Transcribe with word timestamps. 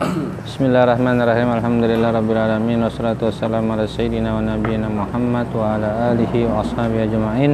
Bismillahirrahmanirrahim. 0.00 1.60
Alhamdulillah 1.60 2.16
rabbil 2.16 2.40
alamin 2.40 2.80
wassalatu 2.80 3.28
wassalamu 3.28 3.76
ala 3.76 3.84
sayyidina 3.84 4.32
wa 4.32 4.40
nabiyyina 4.40 4.88
Muhammad 4.88 5.44
wa 5.52 5.76
ala 5.76 6.16
alihi 6.16 6.48
wa 6.48 6.64
ashabihi 6.64 7.04
ajma'in. 7.04 7.52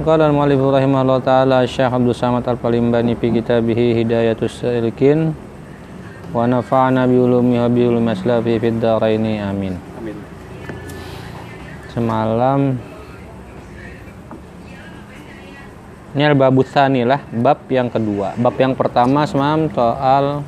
Qala 0.00 0.32
al-mu'allif 0.32 0.56
rahimahullah 0.64 1.20
taala 1.20 1.68
Syekh 1.68 1.92
Abdul 1.92 2.16
Samad 2.16 2.48
Al-Palimbani 2.48 3.12
fi 3.20 3.28
kitabih 3.28 3.76
Hidayatus 3.76 4.64
Salikin 4.64 5.36
wa 6.32 6.48
nafa'ana 6.48 7.04
bi 7.04 7.20
ulumihi 7.20 7.60
wa 7.60 7.68
bi 7.68 7.84
ulumi 7.84 8.16
aslafi 8.16 8.56
fid 8.56 8.80
dharaini 8.80 9.36
amin. 9.36 9.76
Amin. 10.00 10.16
Semalam 11.92 12.80
ini 16.16 16.24
al-bab 16.24 16.56
tsani 16.64 17.04
lah, 17.04 17.20
bab 17.28 17.60
yang 17.68 17.92
kedua. 17.92 18.40
Bab 18.40 18.56
yang 18.56 18.72
pertama 18.72 19.28
semalam 19.28 19.68
soal 19.68 20.40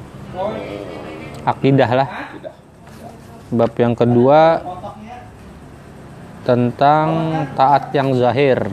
akidah 1.45 1.91
lah. 1.91 2.09
Bab 3.51 3.75
yang 3.75 3.99
kedua 3.99 4.63
tentang 6.47 7.09
taat 7.59 7.91
yang 7.93 8.15
zahir. 8.15 8.71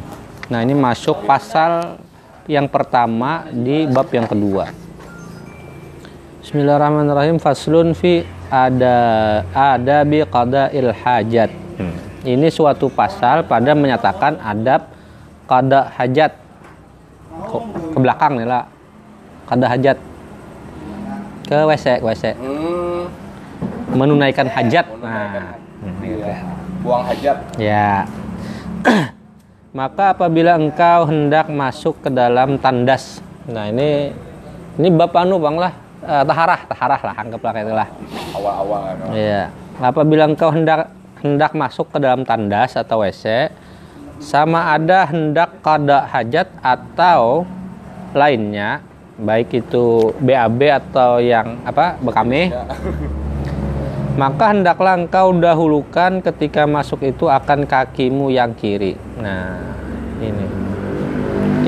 Nah, 0.48 0.64
ini 0.64 0.78
masuk 0.78 1.28
pasal 1.28 2.00
yang 2.48 2.72
pertama 2.72 3.50
di 3.52 3.84
bab 3.90 4.08
yang 4.14 4.30
kedua. 4.30 4.72
Bismillahirrahmanirrahim. 6.48 7.44
Faslun 7.44 7.92
fi 7.92 8.24
ada 8.48 8.96
adabi 9.52 10.24
qada'il 10.24 10.96
hajat. 10.96 11.52
Hmm. 11.76 11.98
Ini 12.24 12.48
suatu 12.48 12.88
pasal 12.88 13.44
pada 13.44 13.76
menyatakan 13.76 14.40
adab 14.40 14.88
qada 15.44 15.92
hajat. 16.00 16.32
Ke, 17.52 17.58
ke 17.92 17.98
belakang 18.00 18.40
nih 18.40 18.48
lah. 18.48 18.64
Qada 19.44 19.66
hajat. 19.68 19.98
Ke 21.48 21.64
WC, 21.64 22.04
ke 22.04 22.06
WC. 22.06 22.24
Hmm, 22.36 23.08
Menunaikan 23.96 24.52
hajat. 24.52 24.86
menunaikan 24.92 25.00
Nah, 25.00 25.32
hajat. 25.32 25.58
Iya. 26.04 26.36
Buang 26.84 27.04
hajat. 27.08 27.38
Ya. 27.56 27.92
Maka 29.80 30.12
apabila 30.12 30.60
engkau 30.60 31.08
hendak 31.08 31.48
masuk 31.48 32.04
ke 32.04 32.10
dalam 32.12 32.60
tandas. 32.60 33.24
Nah, 33.48 33.72
ini 33.72 34.12
ini 34.76 34.88
bab 34.92 35.16
anu 35.16 35.40
Bang 35.40 35.56
lah. 35.56 35.72
Eh, 36.04 36.24
taharah, 36.28 36.62
taharah 36.68 37.02
lah 37.02 37.16
anggaplah 37.16 37.52
kayak 37.56 37.66
itulah. 37.72 37.90
Awal-awal 38.36 38.82
kan. 38.92 39.08
Iya. 39.16 39.44
Apabila 39.80 40.24
engkau 40.28 40.52
hendak 40.52 40.92
hendak 41.24 41.52
masuk 41.56 41.90
ke 41.90 41.98
dalam 41.98 42.22
tandas 42.28 42.78
atau 42.78 43.02
WC 43.02 43.50
sama 44.20 44.74
ada 44.74 45.06
hendak 45.10 45.62
kada 45.62 46.06
hajat 46.10 46.50
atau 46.62 47.46
lainnya 48.14 48.82
baik 49.18 49.66
itu 49.66 50.14
BAB 50.22 50.62
atau 50.70 51.18
yang 51.18 51.58
apa 51.66 51.98
bekame 51.98 52.54
Ya. 52.54 52.64
maka 54.22 54.50
hendaklah 54.50 54.98
engkau 54.98 55.30
dahulukan 55.38 56.26
ketika 56.26 56.66
masuk 56.66 57.06
itu 57.06 57.30
akan 57.30 57.70
kakimu 57.70 58.34
yang 58.34 58.58
kiri. 58.58 58.98
Nah, 59.22 59.62
ini. 60.18 60.46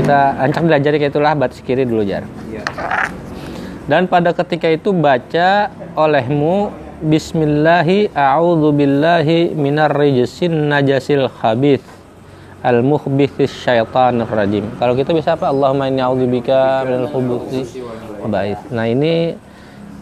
Kita 0.02 0.42
ancam 0.42 0.66
belajar 0.66 0.98
kayak 0.98 1.14
itulah 1.14 1.38
batas 1.38 1.62
kiri 1.62 1.86
dulu 1.86 2.02
jar. 2.02 2.26
Iya. 2.50 2.66
Dan 3.86 4.10
pada 4.10 4.34
ketika 4.34 4.66
itu 4.70 4.90
baca 4.94 5.70
olehmu 5.94 6.74
Bismillahi 7.00 8.12
a'udzu 8.12 8.76
billahi 8.76 9.56
minar 9.56 9.96
najasil 9.96 11.32
khabith 11.32 11.99
al 12.60 12.84
mukhbithis 12.84 13.52
syaitanir 13.64 14.28
rajim. 14.28 14.68
Kalau 14.76 14.94
kita 14.96 15.16
bisa 15.16 15.40
apa? 15.40 15.48
Allahumma 15.48 15.88
inni 15.88 16.04
a'udzubika 16.04 16.84
minal 16.84 17.08
khubuthi 17.08 17.84
khaba'ith. 18.20 18.62
Nah, 18.76 18.86
ini 18.88 19.36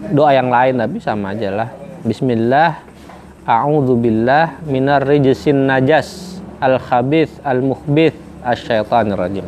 doa 0.09 0.33
yang 0.33 0.49
lain 0.49 0.77
tapi 0.81 0.97
sama 0.97 1.37
aja 1.37 1.49
lah. 1.53 1.69
Bismillah 2.01 2.81
a'udzu 3.45 3.93
billah 3.95 4.59
minar 4.65 5.05
rijsin 5.05 5.69
najas 5.69 6.41
al 6.57 6.81
khabith 6.81 7.31
al 7.45 7.61
mukhbith 7.61 8.17
asyaitanir 8.41 9.17
rajim. 9.17 9.45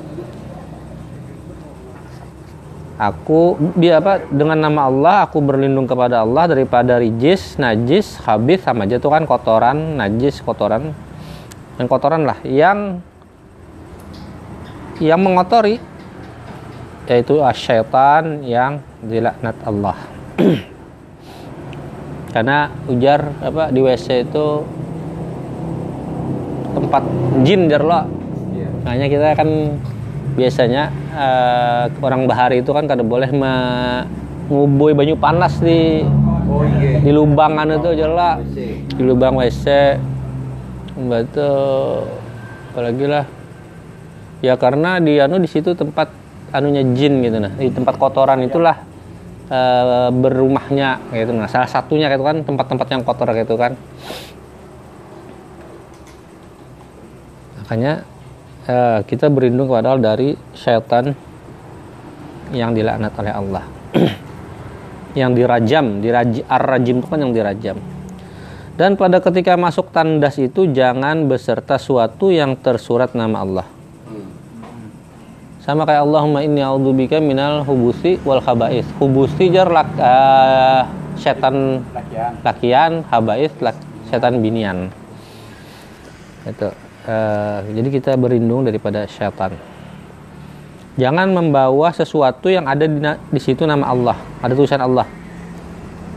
Aku 3.00 3.56
dia 3.80 4.04
apa 4.04 4.20
dengan 4.28 4.60
nama 4.60 4.92
Allah 4.92 5.16
aku 5.24 5.40
berlindung 5.40 5.88
kepada 5.88 6.20
Allah 6.20 6.52
daripada 6.52 7.00
rijis, 7.00 7.56
najis, 7.56 8.20
habis 8.28 8.60
sama 8.60 8.84
aja 8.84 9.00
tuh 9.00 9.08
kan 9.08 9.24
kotoran, 9.24 9.96
najis, 9.96 10.44
kotoran 10.44 10.92
dan 11.80 11.88
kotoran 11.88 12.28
lah 12.28 12.36
yang 12.44 13.00
yang 15.00 15.24
mengotori 15.24 15.80
yaitu 17.08 17.40
asyaitan 17.40 18.44
yang 18.44 18.84
dilaknat 19.00 19.56
Allah. 19.64 19.96
Karena 22.36 22.68
ujar 22.92 23.32
apa 23.40 23.72
di 23.72 23.80
WC 23.80 24.28
itu 24.28 24.48
tempat 26.76 27.04
jin 27.48 27.72
jar 27.72 27.82
lo. 27.82 28.06
Iya. 28.54 28.70
Makanya 28.84 29.08
kita 29.08 29.28
kan 29.40 29.50
biasanya 30.36 30.84
eh, 31.16 31.84
orang 32.04 32.28
bahari 32.28 32.60
itu 32.62 32.76
kan 32.76 32.86
kada 32.86 33.02
boleh 33.02 33.32
mengubui 33.32 34.92
banyu 34.92 35.16
panas 35.16 35.58
di 35.64 36.04
Oh 36.50 36.66
iya. 36.66 36.98
di 36.98 37.12
lubangan 37.14 37.78
itu 37.78 37.90
WC. 38.42 38.98
di 38.98 39.04
lubang 39.06 39.38
WC 39.38 39.66
batu 41.08 41.52
apalagi 42.74 43.06
lah. 43.08 43.26
Ya 44.40 44.56
karena 44.56 45.00
di 45.04 45.20
anu 45.20 45.40
di 45.40 45.48
situ 45.48 45.76
tempat 45.76 46.12
anunya 46.52 46.84
jin 46.96 47.24
gitu 47.24 47.38
nah. 47.40 47.52
Di 47.56 47.72
tempat 47.72 47.96
kotoran 47.96 48.44
itulah 48.44 48.76
eh, 49.48 50.10
berumahnya 50.12 51.12
gitu 51.16 51.32
nah. 51.32 51.48
Salah 51.48 51.72
satunya 51.72 52.12
gitu 52.12 52.24
kan 52.24 52.44
tempat-tempat 52.44 52.88
yang 52.92 53.02
kotor 53.08 53.32
gitu 53.32 53.56
kan. 53.56 53.80
Makanya 57.64 58.04
eh, 58.68 59.00
kita 59.08 59.32
berlindung 59.32 59.72
kepada 59.72 59.96
dari 59.96 60.36
syaitan 60.56 61.16
yang 62.52 62.74
dilaknat 62.74 63.14
oleh 63.16 63.34
Allah. 63.34 63.64
Yang 65.18 65.42
dirajam 65.42 65.86
diraj 66.06 66.46
ar-rajim 66.46 67.02
itu 67.02 67.08
kan 67.10 67.18
yang 67.18 67.34
dirajam 67.34 67.82
dan 68.80 68.96
pada 68.96 69.20
ketika 69.20 69.60
masuk 69.60 69.92
tandas 69.92 70.40
itu 70.40 70.72
jangan 70.72 71.28
beserta 71.28 71.76
suatu 71.76 72.32
yang 72.32 72.56
tersurat 72.56 73.12
nama 73.12 73.44
Allah. 73.44 73.68
Hmm. 74.08 74.32
sama 75.60 75.84
kayak 75.84 76.08
Allahumma 76.08 76.40
inni 76.48 76.64
a'udzubika 76.64 77.20
minal 77.20 77.68
hubusi 77.68 78.16
wal 78.24 78.40
khaba'is. 78.40 78.88
Hubusi 78.96 79.52
jar 79.52 79.68
lak, 79.68 79.92
eh, 80.00 80.82
setan 81.20 81.84
Lakian. 81.92 82.32
lakian 82.40 82.92
habais 83.12 83.52
lak, 83.60 83.76
setan 84.08 84.40
binian. 84.40 84.88
Itu 86.48 86.72
Eh, 87.10 87.60
jadi 87.74 87.90
kita 87.90 88.12
berlindung 88.22 88.68
daripada 88.68 89.08
syaitan 89.10 89.56
jangan 91.00 91.32
membawa 91.32 91.90
sesuatu 91.90 92.52
yang 92.52 92.70
ada 92.70 92.86
di, 92.86 93.00
di 93.34 93.40
situ 93.40 93.64
nama 93.64 93.88
Allah. 93.88 94.18
Ada 94.44 94.52
tulisan 94.52 94.84
Allah. 94.84 95.08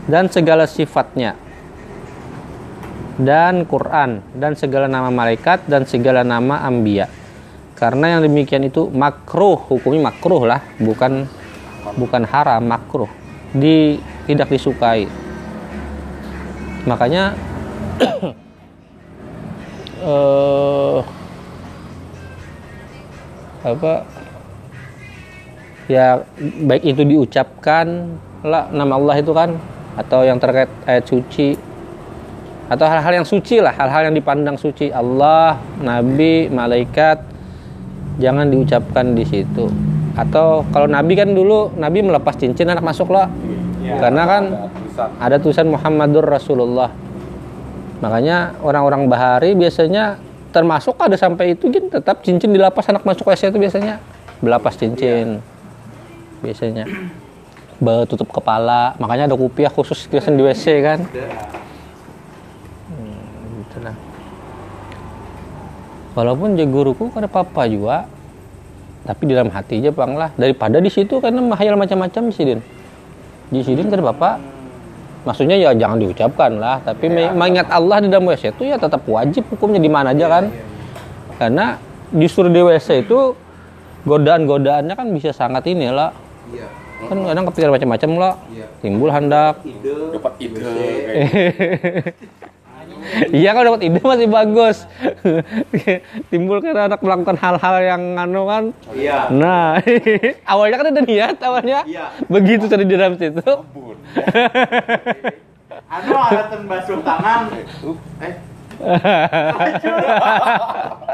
Dan 0.03 0.27
segala 0.27 0.67
sifatnya 0.67 1.39
dan 3.19 3.69
Quran 3.69 4.25
dan 4.33 4.57
segala 4.57 4.89
nama 4.89 5.13
malaikat 5.13 5.69
dan 5.69 5.85
segala 5.85 6.25
nama 6.25 6.65
ambia. 6.65 7.05
Karena 7.77 8.17
yang 8.17 8.21
demikian 8.25 8.63
itu 8.65 8.89
makruh 8.89 9.59
hukumnya 9.69 10.09
makruh 10.13 10.45
lah 10.47 10.61
bukan 10.79 11.27
bukan 11.99 12.23
haram 12.25 12.63
makruh. 12.63 13.09
Di 13.53 14.01
tidak 14.25 14.49
disukai. 14.49 15.05
Makanya 16.89 17.37
eh 20.03 20.99
apa 23.63 24.03
ya 25.87 26.19
baik 26.67 26.83
itu 26.83 27.01
diucapkan 27.07 28.19
lah 28.43 28.67
nama 28.75 28.99
Allah 28.99 29.15
itu 29.23 29.31
kan 29.31 29.55
atau 29.95 30.27
yang 30.27 30.35
terkait 30.35 30.67
ayat 30.83 31.07
suci 31.07 31.55
atau 32.71 32.85
hal-hal 32.87 33.23
yang 33.23 33.27
suci 33.27 33.59
lah 33.59 33.75
hal-hal 33.75 34.09
yang 34.11 34.15
dipandang 34.15 34.55
suci. 34.55 34.89
Allah 34.89 35.59
Nabi 35.83 36.47
malaikat 36.47 37.19
jangan 38.17 38.47
diucapkan 38.47 39.13
di 39.13 39.25
situ. 39.27 39.67
Atau 40.13 40.63
kalau 40.69 40.85
Nabi 40.85 41.17
kan 41.17 41.33
dulu 41.33 41.73
Nabi 41.73 42.05
melepas 42.05 42.37
cincin 42.37 42.69
anak 42.69 42.85
masuk 42.85 43.09
lah. 43.09 43.27
Iya. 43.83 43.97
Karena 43.99 44.23
kan 44.23 44.43
Ada 44.47 44.69
tulisan. 44.69 45.09
ada 45.19 45.35
tulisan 45.41 45.67
Muhammadur 45.73 46.25
Rasulullah. 46.25 46.89
Makanya 47.99 48.59
orang-orang 48.61 49.07
bahari 49.09 49.55
biasanya 49.57 50.19
termasuk 50.53 50.95
ada 51.01 51.17
sampai 51.17 51.57
itu 51.57 51.65
gin 51.73 51.89
tetap 51.89 52.21
cincin 52.21 52.53
dilapas 52.53 52.85
anak 52.93 53.03
masuk 53.03 53.27
WC 53.27 53.49
itu 53.49 53.59
biasanya. 53.59 53.97
Belapas 54.39 54.77
cincin. 54.77 55.41
Biasanya. 56.39 56.85
Tutup 58.07 58.31
kepala. 58.31 58.95
Makanya 59.01 59.27
ada 59.27 59.35
kupiah 59.35 59.73
khusus 59.73 60.07
biasanya 60.07 60.35
di 60.39 60.43
WC 60.47 60.65
kan 60.79 60.99
lah 63.79 63.95
walaupun 66.13 66.53
je 66.53 66.65
guruku 66.65 67.09
kan 67.09 67.25
ada 67.25 67.31
apa 67.31 67.65
juga. 67.65 68.05
Tapi 69.03 69.27
di 69.27 69.35
dalam 69.35 69.51
hati 69.51 69.83
aja 69.83 69.91
bang 69.91 70.15
lah 70.15 70.29
daripada 70.33 70.79
di 70.79 70.87
situ 70.87 71.19
karena 71.19 71.43
mahayal 71.43 71.75
macam-macam 71.75 72.31
sih 72.31 72.45
din. 72.45 72.59
Di 73.49 73.59
sini 73.59 73.83
kan 73.83 73.99
bapak 73.99 74.39
maksudnya 75.23 75.55
ya 75.55 75.71
jangan 75.73 75.99
diucapkan 75.99 76.55
lah 76.55 76.79
tapi 76.79 77.07
me- 77.07 77.31
mengingat 77.31 77.67
Allah 77.67 77.99
di 77.99 78.07
dalam 78.07 78.23
WC 78.23 78.51
itu 78.51 78.63
ya 78.63 78.75
tetap 78.75 79.03
wajib 79.05 79.43
hukumnya 79.49 79.79
di 79.79 79.87
mana 79.87 80.11
aja 80.11 80.27
kan. 80.29 80.45
karena 81.33 81.79
justru 82.13 82.47
di 82.47 82.59
WC 82.59 83.03
itu 83.03 83.33
godaan-godaannya 84.03 84.93
kan 84.93 85.07
bisa 85.11 85.31
sangat 85.31 85.63
ini 85.65 85.87
lah 85.87 86.11
Iya. 86.51 86.67
kan 87.07 87.17
kadang 87.23 87.43
kepikiran 87.47 87.71
macam-macam 87.73 88.09
lah. 88.15 88.33
Iya. 88.47 88.65
timbul 88.79 89.09
hendak 89.09 89.63
Ide. 89.63 89.95
dapat 90.11 90.33
ide 90.39 90.63
iya 93.31 93.49
kalau 93.51 93.73
dapat 93.73 93.81
ide 93.85 93.99
masih 93.99 94.27
bagus 94.27 94.77
timbul 96.31 96.59
karena 96.59 96.89
anak 96.89 96.99
melakukan 97.01 97.37
hal-hal 97.37 97.75
yang 97.81 98.01
anu 98.15 98.45
kan 98.45 98.63
Iya. 98.93 99.29
nah 99.29 99.79
awalnya 100.51 100.77
kan 100.79 100.87
ada 100.93 101.01
niat 101.01 101.37
awalnya 101.41 101.79
Iya. 101.85 102.05
begitu 102.27 102.65
tadi 102.65 102.83
di 102.85 102.95
dalam 102.95 103.17
situ 103.17 103.43
Anu 105.93 106.09
ada 106.17 106.57
basuh 106.65 107.05
tangan. 107.05 107.53
Eh. 107.53 108.33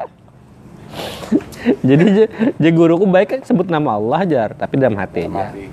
jadi 1.83 2.05
je, 2.15 2.25
je 2.55 2.69
guruku 2.71 3.05
baik 3.05 3.35
kan 3.35 3.39
sebut 3.43 3.67
nama 3.67 3.99
Allah 3.99 4.23
jar 4.25 4.49
tapi 4.55 4.79
dalam 4.79 4.95
hati 4.95 5.27
aja 5.27 5.29
mati 5.29 5.63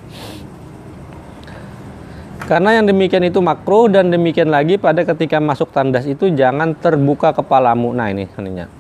Karena 2.46 2.78
yang 2.78 2.87
demikian 2.87 3.26
itu 3.26 3.43
makruh 3.43 3.90
dan 3.90 4.06
demikian 4.06 4.54
lagi 4.54 4.78
pada 4.78 5.02
ketika 5.02 5.43
masuk 5.43 5.75
tandas 5.75 6.06
itu 6.06 6.31
jangan 6.31 6.78
terbuka 6.78 7.34
kepalamu. 7.34 7.90
Nah 7.90 8.06
ini 8.06 8.31
ininya. 8.38 8.70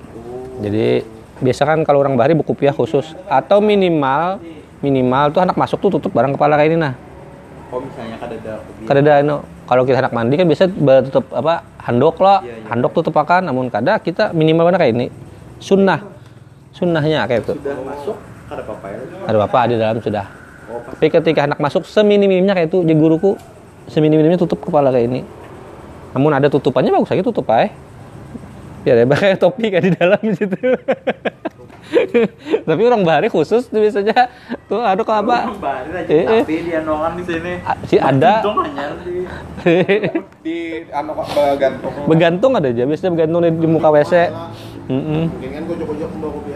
Jadi 0.62 1.02
biasa 1.42 1.66
kan 1.66 1.82
kalau 1.82 1.98
orang 2.06 2.14
bahari 2.14 2.38
buku 2.38 2.54
piah 2.54 2.70
khusus 2.70 3.18
atau 3.26 3.58
minimal 3.58 4.38
minimal 4.80 5.34
tuh 5.34 5.42
anak 5.42 5.58
masuk 5.58 5.82
tuh 5.82 5.98
tutup 5.98 6.14
barang 6.14 6.38
kepala 6.38 6.54
kayak 6.54 6.70
ini 6.70 6.78
nah. 6.78 6.94
Oh 7.74 7.82
misalnya 7.82 8.16
kada 8.22 8.38
ada 8.38 8.54
Kada 8.86 9.00
ada 9.02 9.12
anu, 9.18 9.36
kalau 9.66 9.82
kita 9.82 9.98
anak 9.98 10.14
mandi 10.14 10.38
kan 10.38 10.46
biasa 10.46 10.70
tutup 11.10 11.26
apa 11.34 11.66
handok 11.82 12.16
lah, 12.22 12.38
Iya, 12.46 12.62
iya. 12.62 12.66
handok 12.70 12.92
tutup 12.94 13.18
akan. 13.18 13.50
Namun 13.50 13.66
kada 13.66 13.98
kita 13.98 14.30
minimal 14.30 14.70
mana 14.70 14.78
kayak 14.78 14.94
ini. 14.94 15.06
Sunnah, 15.58 16.06
sunnahnya 16.70 17.26
kayak 17.26 17.42
itu. 17.42 17.58
sudah 17.58 17.82
masuk 17.82 18.16
kada 18.46 18.62
apa-apa 18.62 18.86
ya. 18.94 18.98
Ada 19.26 19.36
bapak 19.42 19.62
di 19.66 19.74
dalam 19.74 19.98
sudah. 19.98 20.26
Oh 20.70 20.78
Tapi 20.78 21.06
ketika 21.10 21.50
anak 21.50 21.58
masuk 21.58 21.82
seminim-minimnya 21.82 22.54
kayak 22.54 22.70
itu, 22.70 22.86
je 22.86 22.94
guruku 22.94 23.34
seminim-minimnya 23.88 24.38
tutup 24.38 24.62
kepala 24.62 24.90
kayak 24.90 25.06
ini. 25.10 25.20
Namun 26.16 26.32
ada 26.32 26.48
tutupannya 26.48 26.94
bagus 26.94 27.10
lagi 27.12 27.22
tutup 27.22 27.46
aja. 27.52 27.68
Biar 28.86 29.02
ya 29.02 29.04
kayak 29.04 29.42
topi 29.42 29.68
kayak 29.68 29.84
di 29.84 29.92
dalam 29.98 30.20
situ. 30.30 30.56
Tapi 32.66 32.82
orang 32.82 33.06
bahari 33.06 33.30
khusus 33.30 33.70
tuh 33.70 33.78
biasanya 33.78 34.26
tuh 34.66 34.82
ada 34.82 35.06
kok 35.06 35.22
apa? 35.22 35.54
Baru 35.54 35.94
aja 35.94 36.10
Eh, 36.10 36.26
eh. 36.26 36.42
tapi 36.42 36.66
dia 36.66 36.82
nongan 36.82 37.14
di 37.14 37.22
sini. 37.22 37.62
Ah, 37.62 37.78
Si 37.86 37.94
ada 37.94 38.42
di 38.42 39.22
di 40.46 40.56
anu 40.90 41.14
kok 41.14 41.26
bergantung 41.30 41.92
begantung 42.10 42.52
ada 42.58 42.68
aja 42.70 42.82
biasanya 42.82 43.12
begantung 43.14 43.40
di, 43.46 43.50
di 43.54 43.68
muka 43.70 43.88
WC. 43.94 44.12
Mungkin 44.90 45.50
kan 45.50 45.62
kocok-kocok 45.66 46.10
mbak 46.10 46.30
kopi. 46.34 46.50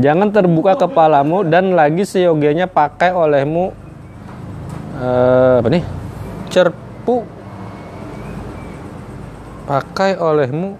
Jangan 0.00 0.32
terbuka 0.32 0.80
kepalamu 0.80 1.44
dan 1.44 1.76
lagi 1.76 2.08
seyogianya 2.08 2.64
pakai 2.64 3.12
olehmu 3.12 3.76
eh, 4.96 5.60
apa 5.60 5.68
nih? 5.68 5.84
Cerpu. 6.48 7.20
Pakai 9.68 10.16
olehmu. 10.16 10.72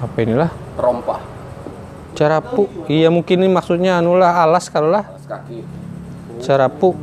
Apa 0.00 0.16
inilah? 0.24 0.50
Rompah. 0.80 1.20
Carapu 2.16 2.68
iya 2.88 3.12
mungkin 3.12 3.44
ini 3.44 3.52
maksudnya 3.52 4.00
anulah 4.00 4.32
alas 4.32 4.72
kalau 4.72 4.88
lah 4.88 5.04
alas 5.04 5.24
kaki. 5.28 5.60
Carapu 6.40 6.96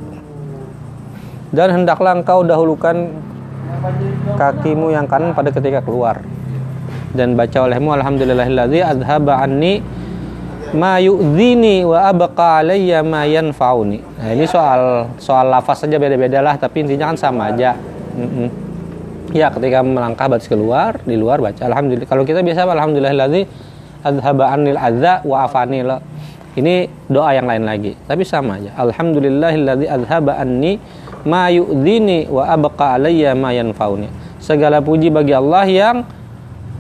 dan 1.54 1.78
hendaklah 1.78 2.18
engkau 2.18 2.42
dahulukan 2.42 3.14
kakimu 4.36 4.92
yang 4.92 5.06
kanan 5.06 5.38
pada 5.38 5.54
ketika 5.54 5.80
keluar 5.86 6.26
dan 7.16 7.38
baca 7.38 7.68
olehmu 7.68 7.96
alhamdulillahilladzi 7.96 8.80
adhaba 8.84 9.40
anni 9.44 9.80
ma 10.76 11.00
yu'dhini 11.00 11.88
wa 11.88 12.12
abqa 12.12 12.60
alayya 12.60 13.00
ma 13.06 13.24
yanfa'uni. 13.24 14.00
Nah, 14.04 14.30
ini 14.36 14.44
soal 14.44 15.08
soal 15.16 15.48
lafaz 15.48 15.88
saja 15.88 15.96
beda-beda 15.96 16.44
lah 16.44 16.60
tapi 16.60 16.84
intinya 16.84 17.16
kan 17.16 17.18
sama 17.20 17.56
aja. 17.56 17.80
Mm-mm. 18.18 18.50
Ya, 19.36 19.52
ketika 19.52 19.84
melangkah 19.84 20.32
batas 20.32 20.48
keluar, 20.48 21.04
di 21.04 21.20
luar 21.20 21.44
baca 21.44 21.60
alhamdulillah. 21.60 22.08
Kalau 22.08 22.24
kita 22.24 22.44
biasa 22.44 22.64
alhamdulillahilladzi 22.64 23.42
adhaba 24.04 24.56
anil 24.56 24.80
adza 24.80 25.20
wa 25.24 25.48
afani 25.48 25.84
la. 25.84 26.00
Ini 26.58 26.90
doa 27.06 27.38
yang 27.38 27.46
lain 27.46 27.70
lagi, 27.70 27.94
tapi 28.10 28.26
sama 28.26 28.58
aja. 28.58 28.74
Alhamdulillahilladzi 28.82 29.86
adhaba 29.86 30.42
anni 30.42 30.82
ma 31.22 31.54
yu'dhini 31.54 32.26
wa 32.34 32.50
abqa 32.50 32.98
alayya 32.98 33.38
ma 33.38 33.54
yanfa'uni. 33.54 34.10
Segala 34.42 34.82
puji 34.82 35.14
bagi 35.14 35.38
Allah 35.38 35.70
yang 35.70 36.02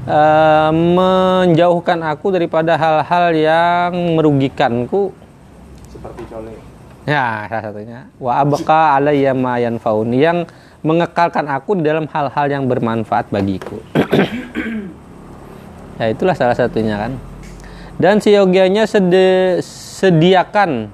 eh, 0.07 0.71
menjauhkan 0.71 1.99
aku 2.07 2.31
daripada 2.31 2.79
hal-hal 2.79 3.35
yang 3.35 3.91
merugikanku. 4.15 5.11
seperti 5.91 6.23
cole. 6.31 6.55
Ya, 7.07 7.47
salah 7.47 7.63
satunya. 7.71 7.99
Wa 8.19 8.43
abqa 8.43 8.99
alayya 8.99 9.31
ma 9.31 9.59
yanfa'uni 9.59 10.19
yang 10.19 10.43
mengekalkan 10.83 11.47
aku 11.47 11.79
di 11.79 11.83
dalam 11.87 12.07
hal-hal 12.11 12.47
yang 12.51 12.63
bermanfaat 12.67 13.31
bagiku. 13.31 13.79
ya 15.99 16.11
itulah 16.11 16.35
salah 16.35 16.55
satunya 16.55 16.99
kan. 16.99 17.15
Dan 17.97 18.21
seyogianya 18.21 18.85
sedi- 18.85 19.63
sediakan 19.97 20.93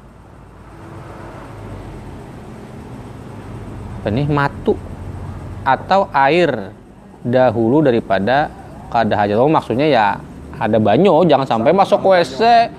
apa 4.03 4.07
nih 4.11 4.27
matu 4.27 4.75
atau 5.63 6.11
air 6.11 6.75
dahulu 7.23 7.79
daripada 7.79 8.51
kada 8.93 9.17
hajat. 9.17 9.41
Oh, 9.41 9.49
maksudnya 9.49 9.89
ya 9.89 10.21
ada 10.61 10.77
banyo, 10.77 11.25
jangan 11.25 11.49
sampai 11.49 11.73
masuk 11.73 12.05
WC 12.05 12.69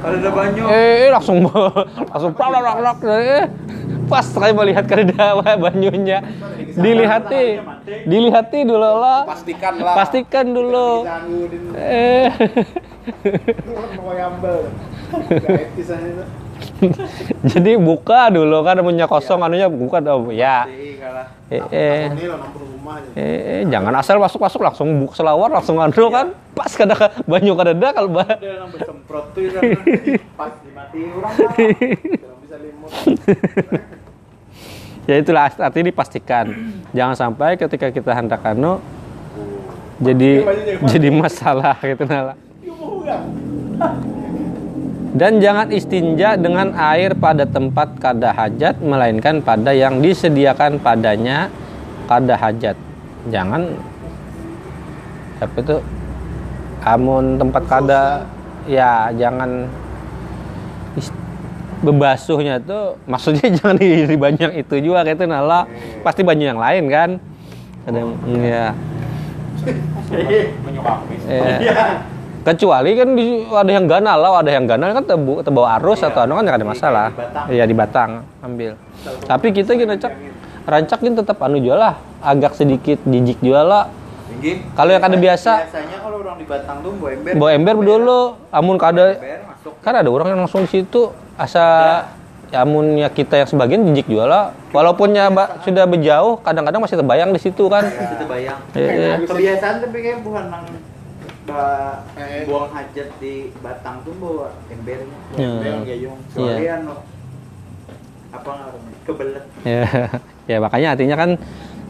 Kalau 0.00 0.16
ada 0.16 0.30
banyak. 0.32 0.64
eh 0.72 1.12
langsung 1.12 1.44
langsung 2.10 2.32
plak 2.32 2.48
plak 2.48 2.76
plak 2.80 2.98
eh. 3.12 3.44
Pas 4.08 4.24
sekali 4.24 4.52
melihat 4.56 4.84
kada 4.88 5.36
banyunya 5.56 6.24
dilihati 6.72 7.60
dilihati 8.08 8.60
dulu 8.64 8.80
lah. 8.98 9.28
Pastikan 9.28 9.74
lah. 9.78 9.94
Pastikan 9.94 10.46
dulu. 10.50 11.04
Eh 11.76 12.32
jadi 17.54 17.78
buka 17.78 18.28
dulu 18.32 18.62
kan 18.66 18.78
punya 18.82 19.06
kosong 19.06 19.40
anunya 19.42 19.70
buka 19.70 20.02
oh 20.10 20.30
ya. 20.30 20.66
Jadi 20.66 20.88
kalah. 20.98 21.26
eh, 21.52 21.62
eh, 21.70 22.02
eh, 23.14 23.40
eh, 23.60 23.62
jangan 23.68 23.92
asal 24.00 24.16
masuk 24.18 24.40
masuk 24.40 24.60
langsung 24.64 24.88
buka 25.04 25.14
selawar 25.20 25.48
langsung 25.52 25.78
anu 25.78 26.10
kan? 26.10 26.34
Pas 26.52 26.72
kada 26.74 27.12
banyu 27.24 27.52
kada 27.54 27.72
ada 27.72 27.88
kalau 27.94 28.10
bah 28.10 28.26
tuh 28.34 29.48
pas 30.38 30.52
dimati 30.64 30.98
orang. 31.08 31.32
Bisa 32.42 32.56
limut. 32.60 32.90
ya 35.08 35.14
itulah 35.18 35.50
artinya 35.50 35.86
dipastikan. 35.88 36.46
Jangan 36.92 37.16
sampai 37.16 37.56
ketika 37.56 37.88
kita 37.90 38.12
hendak 38.12 38.42
anu 38.42 38.82
jadi 40.02 40.30
jadi 40.90 41.08
masalah 41.14 41.78
gitu 41.78 42.02
nala 42.10 42.34
dan 45.12 45.44
jangan 45.44 45.68
istinja 45.68 46.40
dengan 46.40 46.72
air 46.72 47.12
pada 47.12 47.44
tempat 47.44 48.00
kada 48.00 48.32
hajat 48.32 48.80
melainkan 48.80 49.44
pada 49.44 49.76
yang 49.76 50.00
disediakan 50.00 50.80
padanya 50.80 51.52
kada 52.08 52.32
hajat. 52.32 52.76
Jangan. 53.28 53.76
Apa 55.44 55.56
itu? 55.60 55.76
Amun 56.82 57.36
tempat 57.36 57.62
kada. 57.68 58.24
Ya 58.64 59.10
jangan 59.18 59.68
bebasuhnya 61.82 62.62
tuh 62.62 62.94
maksudnya 63.10 63.50
jangan 63.58 63.74
di, 63.74 64.06
banyak 64.14 64.62
itu 64.62 64.78
juga 64.78 65.02
kayak 65.02 65.18
itu 65.18 65.26
nala 65.26 65.66
pasti 66.06 66.22
banyak 66.24 66.56
yang 66.56 66.62
lain 66.62 66.84
kan? 66.88 67.10
Ada 67.84 68.00
ya 68.38 68.66
Eh, 71.22 71.58
kecuali 72.42 72.90
kan 72.92 73.08
di, 73.12 73.24
ada 73.44 73.70
yang 73.70 73.86
ganal 73.86 74.18
lah 74.18 74.30
ada 74.36 74.50
yang 74.50 74.66
ganal 74.66 74.90
kan 74.92 75.04
tebu, 75.04 75.40
terbawa 75.40 75.78
arus 75.78 76.02
atau 76.02 76.20
anu 76.20 76.34
kan 76.34 76.42
nggak 76.42 76.58
ada 76.58 76.66
masalah 76.66 77.06
di 77.08 77.16
batang. 77.16 77.46
iya 77.48 77.64
di 77.64 77.74
batang 77.74 78.10
ambil 78.40 78.72
tapi 79.24 79.46
kita 79.50 79.70
gini 79.72 79.94
cak 79.94 80.12
rancak 80.62 80.98
gini 80.98 81.14
tetap 81.14 81.38
anu 81.38 81.56
jual 81.56 81.74
lah 81.74 81.96
agak 82.18 82.54
sedikit 82.54 83.02
jijik 83.02 83.38
jual 83.38 83.62
lah. 83.62 83.90
Kalau 84.74 84.90
yang 84.90 84.98
kada 84.98 85.14
biasa- 85.14 85.66
Biasanya 85.66 85.98
kalau 85.98 86.18
orang 86.18 86.34
di 86.34 86.46
Batang 86.46 86.82
tuh 86.82 86.90
bawa 86.94 87.10
ember. 87.12 87.32
bawa 87.36 87.50
ember 87.52 87.76
dulu 87.78 88.20
amun 88.48 88.76
kada 88.76 89.14
Ember 89.14 89.78
kan 89.78 89.94
ada 89.94 90.08
orang 90.08 90.28
yang 90.30 90.40
langsung 90.40 90.62
di 90.62 90.70
situ 90.72 91.10
asa 91.34 91.64
ya 92.48 92.62
amun 92.62 92.94
ya 92.96 93.06
kita 93.06 93.38
yang 93.38 93.48
sebagian 93.48 93.86
jijik 93.86 94.06
jual 94.06 94.26
lah 94.26 94.50
walaupun 94.70 95.14
ya 95.14 95.30
ba- 95.30 95.62
sudah 95.62 95.86
berjauh 95.86 96.42
kadang-kadang 96.42 96.78
masih 96.78 96.98
terbayang 96.98 97.30
di 97.30 97.38
situ 97.38 97.64
kan 97.66 97.86
Itu 97.86 98.24
bayang. 98.26 98.58
Iya, 98.72 98.90
iya. 98.90 99.14
Kebiasaan 99.22 99.74
tapi 99.80 99.98
kayak 100.00 100.18
bukan 100.22 100.44
nang 100.48 100.64
ba 101.42 102.00
Eh. 102.14 102.46
buang 102.46 102.70
hajat 102.70 103.08
di 103.18 103.50
Batang 103.58 104.06
tuh 104.06 104.14
bawa 104.16 104.54
embernya. 104.70 105.18
Ya. 105.34 105.52
Yang 105.62 105.80
gayung. 105.90 106.20
Soalnya 106.30 106.74
no, 106.86 106.94
apa 108.32 108.50
namanya? 108.50 108.98
Kebelet. 109.02 109.44
ya 109.66 109.84
ya 110.50 110.56
makanya 110.62 110.88
artinya 110.94 111.16
kan 111.18 111.30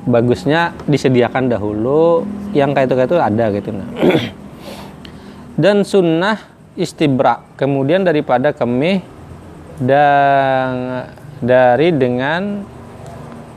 bagusnya 0.02 0.72
disediakan 0.88 1.52
dahulu 1.52 2.24
yang 2.56 2.72
kayak 2.72 2.88
itu 2.88 2.94
kayak 2.96 3.08
itu 3.12 3.16
ada 3.20 3.44
gitu 3.52 3.70
nah. 3.70 3.88
dan 5.62 5.84
sunnah 5.84 6.40
istibra 6.74 7.44
kemudian 7.54 8.02
daripada 8.02 8.50
kemih 8.56 9.04
dan 9.76 11.04
dari 11.44 11.92
dengan 11.92 12.64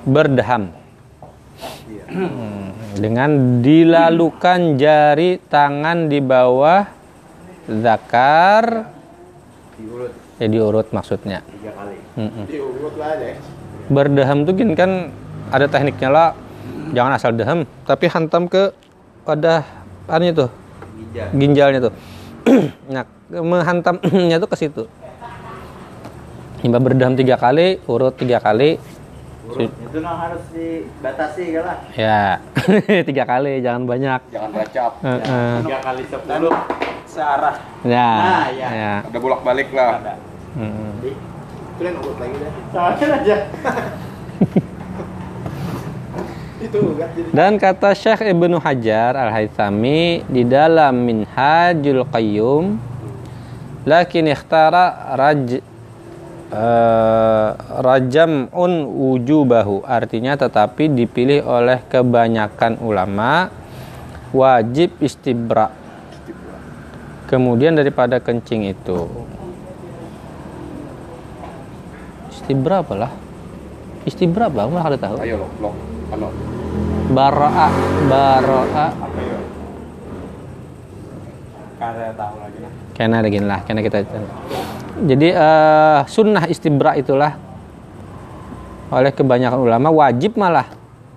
berdaham 0.03 0.69
Iya. 1.87 2.03
Dengan 2.95 3.59
dilalukan 3.59 4.79
jari 4.79 5.35
tangan 5.51 6.07
di 6.07 6.23
bawah 6.23 6.87
zakar. 7.67 8.87
Diurut. 9.75 10.11
Ya 10.39 10.47
diurut 10.47 10.87
maksudnya. 10.95 11.43
Tiga 11.43 11.71
kali. 11.75 11.97
Diurut 12.47 12.95
lah 12.95 13.19
deh. 13.19 13.35
berdaham 13.85 14.49
tuh 14.49 14.57
gini 14.57 14.73
kan 14.73 15.11
ada 15.51 15.67
tekniknya 15.67 16.09
lah. 16.09 16.29
Jangan 16.95 17.11
asal 17.19 17.35
daham 17.35 17.67
tapi 17.83 18.07
hantam 18.07 18.47
ke 18.47 18.71
pada 19.25 19.65
anu 20.07 20.29
tuh 20.31 20.49
Ginjal. 20.95 21.27
ginjalnya 21.35 21.79
tuh. 21.89 21.93
Nah 22.93 23.03
menghantamnya 23.29 24.37
tuh 24.37 24.49
ke 24.49 24.55
situ. 24.55 24.83
Hingga 26.61 26.79
berdaham 26.79 27.13
tiga 27.17 27.35
kali 27.35 27.81
urut 27.89 28.15
tiga 28.15 28.39
kali 28.39 28.77
Itu 29.45 29.97
no 30.01 30.09
harus 30.09 30.43
dibatasi 30.49 31.45
lah. 31.61 31.77
ya 31.93 32.41
tiga 33.07 33.23
kali 33.23 33.61
jangan 33.61 33.85
banyak 33.85 34.19
Jangan 34.33 34.49
beracap. 34.49 34.91
Heeh. 35.05 35.53
Tiga 35.61 35.77
kali 35.85 36.03
sepuluh 36.09 36.55
searah. 37.05 37.55
ya 37.85 38.09
Nah, 38.17 38.45
ya. 38.51 38.67
ya 38.73 38.93
Ada 39.05 39.17
bolak-balik 39.21 39.69
lah. 39.71 40.01
Ada. 40.01 40.13
Mm. 40.57 40.91
Jadi 41.75 41.83
yang 41.83 41.95
urut 41.99 42.17
lagi 42.17 42.35
deh. 42.39 42.51
sama 42.71 42.89
aja. 42.95 43.35
Itu 46.65 46.79
kan 46.97 47.09
jadi 47.13 47.29
Dan 47.35 47.51
kata 47.59 47.89
Syekh 47.93 48.31
Ibnu 48.31 48.57
Hajar 48.57 49.13
Al-Haythami 49.13 50.23
di 50.25 50.41
dalam 50.47 50.95
Minhajul 51.03 52.07
Qayyum 52.09 52.79
lakin 53.85 54.25
ikhtara 54.33 55.13
raj 55.13 55.61
eh, 56.51 57.49
rajam'un 57.57 58.73
wujubahu 58.85 59.85
artinya 59.85 60.37
tetapi 60.37 60.91
dipilih 60.91 61.45
oleh 61.45 61.81
kebanyakan 61.89 62.81
ulama 62.81 63.49
wajib 64.35 64.93
istibra. 65.01 65.71
Kemudian 67.25 67.73
daripada 67.73 68.21
kencing 68.21 68.69
itu. 68.69 69.09
Istibra 72.29 72.85
apalah 72.85 73.25
istibra 74.05 74.47
apa? 74.47 74.69
Nggak 74.69 74.85
ada 74.85 74.97
tahu. 75.01 75.15
Ayo 75.25 75.35
lo, 75.41 76.29
baro'a 77.11 77.67
baro'a 78.07 78.87
Apa 78.93 79.19
ya? 79.19 79.39
Kada 81.75 82.13
tahu 82.13 82.35
lagi. 82.39 82.57
nah. 82.61 82.84
Kena 82.95 83.19
lagi 83.19 83.43
lah 83.43 83.61
kena 83.67 83.83
kita 83.83 84.07
jadi 85.03 85.35
eh, 85.35 85.99
sunnah 86.07 86.47
istibra 86.47 86.95
itulah 86.95 87.35
oleh 88.95 89.11
kebanyakan 89.11 89.59
ulama 89.59 89.91
wajib 89.91 90.39
malah. 90.39 90.71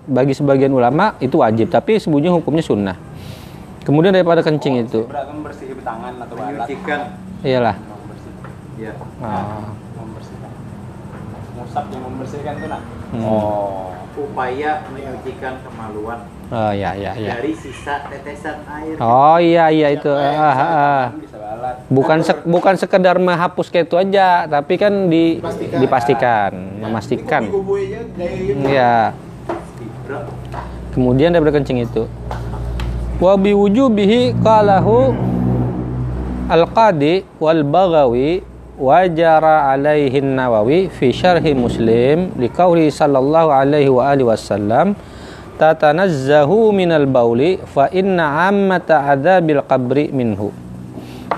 Bagi 0.09 0.33
sebagian 0.33 0.73
ulama 0.73 1.15
itu 1.21 1.37
wajib 1.37 1.69
tapi 1.69 2.01
sebetulnya 2.01 2.33
hukumnya 2.33 2.65
sunnah. 2.65 2.97
Kemudian 3.85 4.11
daripada 4.11 4.41
kencing 4.41 4.83
itu. 4.83 5.05
Berat 5.05 5.29
membersihkan 5.31 5.79
tangan 5.85 6.13
atau 6.17 6.35
alat. 6.41 6.65
Menyucikan. 6.65 6.99
iyalah. 7.45 7.75
Membersihkan. 7.77 8.51
Iya. 8.75 8.93
Ah. 9.21 9.69
membersihkan. 9.95 10.51
Musab 11.55 11.85
yang 11.93 12.03
membersihkan 12.09 12.53
itu 12.57 12.67
nak? 12.67 12.81
Hmm. 13.13 13.23
oh. 13.23 13.93
Upaya 14.19 14.83
menyucikan 14.91 15.63
kemaluan. 15.63 16.19
Oh 16.49 16.73
ya 16.73 16.97
ya 16.97 17.13
ya 17.13 17.37
dari 17.37 17.53
sisa 17.53 18.09
tetesan 18.09 18.65
air. 18.65 18.97
oh 18.97 19.37
iya 19.37 19.69
iya 19.69 19.93
itu. 19.93 20.09
Ah, 20.09 20.49
ah, 20.49 20.59
ah. 20.59 21.03
Bukan 21.89 22.19
sek- 22.21 22.45
bukan 22.45 22.75
sekedar 22.77 23.17
menghapus 23.17 23.73
kayak 23.73 23.89
itu 23.89 23.95
aja 23.97 24.45
tapi 24.45 24.77
kan 24.77 25.09
di 25.09 25.41
Dipastikan. 25.41 25.79
dipastikan 25.81 26.51
memastikan 26.81 27.41
gaya 27.49 28.37
gitu. 28.37 28.61
Iya. 28.65 28.95
Kemudian 30.89 31.29
daripada 31.33 31.61
kencing 31.61 31.85
itu. 31.85 32.09
Wa 33.19 33.35
bi 33.37 33.53
wujubihi 33.53 34.33
qalahu 34.41 35.13
Al-Qadi 36.49 37.27
wal 37.37 37.61
Baghawi 37.61 38.41
wa 38.79 39.05
jara 39.05 39.69
alaihi 39.69 40.23
Nawawi 40.23 40.89
fi 40.89 41.13
syarhi 41.13 41.53
Muslim 41.53 42.33
liqauli 42.39 42.89
sallallahu 42.89 43.53
alaihi 43.53 43.91
wa 43.91 44.07
alihi 44.09 44.25
wasallam 44.25 44.97
tatanazzahu 45.59 46.71
minal 46.71 47.03
bauli 47.05 47.59
fa 47.69 47.91
inna 47.91 48.47
ammata 48.47 49.03
adzabil 49.03 49.59
qabri 49.67 50.09
minhu. 50.15 50.49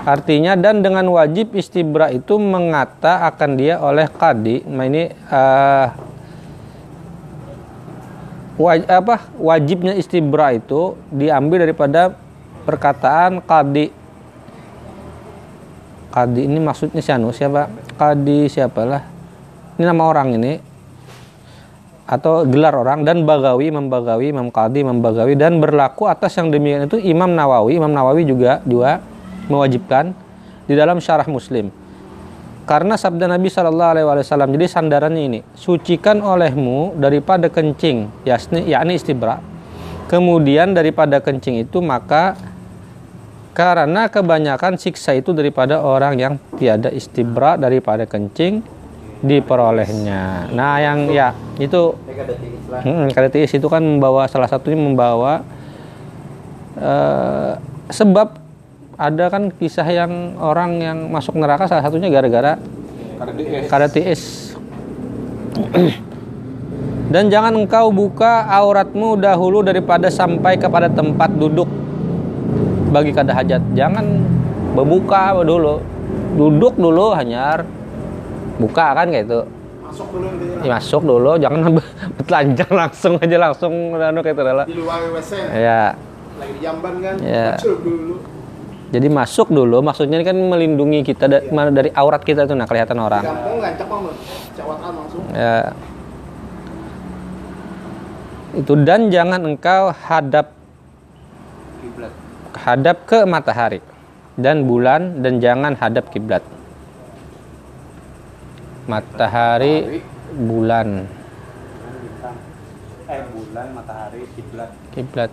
Artinya 0.02 0.58
dan 0.58 0.82
dengan 0.82 1.06
wajib 1.14 1.54
istibra 1.54 2.10
itu 2.10 2.34
mengata 2.34 3.22
akan 3.30 3.50
dia 3.54 3.78
oleh 3.78 4.10
qadi. 4.10 4.66
Nah 4.66 4.84
ini 4.90 5.06
eh, 5.14 5.86
waj- 8.58 8.90
apa 8.90 9.30
wajibnya 9.38 9.94
istibra 9.94 10.50
itu 10.50 10.98
diambil 11.06 11.70
daripada 11.70 12.18
perkataan 12.66 13.46
qadi. 13.46 13.94
Qadi 16.10 16.40
ini 16.50 16.58
maksudnya 16.58 16.98
siapa 16.98 17.30
siapa? 17.30 17.70
Qadi 17.94 18.50
siapalah? 18.50 19.06
Ini 19.78 19.86
nama 19.86 20.02
orang 20.02 20.34
ini. 20.34 20.52
Atau 22.10 22.42
gelar 22.50 22.74
orang 22.74 23.06
dan 23.06 23.22
bagawi 23.22 23.70
imam 23.70 23.86
bagawi 23.86 24.34
imam 24.34 24.50
qadi 24.50 24.82
imam 24.82 24.98
bagawi 24.98 25.38
dan 25.38 25.62
berlaku 25.62 26.10
atas 26.10 26.34
yang 26.34 26.50
demikian 26.50 26.90
itu 26.90 26.98
imam 26.98 27.30
nawawi 27.30 27.78
imam 27.78 27.88
nawawi 27.88 28.26
juga 28.26 28.58
juga 28.66 29.00
mewajibkan 29.52 30.16
di 30.64 30.72
dalam 30.72 30.96
syarah 30.96 31.28
muslim 31.28 31.68
karena 32.62 32.94
sabda 32.94 33.26
Nabi 33.26 33.50
Shallallahu 33.50 33.90
Alaihi 33.92 34.06
Wasallam 34.06 34.54
jadi 34.54 34.66
sandarannya 34.70 35.22
ini 35.28 35.40
sucikan 35.58 36.22
olehmu 36.22 36.94
daripada 36.96 37.50
kencing 37.50 38.08
yakni 38.22 38.70
yakni 38.70 38.96
istibra 38.96 39.42
kemudian 40.06 40.72
daripada 40.72 41.18
kencing 41.18 41.66
itu 41.66 41.82
maka 41.82 42.38
karena 43.52 44.08
kebanyakan 44.08 44.80
siksa 44.80 45.12
itu 45.12 45.36
daripada 45.36 45.84
orang 45.84 46.14
yang 46.16 46.34
tiada 46.56 46.88
istibra 46.88 47.60
daripada 47.60 48.08
kencing 48.08 48.64
diperolehnya 49.22 50.50
nah 50.54 50.78
yang 50.80 51.10
ya 51.10 51.36
itu. 51.60 51.94
Hmm, 52.72 53.12
itu 53.36 53.66
kan 53.68 53.84
membawa 53.84 54.24
salah 54.32 54.48
satunya 54.48 54.80
membawa 54.80 55.44
eh, 56.80 57.52
sebab 57.92 58.41
ada 59.02 59.26
kan 59.26 59.50
kisah 59.58 59.86
yang 59.90 60.38
orang 60.38 60.78
yang 60.78 60.98
masuk 61.10 61.34
neraka 61.34 61.66
salah 61.66 61.82
satunya 61.82 62.06
gara-gara 62.06 62.54
Karena. 63.18 63.34
Dan 67.12 67.28
jangan 67.28 67.52
engkau 67.60 67.92
buka 67.92 68.48
auratmu 68.48 69.20
dahulu 69.20 69.60
daripada 69.60 70.08
sampai 70.08 70.56
kepada 70.56 70.88
tempat 70.88 71.28
duduk 71.36 71.68
bagi 72.88 73.12
kada 73.12 73.36
hajat. 73.36 73.60
Jangan 73.76 74.24
berbuka 74.72 75.36
dulu. 75.44 75.84
Duduk 76.40 76.80
dulu 76.80 77.12
hanyar. 77.12 77.68
Buka 78.56 78.96
kan 78.96 79.12
kayak 79.12 79.28
itu. 79.28 79.40
Masuk 79.84 80.08
dulu 80.08 80.26
Ya, 80.64 80.70
masuk 80.80 81.02
dulu, 81.04 81.32
jangan 81.36 81.76
telanjang 82.28 82.72
langsung 82.72 83.12
aja 83.20 83.36
langsung 83.36 83.72
anu 83.92 84.24
kayak 84.24 84.40
itu 84.40 84.42
lah. 84.48 84.64
Di 84.64 84.76
luar 84.78 85.04
WC. 85.12 85.32
Ya, 85.52 85.82
Lagi 86.40 86.52
di 86.56 86.60
jamban 86.64 86.94
kan. 87.04 87.14
Ya. 87.20 87.60
Masuk 87.60 87.84
dulu. 87.84 88.14
Jadi 88.92 89.08
masuk 89.08 89.48
dulu 89.48 89.80
maksudnya 89.80 90.20
kan 90.20 90.36
melindungi 90.36 91.00
kita 91.00 91.24
da- 91.24 91.44
mana 91.48 91.72
dari 91.72 91.88
aurat 91.96 92.20
kita 92.20 92.44
tuh 92.44 92.52
nah 92.52 92.68
kelihatan 92.68 93.00
orang. 93.00 93.24
Ya. 95.32 95.72
Itu 98.52 98.76
dan 98.84 99.08
jangan 99.08 99.40
engkau 99.48 99.96
hadap 99.96 100.52
kiblat 101.80 102.12
hadap 102.52 103.08
ke 103.08 103.24
matahari 103.24 103.80
dan 104.36 104.68
bulan 104.68 105.24
dan 105.24 105.40
jangan 105.40 105.72
hadap 105.72 106.12
kiblat. 106.12 106.44
Matahari, 108.82 110.02
bulan, 110.36 111.06
eh 113.06 113.22
bulan 113.30 113.66
matahari 113.72 114.26
kiblat 114.36 114.70
kiblat. 114.90 115.30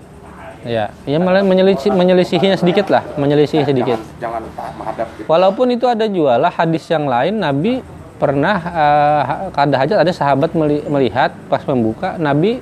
Ya, 0.68 0.92
ya 1.08 1.18
malah 1.24 1.40
menyelisih 1.40 1.96
menyelisihinya 1.96 2.60
sedikit 2.60 2.92
lah, 2.92 3.08
menyelisih 3.16 3.64
sedikit. 3.64 3.96
jangan, 4.20 4.44
jangan 4.44 4.72
menghadap 4.76 5.08
gitu. 5.16 5.28
Walaupun 5.32 5.72
itu 5.72 5.88
ada 5.88 6.04
jualah 6.04 6.52
hadis 6.52 6.84
yang 6.92 7.08
lain 7.08 7.40
Nabi 7.40 7.80
pernah 8.20 8.60
eh, 8.60 9.22
kada 9.56 9.76
hajat 9.80 9.98
ada 10.04 10.12
sahabat 10.12 10.52
meli- 10.52 10.84
melihat 10.92 11.32
pas 11.48 11.64
membuka 11.64 12.20
Nabi 12.20 12.60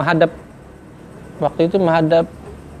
menghadap 0.00 0.32
waktu 1.36 1.68
itu 1.68 1.76
menghadap 1.76 2.24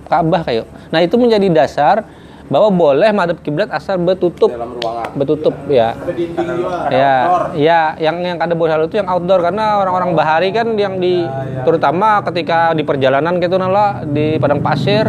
Ka'bah 0.08 0.44
kayak. 0.48 0.64
Nah, 0.88 1.00
itu 1.04 1.16
menjadi 1.20 1.48
dasar 1.52 2.04
bahwa 2.52 2.68
boleh 2.68 3.08
madhab 3.16 3.40
kiblat 3.40 3.72
asal 3.72 3.96
betutup 3.96 4.52
Dalam 4.52 4.76
ruangan. 4.76 5.08
betutup 5.16 5.54
ya. 5.72 5.96
Ada 5.96 6.12
dinding 6.12 6.48
juga. 6.60 6.76
Ya, 6.92 7.14
ya, 7.56 7.80
yang 7.96 8.20
yang 8.20 8.36
kada 8.36 8.52
boleh 8.52 8.76
itu 8.84 9.00
yang 9.00 9.08
outdoor 9.08 9.40
karena 9.40 9.80
orang-orang 9.80 10.12
bahari 10.12 10.52
kan 10.52 10.68
yang 10.76 11.00
di 11.00 11.24
terutama 11.64 12.20
ketika 12.28 12.76
di 12.76 12.84
perjalanan 12.84 13.40
gitu 13.40 13.56
nala 13.56 14.04
di 14.04 14.36
padang 14.36 14.60
pasir 14.60 15.08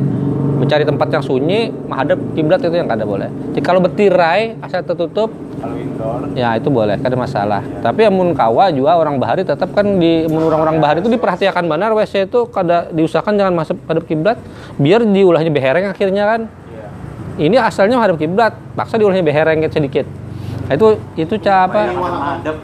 mencari 0.53 0.87
tempat 0.87 1.11
yang 1.11 1.23
sunyi 1.23 1.67
menghadap 1.91 2.15
kiblat 2.31 2.63
itu 2.63 2.71
yang 2.71 2.87
kada 2.87 3.03
boleh. 3.03 3.27
Jadi 3.51 3.59
kalau 3.59 3.83
betirai 3.83 4.55
asal 4.63 4.79
tertutup 4.79 5.27
Kalau 5.59 5.75
indoor. 5.75 6.31
ya 6.39 6.55
itu 6.55 6.71
boleh 6.71 6.95
kada 7.03 7.19
masalah. 7.19 7.59
Tapi 7.83 8.07
amun 8.07 8.31
kawa 8.31 8.71
juga 8.71 8.95
orang 8.95 9.19
bahari 9.19 9.43
tetap 9.43 9.75
kan 9.75 9.83
di 9.99 10.23
orang-orang 10.31 10.79
bahari 10.79 11.03
itu 11.03 11.11
diperhatikan 11.11 11.67
benar 11.67 11.91
WC 11.91 12.31
itu 12.31 12.47
kada 12.47 12.87
diusahakan 12.95 13.35
jangan 13.35 13.53
masuk 13.59 13.75
hadap 13.91 14.07
kiblat 14.07 14.39
biar 14.79 15.03
diulahnya 15.03 15.51
behereng 15.51 15.91
akhirnya 15.91 16.23
kan. 16.23 16.41
Ini 17.33 17.57
asalnya 17.57 17.97
hadap 17.97 18.21
kiblat, 18.21 18.53
paksa 18.77 19.01
diulahnya 19.01 19.25
behereng 19.25 19.65
sedikit. 19.73 20.05
Nah, 20.69 20.73
itu 20.77 20.87
itu 21.17 21.33
cara 21.41 21.65
apa? 21.67 21.81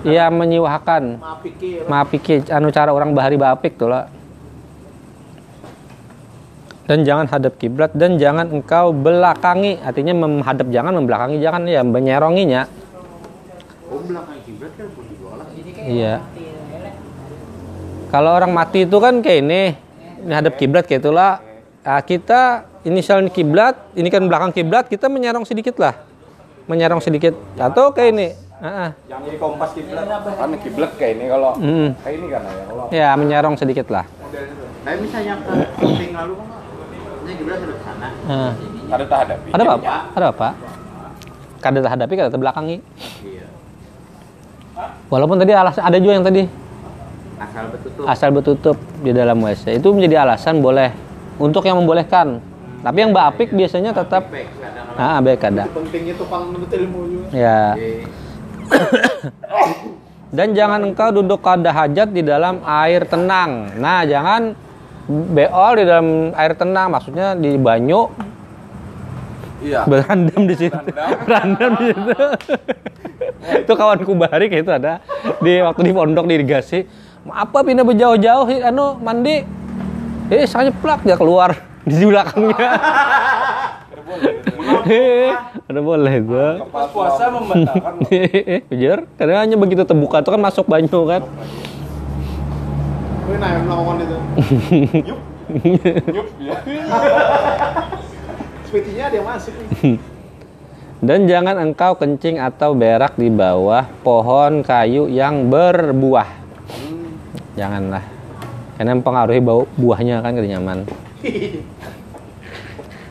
Ya 0.07 0.29
menyiwakan. 0.29 1.19
Pikir. 1.43 1.89
Maaf 1.89 2.07
pikir 2.13 2.47
anu 2.53 2.69
cara 2.69 2.93
orang 2.93 3.11
bahari 3.11 3.35
bapik 3.35 3.75
tuh 3.75 3.89
lah. 3.91 4.07
Dan 6.89 7.05
jangan 7.05 7.29
hadap 7.29 7.57
kiblat 7.61 7.93
dan 7.93 8.17
jangan 8.17 8.49
engkau 8.49 8.89
belakangi, 8.89 9.77
artinya 9.81 10.25
menghadap 10.25 10.73
jangan 10.73 10.97
membelakangi 10.97 11.37
jangan 11.37 11.61
ya 11.69 11.85
menyeronginya. 11.85 12.65
Oh 13.89 14.01
kiblat 14.45 14.73
kan 14.73 14.87
pun. 14.93 15.05
Iya. 15.79 16.21
Kalau 18.09 18.31
orang 18.33 18.51
mati 18.53 18.89
itu 18.89 18.97
kan 18.97 19.21
kayak 19.21 19.39
ini, 19.45 19.61
ini 20.25 20.33
hadap 20.33 20.57
kiblat 20.57 20.89
kayak 20.89 21.05
itulah. 21.05 21.41
Ah, 21.85 22.01
kita 22.01 22.68
inisial 22.81 23.25
kiblat, 23.27 23.75
ini 23.93 24.07
kan 24.07 24.23
belakang 24.23 24.51
kiblat, 24.51 24.85
kita 24.85 25.07
menyerong 25.07 25.43
sedikit 25.43 25.75
lah, 25.77 25.95
menyerong 26.65 26.99
sedikit. 26.99 27.35
Atau 27.55 27.91
kayak 27.91 28.11
ini, 28.11 28.27
Ah, 28.59 28.67
ah. 28.67 28.89
Yang 29.07 29.21
jadi 29.23 29.37
kompas 29.39 29.71
kiblat. 29.71 30.03
Kan 30.03 30.51
kiblat 30.59 30.91
kayak 30.99 31.15
ini 31.15 31.25
kalau 31.31 31.55
Mm. 31.55 31.95
kayak 31.95 32.11
ini 32.11 32.27
kan 32.27 32.41
ya. 32.43 32.51
Kalau 32.67 32.83
ya 32.91 33.09
menyerong 33.15 33.55
sedikit 33.55 33.87
lah. 33.87 34.03
Tapi 34.83 34.99
misalnya 34.99 35.39
ke 35.39 35.51
samping 35.79 36.11
lalu 36.11 36.33
kan 36.35 36.47
ini 37.23 37.33
kiblat 37.39 37.57
sudah 37.57 37.71
ke 37.71 37.83
sana. 37.87 38.07
Ah. 38.27 38.51
ada 38.89 39.03
tak 39.07 39.17
hadapi. 39.23 39.47
Ada 39.55 39.63
apa? 39.63 39.95
Ada 40.11 40.27
apa? 40.27 40.49
Kada 41.59 41.79
terhadapi, 41.79 42.13
kada 42.17 42.29
terbelakangi. 42.29 42.77
Iya. 43.23 43.45
Walaupun 45.07 45.39
tadi 45.39 45.51
alasan 45.51 45.81
ada 45.81 45.97
juga 45.97 46.13
yang 46.13 46.27
tadi 46.27 46.43
Asal 47.39 47.63
betutup. 47.71 48.03
asal 48.03 48.29
betutup 48.35 48.77
di 48.99 49.11
dalam 49.11 49.39
WC 49.39 49.79
itu 49.79 49.87
menjadi 49.89 50.27
alasan 50.27 50.59
boleh 50.59 50.91
untuk 51.39 51.63
yang 51.63 51.79
membolehkan. 51.79 52.43
Tapi 52.79 52.97
yang 53.03 53.11
bapik 53.11 53.51
biasanya 53.51 53.91
tetap 53.91 54.31
ah 54.95 55.19
baik 55.19 55.39
kada. 55.43 55.67
Itu 55.67 55.75
pentingnya 55.83 56.15
tukang 56.15 56.51
menuntut 56.51 56.71
ilmu 56.71 56.99
juga. 57.11 57.27
Ya. 57.35 57.75
Dan 60.37 60.53
jangan 60.53 60.85
engkau 60.85 61.09
duduk 61.09 61.41
kada 61.41 61.73
hajat 61.73 62.13
di 62.13 62.21
dalam 62.21 62.61
air 62.61 63.01
tenang. 63.09 63.73
Nah, 63.81 64.05
jangan 64.05 64.53
beol 65.09 65.73
di 65.73 65.83
dalam 65.89 66.07
air 66.37 66.53
tenang, 66.53 66.93
maksudnya 66.93 67.33
di 67.33 67.57
banyu 67.57 68.13
iya. 69.65 69.89
berandam 69.89 70.45
di 70.45 70.55
situ. 70.55 70.77
Berandam 71.25 71.71
di 71.81 71.85
situ. 71.89 72.13
itu 73.65 73.73
kawanku 73.73 74.13
barik 74.13 74.51
itu 74.53 74.69
ada 74.69 75.01
di 75.41 75.57
waktu 75.65 75.81
di 75.89 75.91
pondok 75.91 76.25
di 76.29 76.33
irigasi. 76.37 76.79
Apa 77.25 77.65
pindah 77.65 77.83
berjauh-jauh 77.83 78.47
anu 78.63 79.01
mandi. 79.01 79.43
Eh, 80.29 80.45
saya 80.45 80.69
plak 80.69 81.09
dia 81.09 81.17
keluar 81.17 81.68
di 81.89 82.05
belakangnya. 82.05 82.69
Ada 85.69 85.79
boleh 85.81 86.15
gua. 86.25 86.65
Pas 86.69 86.89
puasa 86.89 87.29
membatalkan. 87.29 87.93
Bener, 88.05 88.99
karena 89.17 89.41
hanya 89.45 89.57
begitu 89.57 89.85
terbuka 89.85 90.21
itu 90.21 90.29
kan 90.33 90.41
masuk 90.41 90.65
banyu 90.65 91.01
kan. 91.05 91.21
Gue 93.29 93.37
nah 93.37 93.49
yang 93.53 93.63
melakukan 93.69 93.95
itu. 94.01 94.17
Yup, 95.13 96.27
ya. 96.41 96.57
Sepertinya 98.65 99.03
ada 99.09 99.15
yang 99.17 99.27
masuk. 99.29 99.53
Dan 101.05 101.31
jangan 101.31 101.55
engkau 101.63 101.95
kencing 101.95 102.43
atau 102.43 102.75
berak 102.75 103.15
di 103.15 103.31
bawah 103.31 103.87
pohon 104.03 104.65
kayu 104.65 105.07
yang 105.07 105.47
berbuah. 105.47 106.27
Janganlah. 107.55 108.03
Karena 108.75 108.91
mempengaruhi 108.99 109.39
bau 109.39 109.63
buahnya 109.79 110.19
kan 110.19 110.35
kada 110.35 110.49
nyaman. 110.49 110.83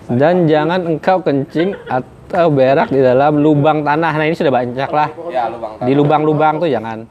Dan 0.09 0.49
jangan 0.49 0.81
engkau 0.89 1.21
kencing 1.21 1.77
atau 1.85 2.49
berak 2.49 2.89
di 2.89 3.01
dalam 3.05 3.45
lubang 3.45 3.85
tanah. 3.85 4.13
Nah 4.17 4.25
ini 4.25 4.37
sudah 4.37 4.53
banyak 4.53 4.91
lah. 4.91 5.09
Ya, 5.29 5.53
lubang 5.53 5.73
Di 5.85 5.93
lubang-lubang 5.93 6.55
tuh 6.61 6.69
jangan. 6.73 7.05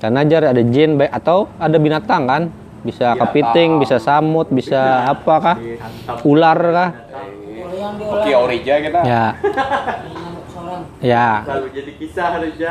Karena 0.00 0.20
jar 0.26 0.50
ada 0.50 0.62
jin 0.64 0.98
baik 0.98 1.12
atau 1.14 1.46
ada 1.60 1.76
binatang 1.78 2.26
kan. 2.26 2.42
Bisa 2.80 3.12
kepiting, 3.12 3.76
bisa 3.76 4.00
samut, 4.00 4.48
bisa 4.48 5.04
apakah? 5.12 5.60
Ular 6.24 6.58
kah? 6.58 6.90
Oke, 8.18 8.32
orija 8.32 8.74
kita. 8.80 9.00
Ya. 9.04 9.24
Ya. 11.00 11.44
Lalu 11.44 11.66
jadi 11.76 11.92
kisah. 11.96 12.28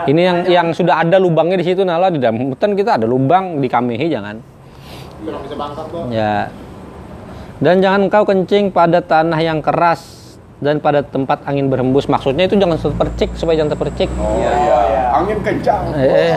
Ini 0.10 0.22
yang 0.22 0.38
yang 0.50 0.68
sudah 0.74 1.06
ada 1.06 1.18
lubangnya 1.22 1.58
di 1.58 1.66
situ 1.66 1.82
nala 1.86 2.10
di 2.10 2.20
dalam 2.22 2.54
hutan 2.54 2.74
kita 2.74 3.02
ada 3.02 3.06
lubang 3.06 3.62
di 3.62 3.68
kamehi 3.70 4.10
jangan. 4.10 4.38
Bisa 5.24 5.56
bangkang 5.56 5.88
kok. 5.90 6.04
Ya. 6.14 6.50
Dan 7.60 7.84
jangan 7.84 8.08
engkau 8.08 8.24
kencing 8.24 8.72
pada 8.72 9.04
tanah 9.04 9.40
yang 9.44 9.60
keras 9.60 10.20
dan 10.64 10.80
pada 10.80 11.04
tempat 11.04 11.44
angin 11.44 11.68
berhembus. 11.68 12.08
Maksudnya 12.08 12.48
itu 12.48 12.56
jangan 12.56 12.80
terpercik 12.80 13.36
supaya 13.36 13.60
jangan 13.60 13.76
terpercik. 13.76 14.08
Oh, 14.16 14.40
iya. 14.40 14.52
Angin 15.12 15.40
kencang. 15.44 15.84
Eh, 15.96 16.32
eh. 16.32 16.34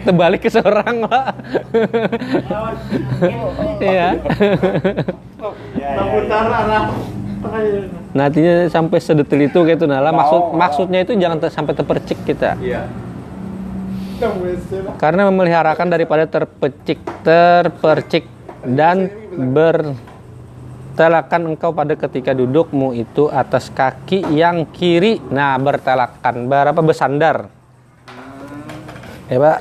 terbalik 0.06 0.46
ke 0.46 0.50
seorang 0.50 1.06
pak. 1.06 1.26
Iya. 3.80 4.12
Memutar 5.96 6.44
arah 6.52 6.92
tengah 7.40 7.62
Nantinya 8.12 8.68
sampai 8.68 9.00
sedetil 9.00 9.48
itu 9.48 9.58
gitu 9.64 9.88
nala. 9.88 10.12
Maksud 10.12 10.52
maksudnya 10.52 11.00
itu 11.00 11.16
jangan 11.16 11.40
ter- 11.40 11.54
sampai 11.54 11.72
terpercik 11.72 12.18
kita. 12.28 12.60
Iya. 12.60 12.84
Karena 15.00 15.32
memeliharakan 15.32 15.88
daripada 15.88 16.28
terpecik, 16.28 17.00
terpercik 17.24 18.28
dan 18.68 19.08
bertelakan 20.90 21.54
engkau 21.54 21.70
pada 21.70 21.94
ketika 21.94 22.34
dudukmu 22.34 22.90
itu 22.98 23.30
atas 23.30 23.70
kaki 23.70 24.26
yang 24.34 24.66
kiri. 24.74 25.22
Nah, 25.30 25.54
bertelakan, 25.62 26.50
berapa 26.50 26.82
bersandar. 26.82 27.46
Ya 29.30 29.38
pak, 29.38 29.58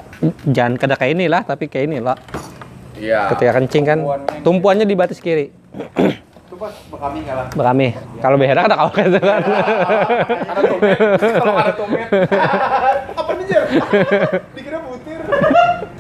jangan 0.49 0.73
kada 0.81 0.97
kayak 0.97 1.13
ini 1.13 1.29
lah, 1.29 1.45
tapi 1.45 1.69
kayak 1.69 1.85
ini 1.85 2.01
lah. 2.01 2.17
Iya. 2.97 3.29
Ketika 3.29 3.61
kencing 3.61 3.85
kan, 3.85 3.99
tumpuannya 4.41 4.89
di 4.89 4.97
batas 4.97 5.21
kiri. 5.21 5.53
Itu 6.49 6.57
pas 6.57 6.73
kami 6.89 7.21
kalah. 7.21 7.53
Bekami. 7.53 7.93
Kalau 8.17 8.35
berak 8.41 8.65
ada 8.65 8.75
kau 8.75 8.89
gitu 8.89 9.19
kan. 9.21 9.41
Ada 10.49 10.61
tumet. 10.65 10.97
Kalau 11.39 11.53
ada. 11.53 11.71
Apa 13.21 13.31
nih 13.37 13.45
Jar? 13.45 13.63
Dikira 14.57 14.81
butir. 14.81 15.21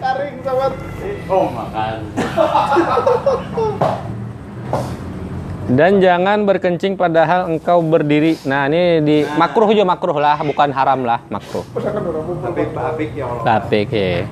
Karing 0.01 0.35
sama 0.41 0.73
Oh 1.29 1.45
makan. 1.53 1.99
Dan 5.69 6.01
jangan 6.01 6.49
berkencing 6.49 6.97
padahal 6.97 7.45
engkau 7.45 7.85
berdiri. 7.85 8.41
Nah, 8.49 8.65
ini 8.65 9.05
di 9.05 9.17
makruh 9.37 9.69
juga 9.69 9.85
makruh 9.85 10.17
lah, 10.17 10.41
bukan 10.41 10.73
haram 10.73 11.05
lah, 11.05 11.21
makruh. 11.29 11.61
Tapi 11.77 13.13
ya 13.13 13.29
Allah. 13.29 13.43
Tapi 13.45 13.79
ya. 13.85 14.25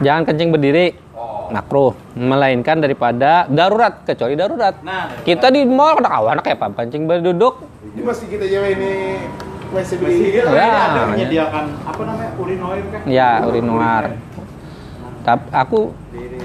Jangan 0.00 0.22
kencing 0.24 0.56
berdiri. 0.56 0.96
Oh. 1.12 1.52
Makruh, 1.52 1.92
melainkan 2.16 2.80
daripada 2.80 3.44
darurat, 3.52 4.00
kecuali 4.08 4.40
darurat. 4.40 4.80
Nah, 4.80 5.20
Kita 5.20 5.52
di 5.52 5.68
mall 5.68 6.00
ada 6.00 6.16
kawan 6.16 6.40
kayak 6.40 6.56
apa 6.56 6.80
kencing 6.80 7.04
berduduk. 7.04 7.60
Ini 7.92 8.00
masih 8.00 8.26
kita 8.32 8.48
jawab 8.48 8.72
ini 8.72 8.92
WC 9.68 9.90
masih 10.00 10.26
Ya, 10.32 10.48
ini 10.48 10.80
ada 10.80 11.00
menyediakan 11.12 11.64
apa 11.84 12.00
namanya 12.08 12.30
urinoir 12.40 12.84
kan? 12.88 13.00
Ya, 13.04 13.44
urinoir. 13.44 14.16
Tapi 15.20 15.44
aku 15.52 15.92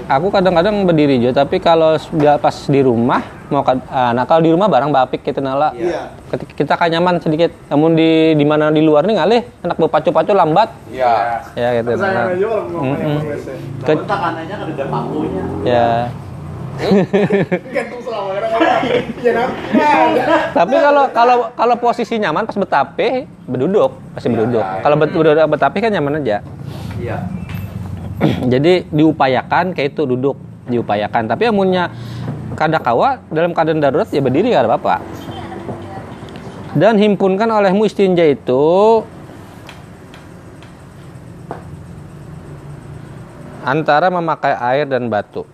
aku 0.04 0.26
kadang-kadang 0.28 0.84
berdiri 0.84 1.16
juga, 1.24 1.40
tapi 1.40 1.56
kalau 1.56 1.96
sudah 1.96 2.36
pas 2.36 2.52
di 2.68 2.84
rumah 2.84 3.35
mau 3.46 3.62
ah, 3.62 4.10
nah 4.10 4.24
kalau 4.24 4.40
di 4.40 4.50
rumah 4.50 4.66
barang 4.66 4.90
bapik 4.90 5.22
kita 5.22 5.38
nala. 5.38 5.70
Iya. 5.72 6.10
Ketika 6.28 6.52
kita 6.54 6.72
kan 6.74 6.88
nyaman 6.88 7.18
sedikit. 7.18 7.54
Namun 7.66 7.94
di 7.94 8.10
di 8.32 8.42
mana 8.42 8.68
di 8.68 8.80
luar 8.80 9.02
nih 9.02 9.14
ngalih 9.14 9.40
anak 9.62 9.76
berpacu-pacu 9.76 10.32
lambat. 10.32 10.68
Iya. 10.88 11.42
Ya 11.54 11.68
gitu. 11.76 11.90
Saya 11.94 12.10
Nah, 12.12 12.24
mau 12.66 12.82
main 12.84 12.98
Mm-mm. 12.98 13.18
WC. 13.24 13.48
Kalau 13.80 14.02
tekanannya 14.04 14.44
kan 14.50 14.66
ada 14.68 14.84
pakunya. 14.86 15.42
ya. 15.62 15.90
Iya 19.16 19.30
nak. 19.32 19.48
Tapi 20.52 20.74
kalau 20.76 21.04
kalau 21.10 21.36
kalau 21.52 21.74
posisi 21.76 22.14
nyaman 22.16 22.44
pas 22.44 22.52
betape 22.54 23.24
berduduk, 23.44 23.96
pasti 24.12 24.28
berduduk. 24.28 24.60
ya. 24.60 24.82
Kalau 24.82 24.96
bet- 24.96 25.14
berduduk 25.14 25.46
betape 25.48 25.78
kan 25.78 25.90
nyaman 25.90 26.20
aja. 26.20 26.44
Iya. 26.98 27.16
Jadi 28.52 28.88
diupayakan 28.88 29.72
kayak 29.72 29.92
itu 29.92 30.02
duduk, 30.04 30.36
diupayakan. 30.66 31.28
Tapi 31.28 31.48
amunnya 31.48 31.92
kada 32.56 32.80
kawa 32.80 33.20
dalam 33.28 33.52
keadaan 33.52 33.78
darurat 33.78 34.08
ya 34.08 34.24
berdiri 34.24 34.50
kada 34.50 34.66
apa-apa. 34.66 35.04
Dan 36.76 36.96
himpunkan 36.96 37.48
olehmu 37.48 37.84
istinja 37.88 38.24
itu 38.24 39.00
antara 43.64 44.08
memakai 44.08 44.56
air 44.56 44.84
dan 44.88 45.08
batu. 45.08 45.44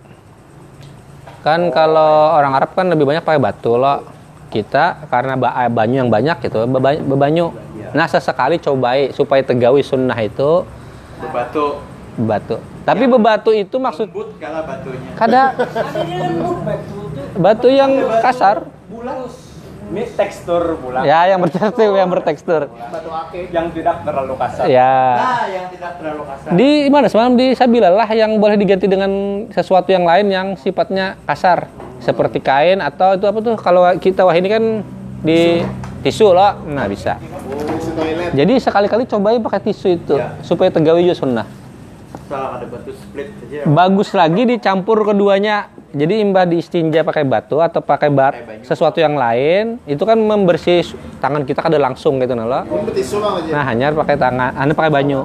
Kan 1.43 1.71
kalau 1.75 2.39
orang 2.39 2.55
Arab 2.55 2.71
kan 2.71 2.87
lebih 2.87 3.03
banyak 3.03 3.23
pakai 3.23 3.39
batu 3.39 3.75
loh. 3.75 4.03
Kita 4.47 5.09
karena 5.09 5.33
eh, 5.65 5.71
banyu 5.71 6.05
yang 6.05 6.11
banyak 6.13 6.45
gitu, 6.45 6.69
beba- 6.69 7.01
bebanyu. 7.01 7.49
Nah 7.91 8.05
sesekali 8.05 8.61
cobai 8.61 9.09
supaya 9.09 9.41
tegawi 9.41 9.81
sunnah 9.81 10.17
itu 10.21 10.63
Berbatu. 11.23 11.92
Batu. 12.15 12.57
Tapi 12.83 13.03
bebatu 13.07 13.49
itu 13.49 13.75
maksud 13.75 14.11
Lembut 14.11 14.35
kala 14.37 14.61
batunya. 14.61 15.09
kada 15.15 15.43
batu 17.43 17.67
yang 17.67 17.91
kasar. 18.21 18.67
Ini 19.83 20.09
tekstur 20.09 20.79
bulan 20.81 21.05
Ya 21.05 21.29
yang 21.29 21.37
bertekstur, 21.37 21.93
yang 21.93 22.09
bertekstur. 22.09 22.61
Batu 22.65 23.09
ake. 23.13 23.53
yang 23.53 23.69
tidak 23.69 24.01
terlalu 24.01 24.33
kasar. 24.39 24.65
Ya. 24.65 24.95
Nah, 25.13 25.45
yang 25.45 25.65
tidak 25.69 25.91
terlalu 26.01 26.23
kasar. 26.25 26.49
Di 26.49 26.71
mana 26.89 27.05
semalam 27.05 27.33
di 27.35 27.53
Sabilalah 27.53 28.09
yang 28.09 28.41
boleh 28.41 28.57
diganti 28.57 28.89
dengan 28.89 29.11
sesuatu 29.53 29.93
yang 29.93 30.01
lain 30.01 30.33
yang 30.33 30.47
sifatnya 30.57 31.19
kasar 31.23 31.69
seperti 31.99 32.41
kain 32.41 32.81
atau 32.81 33.13
itu 33.13 33.25
apa 33.27 33.37
tuh 33.39 33.53
kalau 33.53 33.85
kita 33.95 34.25
wah 34.25 34.33
ini 34.33 34.49
kan 34.49 34.63
di 35.21 35.61
tisu 36.01 36.35
loh 36.35 36.51
nah 36.67 36.83
bisa 36.83 37.15
Tisu 37.15 37.95
toilet. 37.95 38.35
jadi 38.35 38.53
sekali-kali 38.59 39.07
cobain 39.07 39.39
pakai 39.39 39.63
tisu 39.63 39.87
itu 39.93 40.15
supaya 40.43 40.67
tegawi 40.67 41.07
juga 41.07 41.15
sunnah 41.15 41.47
Salah 42.29 42.61
ada 42.61 42.65
batu 42.69 42.91
split 42.95 43.29
aja. 43.45 43.67
bagus 43.67 44.09
lagi 44.15 44.41
dicampur 44.47 45.03
keduanya. 45.03 45.69
Jadi 45.93 46.25
imbah 46.25 46.49
di 46.49 46.57
istinja 46.57 47.05
pakai 47.05 47.21
batu 47.21 47.61
atau 47.61 47.77
pakai 47.77 48.09
bar 48.09 48.33
sesuatu 48.65 48.97
yang 48.97 49.13
lain 49.13 49.77
itu 49.85 50.01
kan 50.01 50.17
membersih 50.17 50.81
tangan 51.21 51.45
kita 51.45 51.61
kada 51.61 51.77
langsung 51.77 52.17
gitu 52.17 52.33
nah 52.33 52.65
nah 53.53 53.63
hanya 53.69 53.93
pakai 53.93 54.17
tangan 54.17 54.57
ane 54.57 54.73
pakai 54.73 54.89
banyu. 54.89 55.21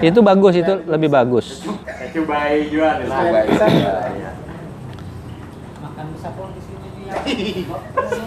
Itu 0.00 0.24
bagus 0.24 0.56
itu 0.56 0.80
lebih 0.88 1.12
bagus. 1.12 1.60
Saya 1.62 2.08
cobain. 2.10 2.66
Juga 2.72 2.88
nih 2.98 3.06
lah. 3.06 3.20
Iya. 4.16 4.30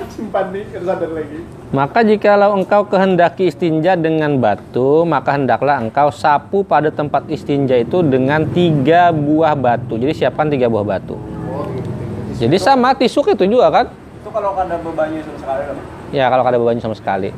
Simpan 0.09 0.51
nih, 0.51 0.63
sadar 0.73 1.11
lagi. 1.11 1.39
Maka 1.69 1.99
jikalau 2.01 2.57
engkau 2.57 2.87
kehendaki 2.89 3.47
istinja 3.47 3.93
dengan 3.93 4.35
batu, 4.41 5.05
maka 5.05 5.37
hendaklah 5.37 5.77
engkau 5.77 6.09
sapu 6.09 6.65
pada 6.65 6.89
tempat 6.89 7.29
istinja 7.29 7.77
itu 7.77 8.01
dengan 8.01 8.43
tiga 8.49 9.13
buah 9.13 9.53
batu. 9.53 9.95
Jadi 9.95 10.13
siapkan 10.17 10.49
tiga 10.49 10.65
buah 10.67 10.83
batu. 10.83 11.15
Oh, 11.15 11.69
gitu. 11.75 11.89
Jadi 12.47 12.57
sama 12.57 12.95
tisu 12.97 13.21
itu 13.35 13.45
juga 13.45 13.67
kan? 13.69 13.85
Itu 13.91 14.29
kalau 14.33 14.57
ada 14.57 14.75
bebannya 14.81 15.21
sama 15.23 15.37
sekali 15.39 15.63
loh. 15.69 15.85
Ya 16.09 16.25
kalau 16.27 16.43
ada 16.43 16.57
bebannya 16.57 16.81
sama 16.81 16.95
sekali. 16.97 17.29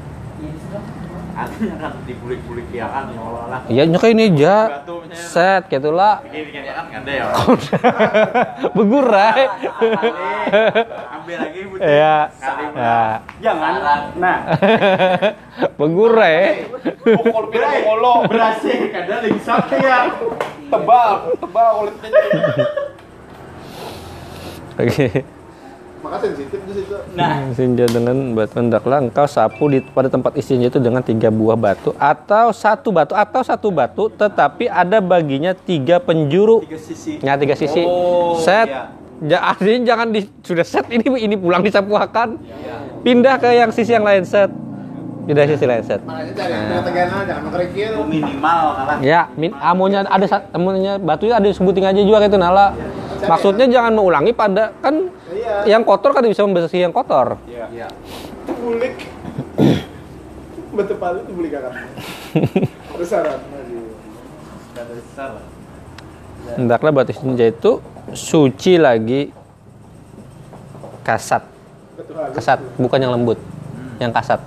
Artinya 1.31 1.75
kan 1.79 1.91
dibulik-bulik 2.03 2.67
ya 2.75 2.87
kan 2.91 3.07
ya 3.15 3.21
Allah 3.23 3.45
lah. 3.47 3.59
Iya 3.71 3.83
nyokain 3.87 4.19
ini 4.19 4.35
aja. 4.35 4.83
Set 5.15 5.71
gitu 5.71 5.89
lah. 5.95 6.19
Begini 6.27 6.59
kan 6.67 6.91
ada 6.91 7.11
ya. 7.11 7.25
Begurai. 8.77 9.41
Ambil 11.15 11.37
lagi 11.39 11.61
putih. 11.71 11.87
Iya. 11.87 12.17
Ya. 12.75 12.99
Jangan. 13.39 13.73
Nah, 14.19 14.37
Begurai. 15.79 16.67
Pukul 16.99 17.45
pirang 17.49 17.75
ngolo. 17.87 18.13
Berhasil 18.27 18.91
kadang 18.91 19.21
lingsak 19.23 19.71
ya. 19.79 19.99
Tebal, 20.71 21.11
tebal 21.39 21.69
kulitnya. 21.79 22.09
Oke. 24.79 25.07
Maka 26.01 26.17
sensitif 26.25 26.59
di 26.65 26.73
situ. 26.73 26.97
nah, 27.13 27.45
Istinja 27.45 27.85
dengan 27.85 28.33
batu 28.33 28.57
hendaklah 28.57 29.05
engkau 29.05 29.29
sapu 29.29 29.69
di 29.69 29.85
pada 29.85 30.09
tempat 30.09 30.33
istinja 30.33 30.73
itu 30.73 30.81
dengan 30.81 31.05
tiga 31.05 31.29
buah 31.29 31.53
batu 31.53 31.93
atau 32.01 32.49
satu 32.49 32.89
batu 32.89 33.13
atau 33.13 33.41
satu 33.45 33.69
batu 33.69 34.09
tetapi 34.09 34.65
ada 34.65 34.97
baginya 34.97 35.53
tiga 35.53 36.01
penjuru. 36.01 36.65
Tiga 36.65 36.81
sisi. 36.81 37.21
ya 37.21 37.37
tiga 37.37 37.53
sisi. 37.53 37.85
Oh, 37.85 38.33
set. 38.41 38.65
iya. 38.65 38.89
ja, 39.21 39.37
artinya 39.53 39.93
jangan 39.93 40.09
di 40.09 40.25
sudah 40.41 40.65
set 40.65 40.89
ini 40.89 41.05
ini 41.21 41.37
pulang 41.37 41.61
disapuakan. 41.61 42.41
Pindah 43.05 43.37
ke 43.37 43.53
yang 43.53 43.69
sisi 43.69 43.93
yang 43.93 44.01
lain 44.01 44.25
set. 44.25 44.49
Pindah 45.29 45.45
sisi 45.45 45.65
lain 45.69 45.85
set. 45.85 46.01
Makanya 46.01 46.33
cari 46.33 46.49
yang 46.49 46.65
dengan 46.65 46.81
tegana, 46.81 47.17
jangan 47.29 47.43
kerikil. 47.53 47.91
Itu 47.93 48.03
minimal 48.09 48.61
kalah. 48.73 48.97
ya 49.05 49.29
min, 49.37 49.53
amonya 49.53 50.01
ada 50.09 50.25
amonya 50.49 50.97
batunya 50.97 51.37
ada 51.37 51.45
disebutin 51.45 51.85
aja 51.85 52.01
juga 52.01 52.25
gitu 52.25 52.41
nala 52.41 52.73
maksudnya 53.23 53.65
jangan 53.67 53.93
mengulangi 53.93 54.31
pada 54.31 54.71
kan 54.79 55.09
Iya. 55.31 55.77
yang 55.77 55.83
kotor 55.83 56.11
kan 56.11 56.23
bisa 56.23 56.43
membersih 56.43 56.81
yang 56.81 56.93
kotor 56.93 57.37
Iya. 57.45 57.87
Itu 58.41 58.53
bulik. 58.57 58.95
Betul 60.71 60.97
paling 60.97 61.23
itu 61.23 61.31
bulik. 61.35 61.51
Besaran. 62.95 63.39
Sudah 64.71 64.85
besar. 64.87 65.31
hendaklah 66.57 66.89
batu 66.89 67.13
istinja 67.13 67.45
itu 67.45 67.77
suci 68.11 68.75
lagi 68.75 69.29
kasat 71.03 71.45
kasat 72.33 72.57
bukan 72.75 72.97
yang 72.97 73.13
lembut 73.13 73.37
yang 74.01 74.09
kasat. 74.09 74.41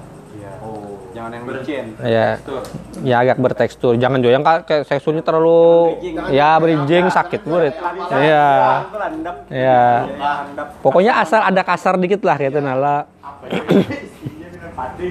Jangan 1.24 1.40
yang 1.40 1.48
licin. 1.48 1.84
ya 2.04 2.28
ya 3.00 3.16
agak 3.24 3.40
bertekstur. 3.40 3.96
Jangan 3.96 4.20
juga 4.20 4.32
yang 4.36 4.44
ka- 4.44 4.60
kayak 4.60 4.84
teksturnya 4.84 5.24
terlalu 5.24 5.96
ya 6.28 6.60
bridging 6.60 7.08
sakit 7.08 7.48
murid. 7.48 7.72
Iya. 8.12 8.48
Iya. 9.48 9.84
Pokoknya 10.84 11.16
asal 11.16 11.40
ada 11.40 11.64
kasar 11.64 11.96
dikit 11.96 12.20
lah 12.20 12.36
gitu 12.36 12.60
nala. 12.60 13.08
Ya? 13.48 13.56
Batu. 14.76 15.06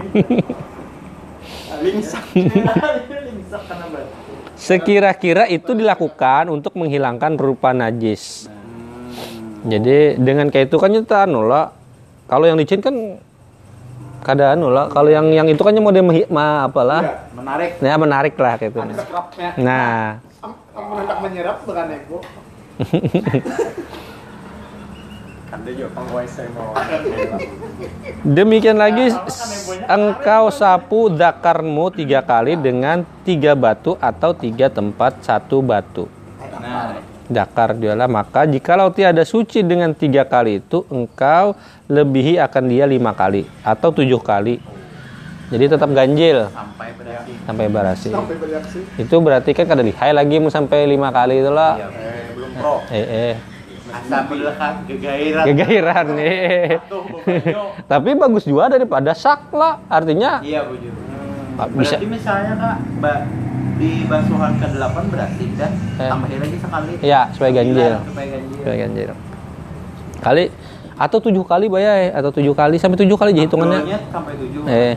sekira-kira 4.53 5.49
itu 5.49 5.73
dilakukan 5.73 6.53
untuk 6.53 6.77
menghilangkan 6.77 7.33
rupa 7.41 7.73
najis. 7.73 8.45
Jadi 9.65 10.21
dengan 10.21 10.53
kayak 10.53 10.69
itu 10.69 10.77
kan 10.77 10.93
nyata 10.93 11.25
nula 11.25 11.73
kalau 12.29 12.45
yang 12.45 12.59
licin 12.59 12.85
kan 12.85 13.17
kada 14.23 14.55
nula 14.55 14.87
kalau 14.87 15.07
yang 15.07 15.27
yang 15.29 15.45
itu 15.45 15.59
kan 15.59 15.75
mau 15.75 15.91
dia 15.91 16.01
ma 16.31 16.63
apalah 16.63 17.27
Menarik. 17.35 17.77
ya 17.77 17.95
menarik 17.95 18.33
lah 18.33 18.55
kayak 18.55 18.71
itu 18.71 18.79
Scrubnya. 18.97 19.49
nah 19.59 20.17
hendak 20.73 21.17
menyerap 21.21 21.57
bukan 21.61 21.85
ego. 21.91 22.17
Kan. 25.53 25.69
Demikian 28.25 28.73
lagi 28.73 29.13
s- 29.13 29.21
engkau 29.85 30.49
sapu 30.49 31.13
zakarmu 31.13 31.93
tiga 31.93 32.25
kali 32.25 32.57
dengan 32.57 33.05
tiga 33.21 33.53
batu 33.53 33.93
atau 34.01 34.33
tiga 34.33 34.65
tempat 34.65 35.21
satu 35.21 35.61
batu. 35.61 36.09
Nah, 36.57 36.97
Dakar 37.33 37.73
dialah 37.73 38.05
maka 38.05 38.45
jikalau 38.45 38.93
tiada 38.93 39.25
suci 39.25 39.65
dengan 39.65 39.91
tiga 39.91 40.23
kali 40.23 40.61
itu 40.61 40.85
engkau 40.87 41.57
lebihi 41.89 42.37
akan 42.39 42.63
dia 42.69 42.85
lima 42.85 43.11
kali 43.17 43.49
atau 43.65 43.89
tujuh 43.89 44.21
kali. 44.21 44.61
Jadi 45.49 45.65
tetap 45.69 45.89
ganjil 45.91 46.49
sampai 46.49 46.89
berarti. 46.97 47.33
sampai 47.45 47.65
bereaksi. 47.69 48.09
Itu 48.97 49.15
berarti 49.21 49.51
kan 49.53 49.65
kada 49.69 49.83
lihai 49.85 50.13
lagi 50.13 50.37
mau 50.37 50.53
sampai 50.53 50.85
lima 50.85 51.09
kali 51.09 51.41
itulah. 51.41 51.77
Iya. 51.77 51.87
Eh, 51.89 52.23
belum 52.37 52.51
pro. 52.57 52.75
Eh 52.89 53.05
eh 53.05 53.35
kegairan. 54.89 55.43
kegairan 55.45 56.07
eh. 56.17 56.81
Tuh, 56.89 57.01
pokoknya. 57.05 57.85
Tapi 57.85 58.09
bagus 58.17 58.43
juga 58.47 58.73
daripada 58.73 59.11
sakla 59.13 59.85
artinya 59.87 60.41
Iya, 60.41 60.65
Bu 60.65 60.75
Ju. 60.77 60.89
Ah, 61.53 61.69
bisa 61.69 62.01
Berarti 62.01 62.07
misalnya 62.09 62.53
Kak, 62.57 62.77
ba 62.97 63.13
di 63.77 64.05
basuhan 64.05 64.53
ke-8 64.61 64.95
berarti 65.09 65.45
dan 65.57 65.71
Eh. 65.97 66.09
tambahin 66.09 66.39
lagi 66.41 66.57
sekali. 66.61 66.93
ya 67.01 67.21
supaya 67.33 67.51
ganjil. 67.51 67.93
Supaya 68.05 68.27
ganjil. 68.37 68.57
Supaya 68.61 68.75
ganjil. 68.77 69.09
Kali 70.23 70.45
atau 70.93 71.17
tujuh 71.19 71.43
kali 71.43 71.65
bayai 71.67 72.13
atau 72.13 72.29
tujuh 72.29 72.53
kali 72.53 72.77
sampai 72.77 72.97
tujuh 73.01 73.17
kali 73.17 73.33
aja 73.33 73.43
hitungannya. 73.49 73.81
Sampai 74.13 74.33
7. 74.37 74.63
Eh 74.69 74.93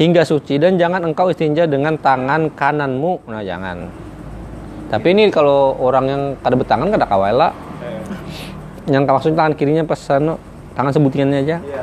hingga 0.00 0.24
suci 0.24 0.56
dan 0.56 0.80
jangan 0.80 1.04
engkau 1.04 1.28
istinja 1.28 1.68
dengan 1.68 1.92
tangan 2.00 2.48
kananmu. 2.56 3.28
Nah 3.28 3.44
jangan. 3.44 3.84
Tapi 4.88 5.06
ini 5.12 5.28
kalau 5.28 5.76
orang 5.78 6.04
yang 6.08 6.22
kada 6.40 6.56
betangan 6.56 6.88
kada 6.88 7.06
kawala. 7.06 7.52
Yang 8.88 9.02
maksudnya 9.06 9.38
tangan 9.44 9.54
kirinya 9.54 9.84
pas 9.86 10.00
anu, 10.10 10.34
tangan 10.74 10.90
sebutingannya 10.90 11.38
aja. 11.46 11.56
Iya. 11.62 11.82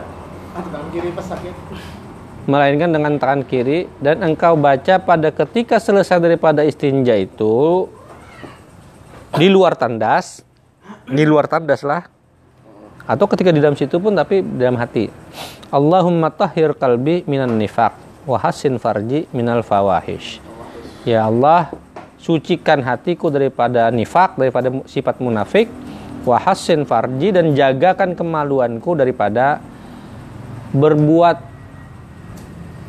Ah, 0.57 0.65
tangan 0.65 0.89
kiri 0.91 1.09
pas 1.13 1.23
sakit. 1.29 1.53
Melainkan 2.47 2.95
dengan 2.95 3.19
tangan 3.19 3.43
kiri 3.43 3.91
dan 3.99 4.23
engkau 4.23 4.55
baca 4.55 5.03
pada 5.03 5.29
ketika 5.35 5.83
selesai 5.83 6.23
daripada 6.23 6.63
istinja 6.63 7.11
itu 7.19 7.85
di 9.35 9.51
luar 9.51 9.75
tandas, 9.75 10.41
di 11.11 11.27
luar 11.27 11.51
tandas 11.51 11.83
lah. 11.83 12.07
Atau 13.03 13.27
ketika 13.27 13.51
di 13.51 13.59
dalam 13.59 13.75
situ 13.75 13.99
pun 13.99 14.15
tapi 14.15 14.39
dalam 14.39 14.79
hati. 14.79 15.11
Allahumma 15.67 16.31
tahhir 16.31 16.71
kalbi 16.75 17.27
minan 17.27 17.59
nifaq 17.59 17.91
wa 18.23 18.39
hasin 18.39 18.79
farji 18.79 19.27
minal 19.35 19.59
fawahish. 19.59 20.39
Ya 21.03 21.27
Allah, 21.27 21.71
sucikan 22.15 22.79
hatiku 22.83 23.27
daripada 23.27 23.91
nifak, 23.91 24.39
daripada 24.39 24.71
sifat 24.87 25.19
munafik 25.19 25.67
Wahassin 26.27 26.83
farji 26.83 27.31
dan 27.31 27.55
jagakan 27.55 28.11
kemaluanku 28.11 28.99
daripada 28.99 29.63
berbuat 30.75 31.46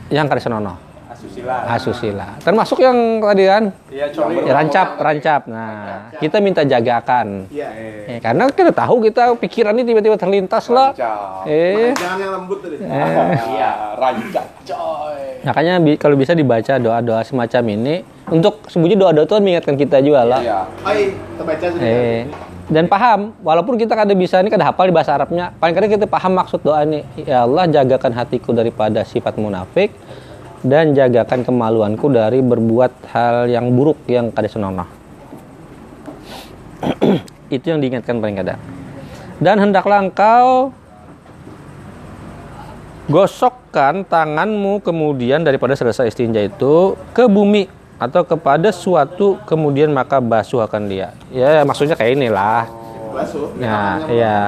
yang 0.08 0.26
kada 0.26 0.40
senonoh. 0.40 0.76
Asusila. 1.08 1.54
Asusila. 1.66 2.28
Termasuk 2.38 2.78
yang 2.78 2.94
tadi 3.18 3.44
kan 3.44 3.74
Iya, 3.90 4.06
ya, 4.06 4.52
rancap, 4.54 4.88
rancap. 4.96 5.40
Nah, 5.46 6.14
kita 6.14 6.38
minta 6.38 6.62
jagakan. 6.62 7.50
Iya. 7.50 7.68
Eh, 8.06 8.18
karena 8.18 8.46
kita 8.46 8.70
tahu 8.70 9.02
kita 9.02 9.34
pikiran 9.34 9.74
ini 9.74 9.82
tiba-tiba 9.84 10.14
terlintas 10.14 10.70
lah. 10.70 10.94
Rancap. 10.94 11.42
Eh, 11.44 11.90
Jangan 11.92 12.18
yang 12.18 12.32
lembut 12.38 12.58
tadi. 12.60 12.76
Iya, 12.78 13.70
rancap 13.98 14.46
coy. 14.62 15.18
makanya 15.38 15.74
bi- 15.78 15.96
kalau 15.96 16.14
bisa 16.14 16.34
dibaca 16.34 16.74
doa-doa 16.76 17.22
semacam 17.22 17.62
ini 17.68 17.94
untuk 18.28 18.62
sembunyi 18.66 18.94
doa-doa 18.94 19.24
itu 19.24 19.32
kan 19.32 19.42
mengingatkan 19.42 19.74
kita 19.74 19.98
juga 19.98 20.22
lah. 20.22 20.40
Iya. 20.40 20.60
Hai, 20.84 21.00
terbaca 21.34 21.66
sudah. 21.66 21.82
Eh, 21.82 22.20
dan 22.68 22.84
paham, 22.84 23.32
walaupun 23.40 23.80
kita 23.80 23.96
kada 23.96 24.12
bisa 24.12 24.44
ini 24.44 24.52
kada 24.52 24.68
hafal 24.68 24.84
di 24.84 24.92
bahasa 24.92 25.16
Arabnya, 25.16 25.56
paling 25.56 25.72
kadang 25.72 25.92
kita 25.96 26.04
paham 26.04 26.36
maksud 26.36 26.60
doa 26.60 26.84
ini. 26.84 27.00
Ya 27.24 27.48
Allah, 27.48 27.64
jagakan 27.64 28.12
hatiku 28.12 28.52
daripada 28.52 29.00
sifat 29.08 29.40
munafik 29.40 29.88
dan 30.60 30.92
jagakan 30.92 31.48
kemaluanku 31.48 32.12
dari 32.12 32.44
berbuat 32.44 33.08
hal 33.08 33.48
yang 33.48 33.72
buruk 33.72 33.96
yang 34.04 34.28
kada 34.28 34.52
senonoh. 34.52 34.84
Itu 37.56 37.72
yang 37.72 37.80
diingatkan 37.80 38.20
paling 38.20 38.36
kadang. 38.36 38.60
Dan 39.40 39.56
hendaklah 39.64 40.04
engkau 40.04 40.76
gosokkan 43.08 44.04
tanganmu 44.04 44.84
kemudian 44.84 45.40
daripada 45.40 45.72
selesai 45.72 46.12
istinja 46.12 46.44
itu 46.44 46.92
ke 47.16 47.24
bumi 47.24 47.77
atau 47.98 48.22
kepada 48.22 48.70
suatu 48.70 49.42
kemudian 49.42 49.90
maka 49.90 50.22
basuh 50.22 50.62
akan 50.62 50.86
dia. 50.86 51.10
Ya 51.34 51.66
maksudnya 51.66 51.98
kayak 51.98 52.14
inilah. 52.14 52.70
Basuh. 53.10 53.50
Ya, 53.58 53.98
ya. 54.06 54.38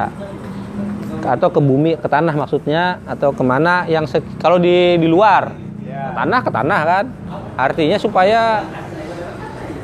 Atau 1.20 1.50
ke 1.50 1.60
bumi, 1.60 1.98
ke 1.98 2.06
tanah 2.06 2.32
maksudnya 2.32 3.02
atau 3.04 3.34
ke 3.34 3.42
mana 3.42 3.84
yang 3.90 4.06
kalau 4.38 4.56
di 4.56 4.96
di 4.96 5.08
luar 5.10 5.50
ke 5.82 6.12
tanah 6.14 6.40
ke 6.40 6.50
tanah 6.50 6.80
kan. 6.86 7.04
Artinya 7.58 7.98
supaya 8.00 8.64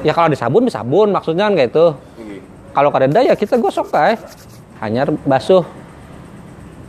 ya 0.01 0.13
kalau 0.15 0.31
ada 0.31 0.39
sabun 0.39 0.71
sabun 0.71 1.11
maksudnya 1.11 1.51
kan 1.51 1.55
kayak 1.59 1.71
itu. 1.75 1.87
Kalau 2.73 2.89
kada 2.93 3.21
ya 3.25 3.35
kita 3.35 3.59
gosok 3.59 3.91
kayak 3.91 4.23
hanya 4.81 5.11
basuh. 5.27 5.67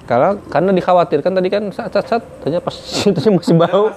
Kalau 0.08 0.40
karena 0.48 0.72
dikhawatirkan 0.72 1.36
tadi 1.36 1.52
kan 1.52 1.64
sat 1.76 1.92
sat 1.92 2.08
sat 2.08 2.24
tanya 2.40 2.64
pas 2.64 2.72
itu 3.12 3.20
masih 3.28 3.56
bau. 3.60 3.92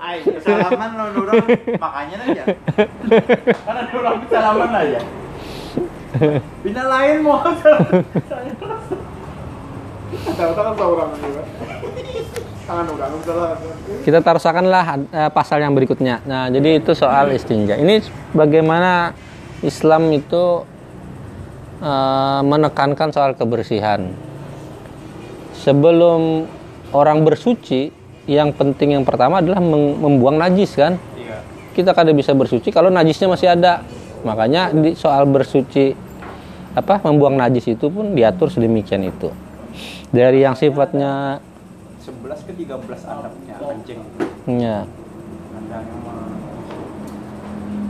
Ay, 0.00 0.24
kesalaman 0.24 0.90
lo 0.96 1.04
orang 1.28 1.44
makanya 1.76 2.16
aja. 2.24 2.44
Karena 3.68 3.80
ada 3.84 3.92
orang 4.00 4.16
kesalaman 4.24 4.70
aja. 4.72 5.00
Bina 6.64 6.84
lain 6.88 7.16
mau 7.20 7.44
salah. 7.60 7.84
kita 14.00 14.18
tarusakanlah 14.24 14.84
eh, 15.12 15.30
pasal 15.36 15.60
yang 15.60 15.76
berikutnya. 15.76 16.24
Nah, 16.24 16.48
jadi 16.48 16.80
itu 16.80 16.96
soal 16.96 17.28
istinja. 17.36 17.76
Ini 17.76 18.00
bagaimana 18.32 19.12
Islam 19.60 20.08
itu 20.16 20.64
eh, 21.84 22.40
menekankan 22.40 23.12
soal 23.12 23.36
kebersihan. 23.36 24.29
Sebelum 25.60 26.48
orang 26.96 27.20
bersuci, 27.22 27.92
yang 28.24 28.56
penting 28.56 28.96
yang 28.96 29.04
pertama 29.04 29.44
adalah 29.44 29.60
membuang 29.60 30.40
najis 30.40 30.72
kan. 30.76 30.96
Kita 31.76 31.94
kada 31.94 32.10
bisa 32.10 32.34
bersuci 32.34 32.72
kalau 32.72 32.88
najisnya 32.88 33.28
masih 33.30 33.52
ada. 33.52 33.84
Makanya 34.20 34.72
di 34.72 34.92
soal 34.96 35.24
bersuci 35.24 35.96
apa 36.76 37.02
membuang 37.02 37.40
najis 37.40 37.72
itu 37.72 37.88
pun 37.88 38.12
diatur 38.12 38.52
sedemikian 38.52 39.04
itu. 39.06 39.32
Dari 40.10 40.42
yang 40.42 40.58
sifatnya 40.58 41.38
11 42.02 42.46
ke 42.48 42.52
13 42.66 43.06
adabnya 43.06 43.54
kencing. 43.60 44.00
ya, 44.58 44.78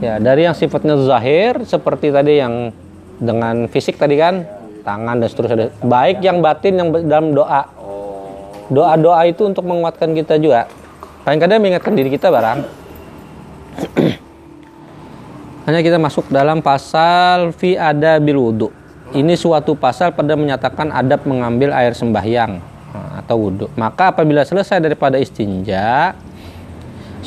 Ya, 0.00 0.16
dari 0.16 0.48
yang 0.48 0.56
sifatnya 0.56 0.96
zahir 0.96 1.60
seperti 1.68 2.08
tadi 2.08 2.40
yang 2.40 2.72
dengan 3.20 3.68
fisik 3.68 4.00
tadi 4.00 4.16
kan, 4.16 4.48
tangan 4.90 5.22
dan 5.22 5.28
seterusnya. 5.30 5.70
Baik 5.86 6.18
yang 6.26 6.42
batin 6.42 6.74
yang 6.74 6.88
dalam 7.06 7.30
doa. 7.30 7.62
Doa-doa 8.70 9.22
itu 9.26 9.46
untuk 9.46 9.66
menguatkan 9.66 10.14
kita 10.14 10.38
juga. 10.38 10.66
Paling 11.22 11.38
kadang 11.38 11.62
mengingatkan 11.62 11.94
diri 11.94 12.10
kita 12.10 12.30
barang. 12.30 12.58
Hanya 15.66 15.80
kita 15.86 15.98
masuk 15.98 16.26
dalam 16.30 16.58
pasal 16.62 17.54
fi 17.54 17.78
ada 17.78 18.18
bil 18.18 18.38
wudu. 18.38 18.68
Ini 19.10 19.34
suatu 19.34 19.74
pasal 19.74 20.14
pada 20.14 20.38
menyatakan 20.38 20.94
adab 20.94 21.26
mengambil 21.26 21.74
air 21.74 21.98
sembahyang 21.98 22.62
nah, 22.94 23.18
atau 23.18 23.42
wudhu. 23.42 23.66
Maka 23.74 24.14
apabila 24.14 24.46
selesai 24.46 24.78
daripada 24.78 25.18
istinja, 25.18 26.14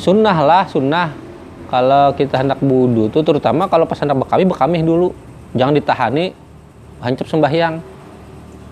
sunnah 0.00 0.36
lah 0.40 0.64
sunnah 0.64 1.12
kalau 1.68 2.16
kita 2.16 2.40
hendak 2.40 2.56
wudhu 2.64 3.12
tuh 3.12 3.20
terutama 3.20 3.68
kalau 3.68 3.84
pas 3.84 4.00
hendak 4.00 4.16
bekami 4.16 4.48
bekamih 4.48 4.80
dulu 4.80 5.12
jangan 5.52 5.76
ditahani 5.76 6.32
hancur 7.04 7.28
sembahyang. 7.28 7.84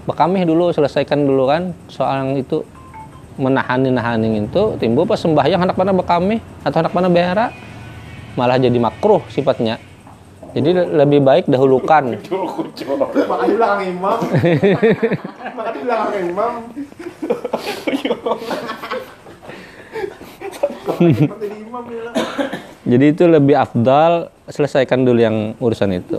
Bekamih 0.09 0.49
dulu 0.49 0.73
selesaikan 0.73 1.23
dulu 1.23 1.47
kan. 1.47 1.77
Soal 1.93 2.25
yang 2.25 2.41
itu 2.41 2.65
menahani 3.37 3.89
nahani 3.93 4.45
itu 4.45 4.77
timbul 4.77 5.09
pas 5.09 5.17
sembahyang 5.21 5.61
hendak 5.65 5.77
mana 5.77 5.93
bekamih 5.97 6.41
atau 6.65 6.85
hendak 6.85 6.93
mana 6.93 7.09
behera 7.09 7.49
malah 8.37 8.57
jadi 8.57 8.77
makruh 8.77 9.21
sifatnya. 9.29 9.77
Jadi 10.53 10.77
lebih 10.77 11.25
baik 11.25 11.49
dahulukan. 11.49 12.13
Makanya 13.33 13.81
imam. 13.89 14.19
Makanya 15.57 16.21
imam. 16.21 16.53
Jadi 22.83 23.15
itu 23.15 23.25
lebih 23.25 23.57
afdal 23.57 24.29
selesaikan 24.51 25.07
dulu 25.07 25.21
yang 25.23 25.55
urusan 25.63 26.03
itu 26.03 26.19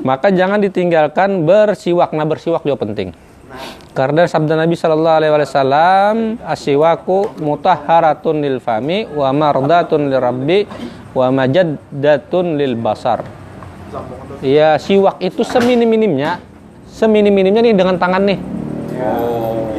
maka 0.00 0.32
jangan 0.32 0.56
ditinggalkan 0.56 1.44
bersiwak. 1.44 2.16
Nah 2.16 2.24
bersiwak 2.24 2.64
juga 2.64 2.88
penting. 2.88 3.12
Karena 3.92 4.24
sabda 4.24 4.56
Nabi 4.56 4.72
Shallallahu 4.72 5.16
Alaihi 5.20 5.32
Wasallam 5.36 6.14
asiwaku 6.40 7.36
mutahharatun 7.44 8.40
lil 8.40 8.56
fami 8.64 9.04
wa 9.12 9.28
mardatun 9.36 10.08
lil 10.08 10.16
rabbi 10.16 10.64
wa 11.12 11.28
majaddatun 11.28 12.56
lil 12.56 12.72
basar. 12.80 13.20
Iya 14.40 14.80
siwak 14.80 15.20
itu 15.20 15.44
seminim-minimnya. 15.44 16.40
Seminim-minimnya 16.88 17.60
nih 17.60 17.74
dengan 17.76 18.00
tangan 18.00 18.24
nih. 18.24 18.40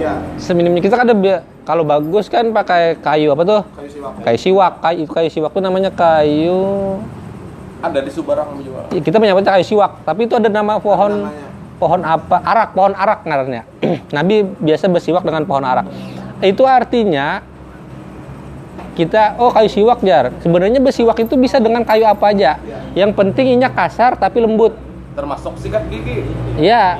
Iya. 0.03 0.19
seminimnya 0.35 0.83
kita 0.83 0.99
kan 0.99 1.07
ada 1.07 1.15
kalau 1.63 1.87
bagus 1.87 2.27
kan 2.27 2.51
pakai 2.51 2.99
kayu 2.99 3.31
apa 3.31 3.43
tuh? 3.47 3.61
Kayu 3.71 3.89
siwak. 3.89 4.11
kayu 4.19 4.37
siwak. 4.37 4.73
Kayu 4.83 5.03
kayu 5.07 5.29
siwak 5.31 5.51
tuh 5.55 5.63
namanya 5.63 5.89
kayu 5.95 6.99
Ada 7.83 7.99
di 7.99 8.11
Subarang 8.15 8.55
juga. 8.63 8.87
Ya, 8.95 9.01
kita 9.03 9.19
menyebutnya 9.19 9.59
kayu 9.59 9.65
siwak 9.67 10.07
tapi 10.07 10.25
itu 10.25 10.39
ada 10.39 10.47
nama 10.47 10.79
pohon 10.79 11.27
namanya. 11.27 11.51
pohon 11.75 12.01
apa 12.01 12.37
arak 12.39 12.69
pohon 12.71 12.93
arak 12.95 13.19
ngarannya 13.27 13.63
Nabi 14.15 14.47
biasa 14.47 14.87
bersiwak 14.87 15.27
dengan 15.27 15.43
pohon 15.43 15.67
arak 15.67 15.85
itu 16.39 16.63
artinya 16.63 17.43
kita 18.95 19.35
oh 19.41 19.51
kayu 19.51 19.67
siwak 19.67 19.99
jar 19.99 20.31
sebenarnya 20.39 20.79
bersiwak 20.79 21.19
itu 21.19 21.35
bisa 21.35 21.59
dengan 21.59 21.83
kayu 21.83 22.07
apa 22.07 22.31
aja 22.31 22.55
yang 22.95 23.11
penting 23.11 23.59
inya 23.59 23.67
kasar 23.67 24.15
tapi 24.15 24.39
lembut 24.39 24.79
Termasuk 25.13 25.53
sikat 25.61 25.85
gigi. 25.93 26.25
Iya. 26.57 26.97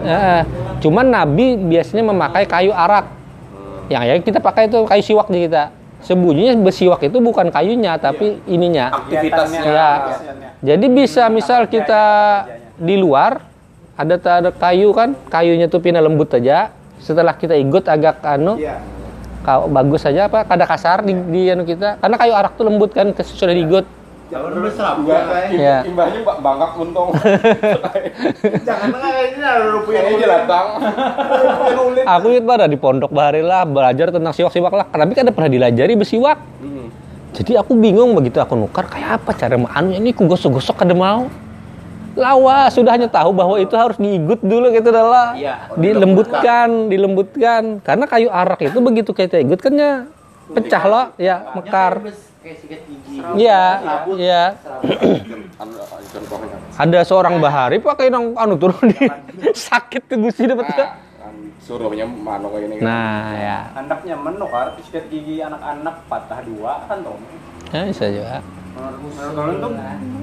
Eh, 0.00 0.42
cuman 0.84 1.08
Nabi 1.08 1.56
biasanya 1.56 2.04
memakai 2.04 2.44
kayu 2.44 2.72
arak. 2.72 3.08
Yang 3.88 4.02
ya 4.06 4.14
kita 4.22 4.38
pakai 4.38 4.68
itu 4.68 4.78
kayu 4.84 5.02
siwak 5.02 5.28
di 5.32 5.48
kita. 5.48 5.72
Sembunyinya 6.00 6.56
bersiwak 6.64 7.04
itu 7.04 7.20
bukan 7.20 7.52
kayunya 7.52 8.00
tapi 8.00 8.40
ininya. 8.48 8.88
Aktivitasnya. 9.04 9.60
Ya. 9.62 9.90
Jadi 10.64 10.86
bisa 10.88 11.28
misal 11.28 11.68
kita 11.68 12.02
di 12.80 12.96
luar 12.96 13.44
ada 14.00 14.16
ada 14.16 14.48
kayu 14.48 14.96
kan, 14.96 15.12
kayunya 15.28 15.68
tuh 15.68 15.84
pindah 15.84 16.00
lembut 16.00 16.32
aja. 16.32 16.72
Setelah 17.00 17.36
kita 17.36 17.52
ikut 17.52 17.84
agak 17.84 18.24
anu, 18.24 18.56
Iya. 18.56 18.80
kau 19.44 19.68
bagus 19.68 20.04
saja 20.04 20.28
apa 20.28 20.44
kada 20.44 20.64
kasar 20.64 21.04
di, 21.04 21.12
di 21.12 21.52
anu 21.52 21.68
kita. 21.68 22.00
Karena 22.00 22.16
kayu 22.16 22.32
arak 22.32 22.56
tuh 22.56 22.64
lembut 22.64 22.96
kan 22.96 23.12
sudah 23.20 23.52
digut. 23.52 23.84
Imbahnya 25.82 26.18
Mbak 26.22 26.38
bangkak 26.38 26.70
untung. 26.78 27.10
Jangan 28.68 28.88
kayak 28.94 29.24
ini 29.34 29.42
ada 29.42 29.64
rupiah 29.74 30.00
Kayaknya 30.06 30.22
jelatang. 30.22 30.66
Aku 32.06 32.26
itu 32.30 32.46
pada 32.46 32.70
di 32.70 32.78
pondok 32.78 33.10
bahari 33.10 33.42
lah 33.42 33.66
belajar 33.66 34.14
tentang 34.14 34.30
siwak-siwak 34.30 34.70
lah. 34.70 34.86
Tapi 34.86 35.12
kan 35.18 35.26
ada 35.26 35.34
pernah 35.34 35.50
dilajari 35.50 35.98
bersiwak. 35.98 36.38
Jadi 37.30 37.54
aku 37.58 37.74
bingung 37.78 38.14
begitu 38.14 38.38
aku 38.42 38.54
nukar 38.58 38.86
kayak 38.90 39.22
apa 39.22 39.30
cara 39.34 39.54
anu 39.54 39.90
ini 39.94 40.14
ku 40.14 40.26
gosok-gosok 40.26 40.86
kada 40.86 40.94
mau. 40.94 41.26
Lawa 42.18 42.66
sudah 42.74 42.98
hanya 42.98 43.06
tahu 43.06 43.30
bahwa 43.30 43.54
itu 43.58 43.70
harus 43.78 43.94
diigut 43.94 44.42
dulu 44.42 44.74
gitu 44.74 44.90
adalah 44.90 45.38
Iya. 45.38 45.70
dilembutkan, 45.78 46.90
dilembutkan. 46.90 47.78
Karena 47.86 48.04
kayu 48.10 48.26
arak 48.26 48.66
itu 48.66 48.78
begitu 48.82 49.10
kita 49.14 49.38
igut 49.38 49.62
kan 49.62 49.74
ya 49.78 50.10
pecah 50.50 50.82
loh, 50.90 51.06
ya 51.18 51.54
mekar. 51.54 52.02
Kayak 52.40 52.56
sikat 52.64 52.80
gigi. 52.88 53.20
Iya, 53.36 53.62
iya. 54.16 54.42
Ada 56.80 57.04
seorang 57.04 57.36
bahari 57.36 57.76
pakai 57.76 58.08
nang 58.08 58.32
anu 58.32 58.56
turun 58.56 58.80
di 58.88 58.96
sakit 59.68 60.08
ke 60.08 60.16
gusi 60.16 60.48
dapat 60.48 60.72
Nah, 60.72 60.96
kan 61.20 61.36
suruhnya 61.60 62.08
mana 62.08 62.48
kayak 62.48 62.64
ini 62.64 62.74
kan. 62.80 62.84
Nah, 62.88 63.28
ya. 63.36 63.58
Anaknya 63.76 64.16
menuk 64.16 64.48
kan 64.48 64.72
sikat 64.80 65.12
gigi 65.12 65.44
anak-anak 65.44 66.00
patah 66.08 66.40
dua 66.40 66.88
kan 66.88 67.04
tuh. 67.04 67.20
Ya, 67.76 67.84
bisa 67.92 68.08
juga. 68.08 68.40
Menurut 68.72 69.36
kalian 69.36 69.56
tuh 69.60 69.70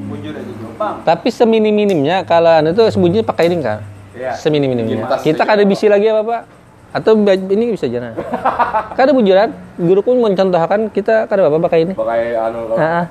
bujur 0.09 0.33
aja 0.33 0.53
gampang. 0.57 0.95
Tapi 1.05 1.29
seminim-minimnya 1.29 2.25
kalau 2.25 2.49
anu 2.49 2.73
itu 2.73 2.81
sembunyi 2.89 3.21
pakai 3.21 3.53
ini 3.53 3.61
kan. 3.61 3.85
Iya. 4.17 4.33
Seminim-minimnya. 4.33 5.05
Tas 5.05 5.21
Kita 5.21 5.45
kada 5.45 5.61
bisi 5.61 5.85
lagi 5.85 6.09
apa, 6.09 6.25
Pak? 6.25 6.56
Atau 6.95 7.19
ini 7.27 7.75
bisa 7.75 7.85
jalan. 7.87 8.15
Kada 8.97 9.11
bujuran. 9.11 9.51
Guruku 9.77 10.15
mencontohkan 10.17 10.89
kita 10.89 11.29
kada 11.29 11.45
apa 11.45 11.57
pakai 11.61 11.85
ini. 11.85 11.93
Pakai 11.93 12.33
anu 12.33 12.73
Heeh. 12.73 13.05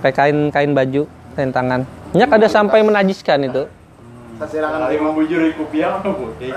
Pakai 0.00 0.12
kain 0.12 0.38
kain 0.52 0.70
baju, 0.76 1.02
kain 1.38 1.50
tangan. 1.52 1.86
Nyak 2.12 2.30
ada 2.36 2.46
sampai 2.50 2.82
menajiskan 2.84 3.46
itu. 3.46 3.64
Sasirangan 4.40 4.88
mau 5.04 5.12
bujur 5.12 5.40
kupiah 5.56 6.00
apa 6.00 6.10
putih. 6.10 6.52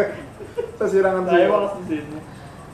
Sasirangan 0.80 1.22
Saya. 1.28 1.46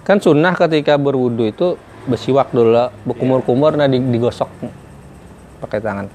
Kan 0.07 0.19
sunnah 0.25 0.55
ketika 0.57 0.97
berwudu 0.97 1.51
itu 1.51 1.77
bersiwak 2.09 2.49
dulu, 2.55 2.89
berkumur-kumur 3.05 3.77
nah 3.77 3.85
di- 3.85 4.01
digosok 4.01 4.49
pakai 5.61 5.83
tangan. 5.83 6.07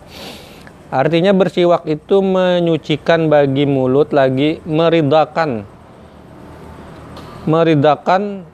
Artinya 0.94 1.34
bersiwak 1.34 1.90
itu 1.90 2.22
menyucikan 2.22 3.28
bagi 3.28 3.66
mulut 3.66 4.14
lagi 4.14 4.62
meridakan 4.64 5.66
meridakan 7.44 8.48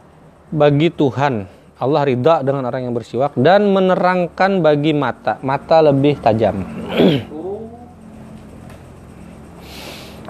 bagi 0.49 0.89
Tuhan. 0.89 1.45
Allah 1.79 2.03
ridha 2.03 2.43
dengan 2.43 2.67
orang 2.67 2.91
yang 2.91 2.93
bersiwak 2.95 3.39
dan 3.39 3.71
menerangkan 3.71 4.59
bagi 4.59 4.91
mata. 4.91 5.39
Mata 5.39 5.79
lebih 5.79 6.19
tajam. 6.19 6.59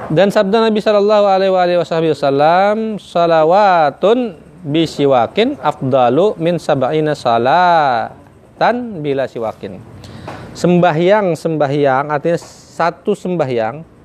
Dan 0.09 0.33
sabda 0.33 0.71
Nabi 0.71 0.81
Shallallahu 0.81 1.25
Alaihi 1.27 1.77
Wasallam, 1.77 2.97
salawatun 2.97 4.41
bisiwakin 4.65 5.59
afdalu 5.61 6.33
min 6.39 6.57
sab'ina 6.57 7.13
salatan 7.13 9.05
bila 9.05 9.29
siwakin. 9.29 9.77
Sembahyang 10.57 11.37
sembahyang 11.37 12.09
artinya 12.09 12.39
satu 12.41 13.13
sembahyang 13.13 13.98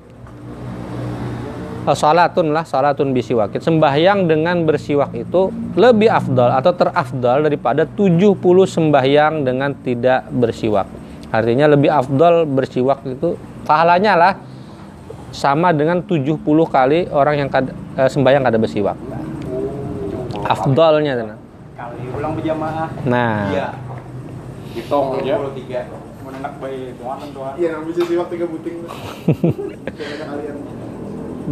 salatun 1.93 2.49
lah 2.49 2.65
salatun 2.65 3.13
bisiwakin 3.13 3.61
sembahyang 3.61 4.25
dengan 4.25 4.65
bersiwak 4.65 5.13
itu 5.13 5.53
lebih 5.77 6.09
afdal 6.09 6.57
atau 6.57 6.73
terafdal 6.73 7.45
daripada 7.45 7.85
70 7.85 8.39
sembahyang 8.65 9.45
dengan 9.45 9.75
tidak 9.85 10.25
bersiwak 10.33 10.89
artinya 11.29 11.69
lebih 11.69 11.93
afdal 11.93 12.49
bersiwak 12.49 13.05
itu 13.05 13.37
pahalanya 13.67 14.13
lah 14.17 14.33
sama 15.35 15.75
dengan 15.75 15.99
70 15.99 16.39
kali 16.71 17.11
orang 17.11 17.35
yang 17.43 17.49
kad, 17.51 17.69
eh, 17.99 18.09
sembahyang 18.09 18.41
kada 18.41 18.57
bersiwak 18.57 18.97
afdalnya 20.45 21.13
tenang. 21.17 21.39
Kali 21.75 22.01
ulang 22.13 22.33
berjamaah. 22.37 22.89
nah 23.03 23.51
Iya. 23.51 23.67
hitung 24.77 25.19
ya. 25.25 25.35
23. 25.41 25.81
Menenak 26.25 26.53
bayi 26.57 26.93
tuan 26.97 27.19
tuan. 27.33 27.53
Iya, 27.57 27.67
ngambil 27.77 27.93
sisi 27.93 28.13
waktu 28.17 28.33
tiga 28.37 28.45
buting. 28.49 28.75
kalian. 30.29 30.55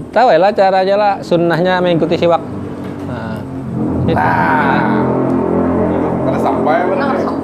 Tahu 0.09 0.27
ya 0.33 0.39
lah 0.41 0.51
caranya 0.53 0.95
lah 0.97 1.13
sunnahnya 1.21 1.77
mengikuti 1.81 2.17
siwak. 2.17 2.41
Nah, 3.05 3.37
itu. 4.09 4.17
Pada 6.23 6.39
sampai 6.39 6.75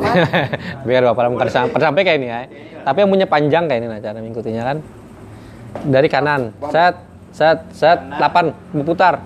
biar 0.87 1.01
bapak 1.05 1.37
kada 1.37 1.51
sampai, 1.53 1.77
sampai 1.77 2.01
kayak 2.01 2.17
ini 2.17 2.27
ya. 2.27 2.39
Tapi 2.81 2.97
yang 3.05 3.09
punya 3.13 3.27
panjang 3.29 3.69
kayak 3.69 3.79
ini 3.85 3.87
nah 3.91 3.99
cara 4.01 4.17
mengikutinya 4.17 4.63
kan. 4.65 4.77
Dari 5.85 6.07
kanan. 6.09 6.41
Set 6.73 6.95
set 7.29 7.57
set. 7.69 7.99
8 8.17 8.73
berputar 8.73 9.21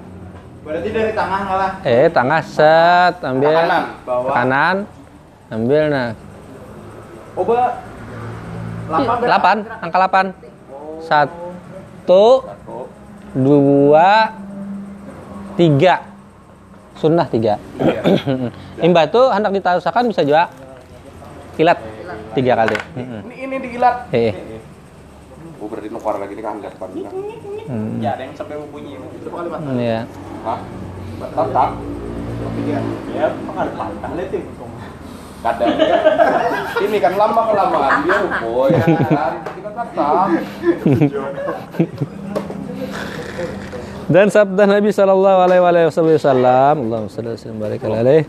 Berarti 0.63 0.89
dari 0.95 1.11
tengah 1.11 1.39
ngalah. 1.47 1.71
eh 1.87 2.07
tengah. 2.11 2.41
Set. 2.43 3.13
Ambil. 3.23 3.55
Kanan, 4.07 4.75
ambil 5.47 5.83
nah. 5.87 6.11
Oba. 7.39 7.79
Lapan 8.83 9.15
berapa? 9.23 9.55
8 9.63 9.83
angka 9.87 9.97
8 9.97 11.07
satu. 11.07 12.43
Satu. 12.43 12.82
Dua 13.33 14.29
tiga 15.57 16.05
sunnah 16.97 17.25
tiga 17.25 17.57
imbah 18.77 19.09
tuh 19.09 19.33
hendak 19.33 19.53
ditarusakan 19.57 20.09
bisa 20.09 20.21
juga 20.21 20.49
kilat 21.57 21.77
tiga 22.33 22.57
kali. 22.57 22.77
Ini 22.97 23.35
ini 23.45 23.55
digilat. 23.61 24.09
eh 24.13 24.33
Oh 25.61 25.69
berarti 25.69 25.87
nukar 25.87 26.19
lagi 26.19 26.33
nih 26.35 26.43
kan 26.43 26.59
lihat 26.59 26.75
pan. 26.75 26.91
hmm. 26.91 28.03
Ya 28.03 28.17
ada 28.17 28.25
yang 28.25 28.35
sampai 28.35 28.59
bunyi. 28.67 28.99
Berapa 28.99 29.37
kali 29.37 29.49
patah? 29.53 29.73
ya 29.79 29.99
Hah? 30.43 30.59
Tetap. 31.23 31.69
Ya, 33.13 33.27
pengal 33.31 33.67
patah 33.71 34.11
lihat 34.17 34.33
itu. 34.33 34.65
Kadang 35.43 35.75
kan 35.75 36.01
ini 36.83 36.97
kan 36.99 37.13
lama 37.19 37.41
kelamaan 37.47 37.93
dia 38.03 38.15
rupo 38.27 38.67
ya 38.71 38.83
kan. 38.83 39.33
Kita 39.55 39.69
tetap. 39.71 40.27
Dan 44.03 44.27
sabda 44.27 44.67
Nabi 44.67 44.91
Shallallahu 44.91 45.39
Alaihi 45.47 45.87
Wasallam, 45.87 46.91
Allahumma 46.91 47.07
salli 47.07 47.31
wa 47.31 47.39
sallim 47.39 47.59
barik 47.63 47.81
alaih. 47.87 48.27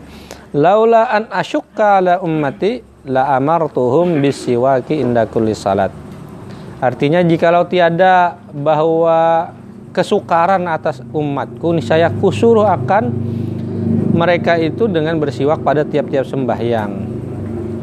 Laula 0.55 1.11
an 1.11 1.27
asyukka 1.27 1.99
ala 1.99 2.23
ummati 2.23 2.79
la 3.03 3.35
amartuhum 3.35 4.23
bisiwaki 4.23 5.03
inda 5.03 5.27
kulli 5.27 5.51
salat. 5.51 5.91
Artinya 6.79 7.19
jikalau 7.27 7.67
tiada 7.67 8.39
bahwa 8.55 9.51
kesukaran 9.91 10.63
atas 10.71 11.03
umatku, 11.11 11.75
niscaya 11.75 12.07
kusuruh 12.07 12.71
akan 12.71 13.11
mereka 14.15 14.55
itu 14.55 14.87
dengan 14.87 15.19
bersiwak 15.19 15.59
pada 15.59 15.83
tiap-tiap 15.83 16.23
sembahyang. 16.23 16.91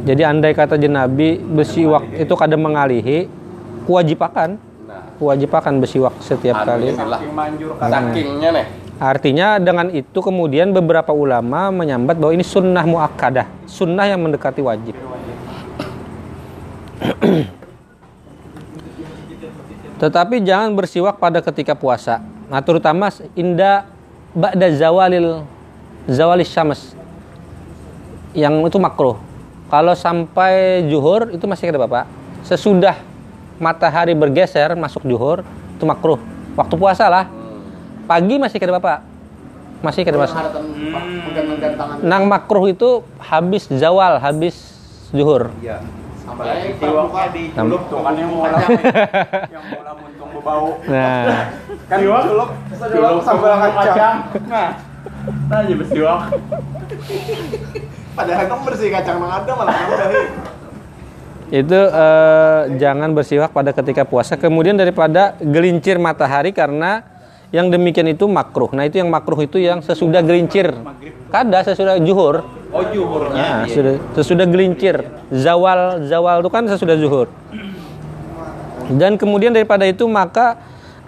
Jadi 0.09 0.23
andai 0.25 0.57
kata 0.57 0.81
Nabi 0.81 1.37
bersiwak 1.45 2.09
itu 2.17 2.33
kadang 2.41 2.65
mengalihi, 2.65 3.29
kewajibakan, 3.85 4.57
Nah, 5.23 5.39
kewajibakan 5.39 5.79
bersiwak 5.79 6.19
setiap 6.19 6.67
kali. 6.67 6.99
kan. 6.99 7.07
Sakingnya 7.79 8.51
nih. 8.51 8.67
Artinya 8.99 9.63
dengan 9.63 9.87
itu 9.95 10.19
kemudian 10.19 10.75
beberapa 10.75 11.15
ulama 11.15 11.71
menyambat 11.71 12.19
bahwa 12.19 12.35
ini 12.35 12.43
sunnah 12.43 12.83
muakkadah, 12.83 13.47
sunnah 13.71 14.11
yang 14.11 14.19
mendekati 14.19 14.59
wajib. 14.67 14.99
Tetapi 20.03 20.43
jangan 20.43 20.75
bersiwak 20.75 21.23
pada 21.23 21.39
ketika 21.39 21.79
puasa. 21.79 22.19
Nah, 22.51 22.59
terutama 22.59 23.15
inda 23.39 23.87
ba'da 24.35 24.75
zawalil 24.75 25.47
zawalis 26.11 26.51
syams. 26.51 26.99
Yang 28.35 28.75
itu 28.75 28.79
makruh. 28.83 29.23
Kalau 29.71 29.95
sampai 29.95 30.83
zuhur 30.91 31.31
itu 31.31 31.47
masih 31.47 31.71
ada 31.71 31.79
Bapak. 31.79 32.11
Sesudah 32.43 33.12
matahari 33.63 34.19
bergeser 34.19 34.75
masuk 34.75 35.07
zuhur 35.07 35.47
itu 35.79 35.85
makruh. 35.87 36.19
Waktu 36.59 36.75
puasa 36.75 37.07
lah. 37.07 37.31
Pagi 38.11 38.35
masih 38.35 38.59
ada 38.59 38.75
Bapak. 38.83 38.99
Masih 39.83 40.03
ada 40.03 40.19
Mas. 40.19 40.35
Haratan 40.35 40.63
menggantung 40.67 41.79
tangan. 41.79 41.97
Nang 42.03 42.27
makruh 42.27 42.67
itu 42.67 43.07
habis 43.23 43.71
zawal, 43.71 44.19
habis 44.19 44.59
zuhur. 45.15 45.55
Iya. 45.63 45.79
Sampai 46.27 46.75
Pak. 46.79 47.35
dicelup 47.35 47.83
Tuh 47.87 48.03
kan 48.03 48.15
yang 48.19 48.31
mola 48.35 48.59
yang 49.51 49.65
mola 49.71 49.93
muntung 49.95 50.29
berbau. 50.35 50.79
Nah, 50.91 51.55
Kan 51.87 51.99
celup, 52.03 52.51
celup 52.75 53.23
sambal 53.23 53.55
kacang. 53.59 54.17
Nah, 54.51 54.71
nah 55.47 55.59
aja 55.63 55.75
bersiwak. 55.79 56.21
Padahal 58.19 58.45
kamu 58.45 58.63
bersih 58.69 58.93
kacang 58.93 59.17
nang 59.25 59.33
ada 59.33 59.51
malah 59.57 59.73
nambah. 59.73 60.52
Itu 61.53 61.77
eh, 61.77 62.61
jangan 62.81 63.13
bersiwak 63.13 63.53
pada 63.53 63.77
ketika 63.77 64.09
puasa. 64.09 64.41
Kemudian 64.41 64.73
daripada 64.81 65.37
gelincir 65.37 66.01
matahari 66.01 66.57
karena 66.57 67.05
yang 67.53 67.69
demikian 67.69 68.09
itu 68.09 68.25
makruh. 68.25 68.73
Nah, 68.73 68.89
itu 68.89 68.97
yang 68.97 69.13
makruh 69.13 69.37
itu 69.45 69.61
yang 69.61 69.85
sesudah 69.85 70.25
gelincir. 70.25 70.73
Kada 71.29 71.61
sesudah 71.61 72.01
zuhur. 72.01 72.41
Oh 72.73 72.81
juhurnya. 72.89 73.37
Nah, 73.37 73.59
iya. 73.69 73.69
sudah 73.69 73.95
sesudah 74.17 74.47
gelincir. 74.49 75.05
Zawal 75.29 76.09
zawal 76.09 76.41
itu 76.41 76.49
kan 76.49 76.65
sesudah 76.65 76.97
zuhur. 76.97 77.29
Dan 78.89 79.21
kemudian 79.21 79.53
daripada 79.53 79.85
itu 79.85 80.09
maka 80.09 80.57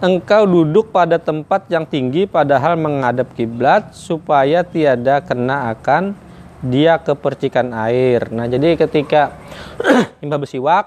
engkau 0.04 0.44
duduk 0.44 0.92
pada 0.92 1.16
tempat 1.16 1.64
yang 1.72 1.88
tinggi 1.88 2.28
padahal 2.28 2.76
menghadap 2.76 3.32
kiblat 3.32 3.96
supaya 3.96 4.60
tiada 4.60 5.24
kena 5.24 5.72
akan 5.72 6.12
dia 6.64 6.96
kepercikan 6.96 7.70
air. 7.76 8.32
Nah, 8.32 8.48
jadi 8.48 8.80
ketika 8.80 9.36
imbah 10.24 10.40
bersiwak 10.40 10.84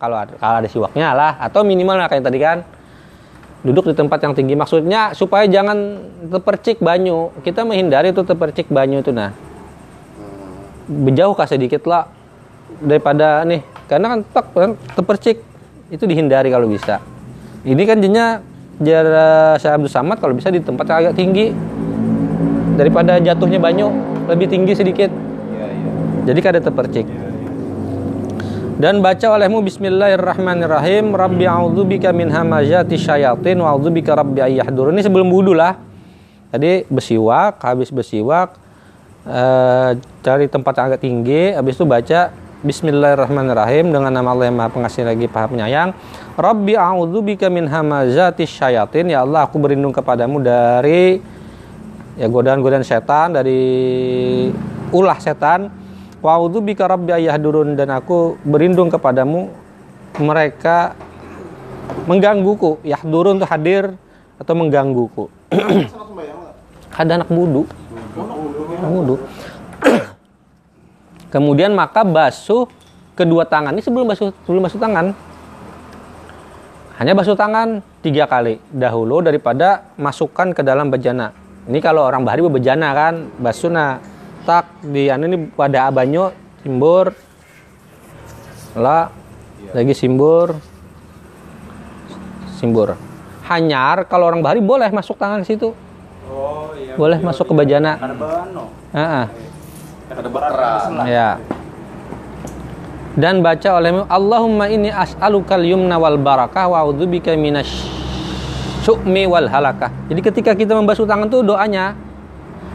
kalau 0.00 0.18
ada 0.18 0.34
kalau 0.34 0.56
ada 0.64 0.68
siwaknya 0.68 1.14
lah 1.14 1.38
atau 1.38 1.62
minimal 1.62 1.94
lah 1.94 2.10
kayak 2.10 2.26
tadi 2.26 2.38
kan 2.42 2.66
duduk 3.62 3.86
di 3.86 3.94
tempat 3.94 4.18
yang 4.18 4.34
tinggi 4.34 4.58
maksudnya 4.58 5.14
supaya 5.14 5.46
jangan 5.46 6.00
terpercik 6.32 6.82
banyu. 6.82 7.30
Kita 7.44 7.62
menghindari 7.62 8.10
itu 8.10 8.24
terpercik 8.24 8.72
banyu 8.72 9.04
itu 9.04 9.14
nah. 9.14 9.30
berjauh 10.82 11.38
kah 11.38 11.46
sedikit 11.46 11.86
lah 11.86 12.10
daripada 12.82 13.46
nih 13.46 13.62
karena 13.86 14.06
kan 14.08 14.20
tak 14.26 14.44
kan, 14.50 14.70
terpercik 14.98 15.38
itu 15.92 16.04
dihindari 16.08 16.50
kalau 16.50 16.66
bisa 16.66 16.98
ini 17.62 17.82
kan 17.86 18.02
jadinya 18.02 18.42
jarak 18.82 19.62
Syekh 19.62 19.72
Abdul 19.78 19.92
Samad 19.92 20.18
kalau 20.18 20.34
bisa 20.34 20.50
di 20.50 20.58
tempat 20.58 20.88
yang 20.90 20.98
agak 21.06 21.14
tinggi 21.14 21.54
daripada 22.74 23.22
jatuhnya 23.22 23.62
banyu 23.62 23.92
lebih 24.30 24.46
tinggi 24.50 24.72
sedikit 24.76 25.10
Iya, 25.52 25.66
iya. 25.68 25.90
jadi 26.30 26.40
kada 26.40 26.58
terpercik 26.62 27.06
dan 28.82 28.98
baca 28.98 29.26
olehmu 29.38 29.62
Bismillahirrahmanirrahim 29.62 31.14
Rabbi 31.14 31.44
a'udzubika 31.46 32.10
min 32.10 32.32
hamazati 32.32 32.98
syayatin 32.98 33.62
wa 33.62 33.70
a'udzubika 33.76 34.16
rabbi 34.16 34.42
ayyahdurun 34.42 34.96
ini 34.96 35.04
sebelum 35.04 35.28
wudhu 35.30 35.54
lah 35.54 35.78
tadi 36.50 36.82
bersiwak 36.90 37.62
habis 37.62 37.94
bersiwak 37.94 38.58
eh, 39.28 39.90
cari 40.24 40.46
tempat 40.50 40.72
yang 40.78 40.86
agak 40.90 41.00
tinggi 41.04 41.42
habis 41.54 41.78
itu 41.78 41.86
baca 41.86 42.32
Bismillahirrahmanirrahim 42.62 43.90
dengan 43.90 44.14
nama 44.14 44.30
Allah 44.30 44.46
yang 44.46 44.54
Maha 44.54 44.70
Pengasih 44.70 45.02
lagi 45.02 45.26
Maha 45.26 45.50
Penyayang. 45.50 45.90
Rabbi 46.38 46.78
a'udzubika 46.78 47.50
min 47.50 47.66
hamazati 47.66 48.46
syayatin. 48.46 49.10
Ya 49.10 49.26
Allah, 49.26 49.50
aku 49.50 49.58
berlindung 49.58 49.90
kepadamu 49.90 50.38
dari 50.38 51.18
ya 52.16 52.26
godaan-godaan 52.28 52.84
setan, 52.84 53.36
dari 53.36 53.62
ulah 54.92 55.18
setan. 55.18 55.72
Wa 56.22 56.38
a'udzubika 56.38 56.86
rabbi 56.86 57.10
ayahdurun 57.10 57.74
dan 57.74 57.90
aku 57.90 58.38
berlindung 58.46 58.86
kepadamu 58.92 59.50
mereka 60.22 60.94
menggangguku. 62.06 62.78
Yahdurun 62.86 63.42
itu 63.42 63.46
hadir 63.48 63.84
atau 64.38 64.54
menggangguku. 64.54 65.24
Ada 66.98 67.18
anak. 67.18 67.28
Anak 68.78 68.90
wudu. 68.92 69.16
Kemudian 71.34 71.74
maka 71.74 72.06
basuh 72.06 72.70
kedua 73.18 73.48
tangan 73.48 73.74
ini 73.74 73.82
sebelum 73.82 74.06
basuh 74.06 74.30
sebelum 74.46 74.62
basuh 74.62 74.78
tangan. 74.78 75.06
Hanya 77.02 77.18
basuh 77.18 77.34
tangan 77.34 77.82
tiga 78.04 78.30
kali 78.30 78.62
dahulu 78.70 79.24
daripada 79.24 79.90
masukkan 79.98 80.54
ke 80.54 80.62
dalam 80.62 80.86
bejana. 80.92 81.41
Ini 81.62 81.78
kalau 81.78 82.02
orang 82.02 82.26
bahari 82.26 82.42
bejana 82.42 82.90
kan 82.90 83.14
basuh 83.38 83.70
nah 83.70 84.02
tak 84.42 84.66
di 84.82 85.06
anu 85.06 85.30
ini 85.30 85.38
pada 85.54 85.86
abanyo 85.86 86.34
simbur 86.66 87.14
lah 88.74 89.14
lagi 89.70 89.94
simbur 89.94 90.58
simbur 92.58 92.98
hanyar 93.46 94.10
kalau 94.10 94.26
orang 94.26 94.42
bahari 94.42 94.58
boleh 94.58 94.90
masuk 94.90 95.14
tangan 95.14 95.46
ke 95.46 95.54
situ 95.54 95.70
Oh 96.32 96.72
iya. 96.74 96.96
boleh 96.96 97.20
masuk 97.20 97.50
ke 97.50 97.54
bejana 97.54 98.00
Ada 98.00 98.16
bano. 98.16 98.64
Ada 100.12 100.28
berkeras. 100.28 100.82
Ya. 101.08 101.36
Dan 103.12 103.44
baca 103.44 103.68
olehmu 103.76 104.08
Allahumma 104.08 104.72
inni 104.72 104.88
as'alukal 104.88 105.60
yumna 105.60 106.00
wal 106.00 106.16
barakah 106.16 106.72
wa 106.72 106.80
a'udzubika 106.80 107.36
minasy 107.36 107.84
syu'mi 108.82 109.30
wal 109.30 109.46
halakah. 109.46 109.94
Jadi 110.10 110.20
ketika 110.20 110.52
kita 110.58 110.74
membasuh 110.74 111.06
tangan 111.06 111.30
tuh 111.30 111.46
doanya 111.46 111.94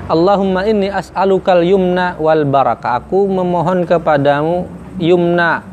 Allahumma 0.07 0.63
inni 0.63 0.87
as'alukal 0.87 1.67
yumna 1.67 2.15
wal 2.15 2.47
barakah. 2.47 3.03
Aku 3.03 3.27
memohon 3.27 3.83
kepadamu 3.83 4.63
yumna 4.95 5.67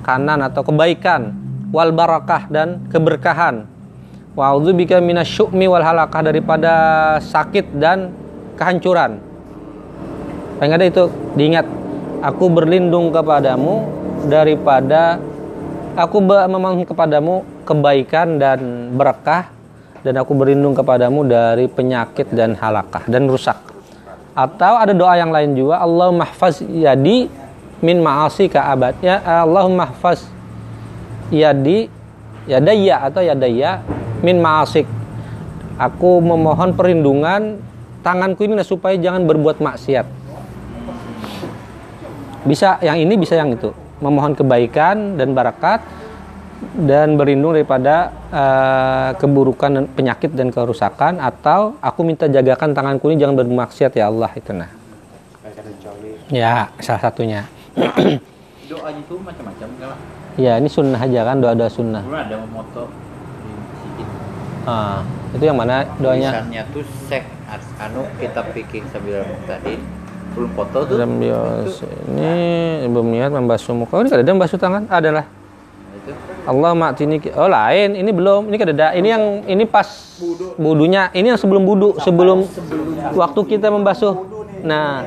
kanan 0.00 0.40
atau 0.40 0.64
kebaikan 0.64 1.36
wal 1.68 1.92
barakah 1.92 2.48
dan 2.48 2.80
keberkahan. 2.88 3.68
Wa 4.32 4.56
a'udzubika 4.56 5.04
minasy 5.04 5.36
syu'mi 5.36 5.68
wal 5.68 5.84
halakah 5.84 6.24
daripada 6.24 6.72
sakit 7.20 7.76
dan 7.76 8.08
kehancuran. 8.56 9.20
Paling 10.56 10.72
ada 10.72 10.84
itu 10.88 11.12
diingat. 11.36 11.68
Aku 12.24 12.48
berlindung 12.48 13.12
kepadamu 13.12 13.84
daripada 14.32 15.20
aku 15.92 16.24
memohon 16.24 16.88
kepadamu 16.88 17.44
kebaikan 17.68 18.40
dan 18.40 18.90
berkah 18.96 19.57
dan 20.02 20.14
aku 20.18 20.34
berlindung 20.34 20.74
kepadamu 20.74 21.26
dari 21.26 21.66
penyakit 21.66 22.30
dan 22.34 22.54
halakah 22.58 23.04
dan 23.06 23.26
rusak. 23.26 23.56
Atau 24.34 24.78
ada 24.78 24.94
doa 24.94 25.18
yang 25.18 25.34
lain 25.34 25.58
juga 25.58 25.82
Allah 25.82 26.14
mahfaz 26.14 26.62
yadi 26.62 27.26
min 27.82 27.98
ma'asi 27.98 28.46
ka 28.46 28.70
abad. 28.70 28.94
Ya 29.02 29.18
Allah 29.22 29.66
mahfaz 29.66 30.26
yadi 31.34 31.90
yadaya 32.46 33.06
atau 33.10 33.22
yadaya 33.22 33.82
min 34.22 34.38
ma'asik. 34.38 34.86
Aku 35.78 36.18
memohon 36.22 36.74
perlindungan 36.74 37.58
tanganku 38.02 38.46
ini 38.46 38.62
supaya 38.62 38.94
jangan 38.98 39.26
berbuat 39.26 39.58
maksiat 39.62 40.18
bisa 42.48 42.80
yang 42.80 42.96
ini 42.96 43.14
bisa 43.20 43.36
yang 43.36 43.52
itu 43.52 43.68
memohon 44.00 44.32
kebaikan 44.32 45.20
dan 45.20 45.36
barakat 45.36 45.84
dan 46.74 47.14
berlindung 47.14 47.54
daripada 47.54 48.10
eh, 48.30 49.10
keburukan 49.18 49.70
dan 49.70 49.84
penyakit 49.86 50.34
dan 50.34 50.50
kerusakan 50.50 51.22
atau 51.22 51.78
aku 51.78 52.00
minta 52.02 52.26
jagakan 52.26 52.74
tanganku 52.74 53.10
ini 53.10 53.22
jangan 53.22 53.36
bermaksiat 53.42 53.94
ya 53.94 54.10
Allah 54.10 54.30
itu 54.34 54.50
nah. 54.54 54.70
Ya 56.28 56.68
salah 56.82 57.08
satunya. 57.08 57.48
Doa 58.68 58.92
itu 58.92 59.14
macam-macam 59.16 59.68
ya 60.38 60.54
ini 60.62 60.70
sunnah 60.70 61.02
aja 61.02 61.26
kan 61.26 61.42
doa 61.42 61.52
doa 61.52 61.66
sunnah 61.66 62.06
ada 62.06 62.38
moto 62.46 62.86
ah, 64.68 65.02
itu 65.34 65.44
yang 65.44 65.58
mana 65.58 65.82
doanya? 65.98 66.30
Tulisannya 66.30 66.62
tuh 66.70 66.84
sek 67.10 67.24
anu 67.82 68.06
kita 68.20 68.40
pikir 68.54 68.84
sambil 68.92 69.24
muktadin. 69.26 69.80
Belum 70.36 70.50
foto 70.52 70.78
tuh. 70.84 70.96
ini 72.12 72.84
belum 72.86 73.08
niat 73.10 73.32
membasuh 73.32 73.72
muka. 73.72 73.96
Oh, 73.98 74.04
ini 74.04 74.12
ada 74.12 74.28
membasuh 74.28 74.60
tangan? 74.60 74.84
Ada 74.92 75.10
lah. 75.10 75.24
Itu. 75.24 75.47
Allah 76.48 76.72
ma'tini 76.72 77.20
ki- 77.20 77.36
oh 77.36 77.44
lain. 77.44 77.92
Ini 77.92 78.08
belum. 78.08 78.48
Ini 78.48 78.56
kada 78.56 78.72
ada. 78.72 78.88
Ini 78.96 79.08
yang 79.12 79.24
ini 79.44 79.68
pas 79.68 79.84
budunya. 80.56 81.12
Ini 81.12 81.36
yang 81.36 81.40
sebelum 81.40 81.68
budu 81.68 82.00
sebelum 82.00 82.48
waktu 83.12 83.40
kita 83.44 83.68
membasuh. 83.68 84.16
Nah 84.64 85.04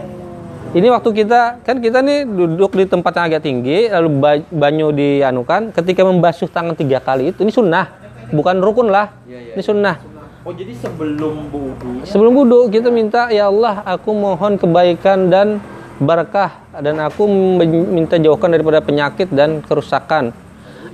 ini 0.72 0.88
waktu 0.94 1.10
kita 1.10 1.66
kan 1.66 1.82
kita 1.82 2.06
nih 2.06 2.30
duduk 2.30 2.78
di 2.78 2.86
tempat 2.86 3.12
yang 3.18 3.26
agak 3.34 3.42
tinggi 3.42 3.90
lalu 3.90 4.10
ba- 4.22 4.48
banyu 4.54 4.94
dianukan. 4.94 5.74
Ketika 5.74 6.06
membasuh 6.06 6.46
tangan 6.46 6.78
tiga 6.78 7.02
kali 7.02 7.34
itu 7.34 7.42
ini 7.42 7.50
sunnah. 7.50 7.90
Bukan 8.30 8.62
rukun 8.62 8.94
lah. 8.94 9.10
Ini 9.26 9.60
sunnah. 9.66 9.98
Oh 10.42 10.54
jadi 10.54 10.74
sebelum 10.74 11.54
wudu 11.54 12.02
sebelum 12.02 12.34
budu 12.34 12.60
kita 12.74 12.90
minta 12.90 13.30
ya 13.30 13.50
Allah 13.50 13.86
aku 13.86 14.10
mohon 14.10 14.58
kebaikan 14.58 15.30
dan 15.30 15.62
berkah 16.02 16.66
dan 16.82 16.98
aku 16.98 17.30
minta 17.70 18.18
jauhkan 18.18 18.50
daripada 18.50 18.82
penyakit 18.82 19.30
dan 19.30 19.62
kerusakan 19.62 20.34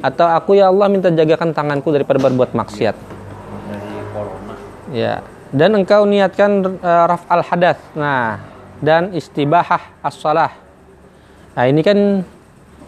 atau 0.01 0.27
aku 0.29 0.57
ya 0.57 0.69
Allah 0.69 0.87
minta 0.89 1.09
jagakan 1.09 1.53
tanganku 1.53 1.89
daripada 1.89 2.21
berbuat 2.21 2.53
maksiat. 2.53 2.95
Dari 2.97 4.01
corona. 4.13 4.53
ya. 4.93 5.15
Dan 5.47 5.79
engkau 5.79 6.03
niatkan 6.03 6.79
uh, 6.83 7.05
raf 7.07 7.23
al 7.31 7.39
hadas 7.39 7.79
nah 7.95 8.43
dan 8.83 9.15
istibahah 9.15 9.79
as-salah. 10.03 10.53
Nah 11.57 11.65
ini 11.65 11.81
kan 11.81 12.21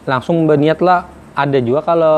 langsung 0.06 0.46
berniatlah 0.46 1.08
ada 1.34 1.60
juga 1.64 1.82
kalau 1.86 2.18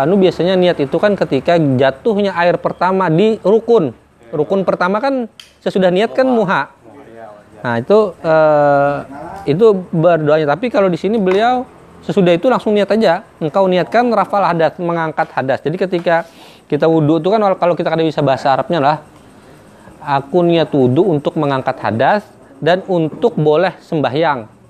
anu 0.00 0.16
biasanya 0.16 0.56
niat 0.56 0.80
itu 0.80 0.96
kan 0.96 1.12
ketika 1.12 1.60
jatuhnya 1.60 2.32
air 2.40 2.56
pertama 2.56 3.12
di 3.12 3.36
rukun. 3.44 3.92
Rukun 4.32 4.64
pertama 4.64 4.98
kan 4.98 5.28
sesudah 5.60 5.92
niat 5.92 6.16
kan 6.16 6.24
muha. 6.26 6.72
nah 7.62 7.78
itu 7.78 8.10
eh, 8.26 8.96
itu 9.54 9.86
berdoanya. 9.94 10.50
Tapi 10.50 10.66
kalau 10.66 10.90
di 10.90 10.98
sini 10.98 11.20
beliau 11.20 11.62
sesudah 12.02 12.34
itu 12.34 12.50
langsung 12.50 12.74
niat 12.74 12.90
aja 12.90 13.22
engkau 13.38 13.66
niatkan 13.70 14.10
rafal 14.10 14.42
hadas 14.42 14.74
mengangkat 14.78 15.28
hadas 15.32 15.58
jadi 15.62 15.76
ketika 15.78 16.16
kita 16.66 16.86
wudhu 16.90 17.22
itu 17.22 17.28
kan 17.30 17.40
kalau 17.58 17.74
kita 17.78 17.88
kada 17.90 18.02
bisa 18.02 18.22
bahasa 18.24 18.54
Arabnya 18.54 18.78
lah 18.82 18.96
aku 20.02 20.42
niat 20.42 20.70
wudhu 20.74 21.06
untuk 21.08 21.38
mengangkat 21.38 21.78
hadas 21.78 22.26
dan 22.58 22.82
untuk 22.90 23.38
boleh 23.38 23.78
sembahyang 23.82 24.62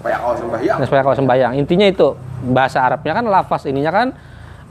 Supaya 0.00 0.16
kau 0.16 0.32
sembahyang. 0.32 0.76
Nah, 0.80 0.86
supaya 0.88 1.00
kau 1.04 1.12
sembahyang. 1.12 1.52
Intinya 1.60 1.84
itu 1.84 2.16
bahasa 2.48 2.80
Arabnya 2.80 3.20
kan 3.20 3.24
lafaz 3.28 3.68
ininya 3.68 3.92
kan 3.92 4.08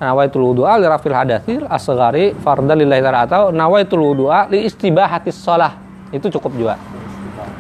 nawaitul 0.02 0.42
wudu'a 0.42 0.82
li 0.82 0.90
rafil 0.90 1.14
hadathil 1.14 1.70
asghari 1.70 2.34
farda 2.34 2.74
lillahi 2.74 2.98
ta'ala 2.98 3.20
atau 3.30 3.44
nawaitul 3.54 4.02
wudu'a 4.02 4.50
li 4.50 4.66
istibahatis 4.66 5.38
shalah. 5.38 5.78
Itu 6.10 6.34
cukup 6.34 6.52
juga. 6.58 6.76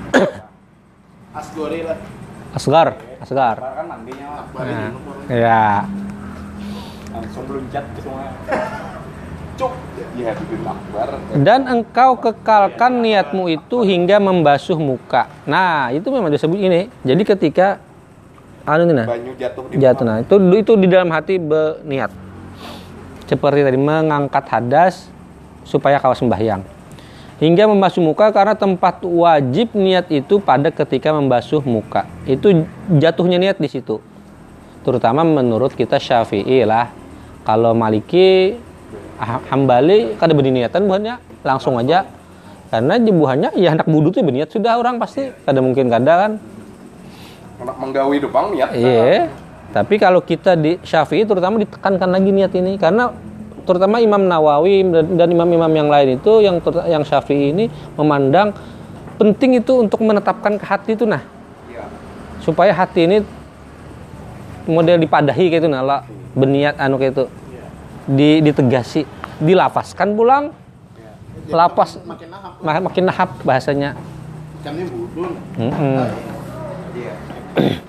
Asgori 1.37 1.85
lah. 1.85 2.18
Asgar, 2.49 2.97
asgar. 3.21 3.55
Kan 3.61 3.85
mandinya 3.85 4.27
Nah, 4.57 4.91
ya. 5.29 5.85
langsung 7.09 7.43
ke 7.45 7.99
semua. 8.01 8.33
Cuk. 9.59 9.73
Ya 10.15 10.31
Akbar. 10.35 11.09
Dan 11.43 11.67
engkau 11.67 12.15
kekalkan 12.19 13.03
niatmu 13.03 13.51
itu 13.51 13.83
hingga 13.83 14.19
membasuh 14.19 14.79
muka. 14.79 15.27
Nah, 15.43 15.91
itu 15.91 16.07
memang 16.11 16.31
disebut 16.31 16.59
ini. 16.59 16.87
Jadi 17.03 17.23
ketika 17.27 17.79
anu 18.69 18.83
nah, 18.93 19.07
Banyu 19.09 19.33
jatuh 19.33 19.63
di 19.65 19.75
jatuh 19.81 20.05
nah 20.05 20.17
itu 20.21 20.35
itu 20.53 20.73
di 20.77 20.87
dalam 20.89 21.09
hati 21.09 21.41
berniat 21.41 22.13
seperti 23.25 23.65
tadi 23.65 23.77
mengangkat 23.77 24.45
hadas 24.45 25.09
supaya 25.65 25.97
kau 25.97 26.13
sembahyang 26.13 26.61
hingga 27.39 27.65
membasuh 27.65 27.99
muka 27.99 28.29
karena 28.29 28.53
tempat 28.53 28.99
wajib 29.01 29.71
niat 29.73 30.11
itu 30.11 30.37
pada 30.37 30.69
ketika 30.69 31.11
membasuh 31.11 31.63
muka. 31.63 32.05
Itu 32.23 32.67
jatuhnya 32.91 33.39
niat 33.39 33.57
di 33.57 33.67
situ. 33.67 34.03
Terutama 34.83 35.23
menurut 35.23 35.73
kita 35.73 35.97
Syafi'i 35.97 36.63
lah. 36.63 36.91
Kalau 37.43 37.71
Maliki 37.73 38.59
Ah- 39.19 39.43
Hambali 39.51 40.15
kada 40.15 40.31
berniatan 40.31 40.87
buahnya 40.87 41.19
langsung 41.43 41.75
aja 41.75 42.07
karena 42.71 42.95
jebuhannya 42.95 43.51
ya 43.59 43.75
hendak 43.75 43.83
budu 43.83 44.15
tuh 44.15 44.23
berniat 44.23 44.47
sudah 44.47 44.79
orang 44.79 44.95
pasti 44.95 45.27
kada 45.43 45.59
mungkin 45.59 45.91
kada 45.91 46.13
kan 46.15 46.31
Anak 47.59 47.75
menggawi 47.75 48.23
dupang 48.23 48.55
niat. 48.55 48.71
iya 48.71 49.27
tapi 49.75 49.99
kalau 49.99 50.23
kita 50.23 50.55
di 50.55 50.79
Syafi'i 50.79 51.27
terutama 51.27 51.59
ditekankan 51.59 52.07
lagi 52.07 52.31
niat 52.31 52.55
ini 52.55 52.79
karena 52.79 53.11
terutama 53.69 54.01
Imam 54.01 54.25
Nawawi 54.25 54.81
dan- 55.13 55.29
imam-imam 55.29 55.69
yang 55.69 55.93
lain 55.93 56.17
itu 56.17 56.41
yang 56.41 56.57
ter- 56.57 56.89
yang 56.89 57.05
Syafi'i 57.05 57.53
ini 57.53 57.69
memandang 57.93 58.49
penting 59.21 59.61
itu 59.61 59.85
untuk 59.85 60.01
menetapkan 60.01 60.57
ke 60.57 60.65
hati 60.65 60.97
itu 60.97 61.05
nah. 61.05 61.21
Iya. 61.69 61.85
supaya 62.41 62.73
hati 62.73 63.05
ini 63.05 63.17
model 64.65 64.97
dipadahi 64.97 65.53
kayak 65.53 65.61
itu 65.61 65.69
nah 65.69 65.85
lah, 65.85 66.01
berniat 66.33 66.81
anu 66.81 66.97
kayak 66.97 67.13
itu. 67.13 67.25
Di 68.09 68.41
ditegasi 68.41 69.05
dilafaskan 69.37 70.17
pulang 70.17 70.49
lapas 71.49 71.97
makin 72.05 72.29
nahap. 72.29 72.53
ma- 72.61 72.83
makin 72.89 73.03
nahap 73.05 73.29
bahasanya. 73.45 73.93
Ikannya 74.61 74.85
budul. 74.89 75.29
Mm-mm. 75.61 75.97
Iya. 76.97 77.13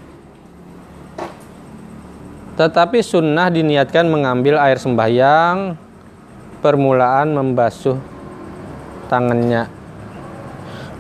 tetapi 2.61 3.01
sunnah 3.01 3.49
diniatkan 3.49 4.05
mengambil 4.05 4.61
air 4.61 4.77
sembahyang 4.77 5.81
permulaan 6.61 7.33
membasuh 7.33 7.97
tangannya 9.09 9.65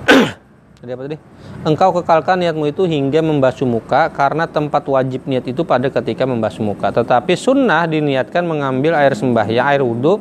Tadi 0.80 0.96
apa 0.96 1.04
tadi? 1.04 1.16
Engkau 1.60 1.92
kekalkan 1.92 2.40
niatmu 2.40 2.72
itu 2.72 2.88
hingga 2.88 3.20
membasuh 3.20 3.68
muka 3.68 4.08
karena 4.08 4.48
tempat 4.48 4.80
wajib 4.88 5.28
niat 5.28 5.44
itu 5.44 5.60
pada 5.60 5.92
ketika 5.92 6.24
membasuh 6.24 6.64
muka. 6.64 6.88
Tetapi 6.88 7.36
sunnah 7.36 7.84
diniatkan 7.84 8.48
mengambil 8.48 8.96
air 8.96 9.12
sembahyang, 9.12 9.68
air 9.68 9.84
wudhu 9.84 10.16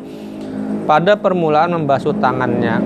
pada 0.83 1.15
permulaan 1.15 1.79
membasuh 1.79 2.11
tangannya. 2.19 2.83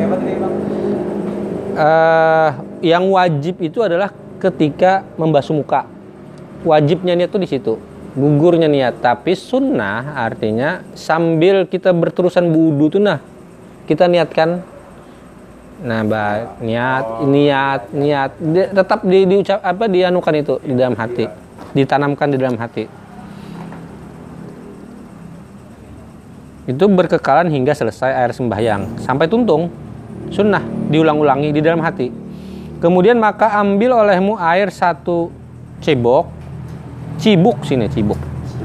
Kayak 0.00 2.71
yang 2.82 3.06
wajib 3.14 3.62
itu 3.62 3.78
adalah 3.80 4.10
ketika 4.42 5.06
membasuh 5.14 5.54
muka. 5.54 5.86
Wajibnya 6.66 7.14
niat 7.14 7.30
itu 7.30 7.38
di 7.38 7.48
situ. 7.48 7.74
Gugurnya 8.12 8.68
niat, 8.68 9.00
tapi 9.00 9.32
sunnah 9.32 10.18
artinya 10.18 10.84
sambil 10.92 11.64
kita 11.64 11.96
berterusan 11.96 12.44
wudu 12.52 12.92
tuh 12.92 13.00
nah 13.00 13.24
kita 13.88 14.04
niatkan 14.04 14.60
nah 15.82 16.04
baik 16.04 16.60
niat 16.60 17.06
niat 17.24 17.80
niat. 17.90 18.30
Di- 18.36 18.70
tetap 18.70 19.00
di, 19.08 19.24
diucap 19.24 19.58
apa 19.64 19.88
dianukan 19.88 20.34
itu 20.36 20.54
di 20.60 20.74
dalam 20.76 20.98
hati. 20.98 21.24
Ditanamkan 21.72 22.28
di 22.28 22.36
dalam 22.36 22.58
hati. 22.60 22.84
Itu 26.68 26.84
berkekalan 26.86 27.48
hingga 27.50 27.74
selesai 27.74 28.12
air 28.12 28.30
sembahyang. 28.30 29.02
Sampai 29.02 29.26
tuntung. 29.26 29.72
Sunnah. 30.30 30.62
Diulang-ulangi 30.92 31.50
di 31.50 31.58
dalam 31.64 31.82
hati 31.82 32.21
kemudian 32.82 33.16
maka 33.16 33.54
ambil 33.62 34.02
olehmu 34.02 34.34
air 34.42 34.74
satu 34.74 35.30
cebok 35.78 36.26
cibuk 37.22 37.62
sini 37.62 37.86
cibuk. 37.86 38.18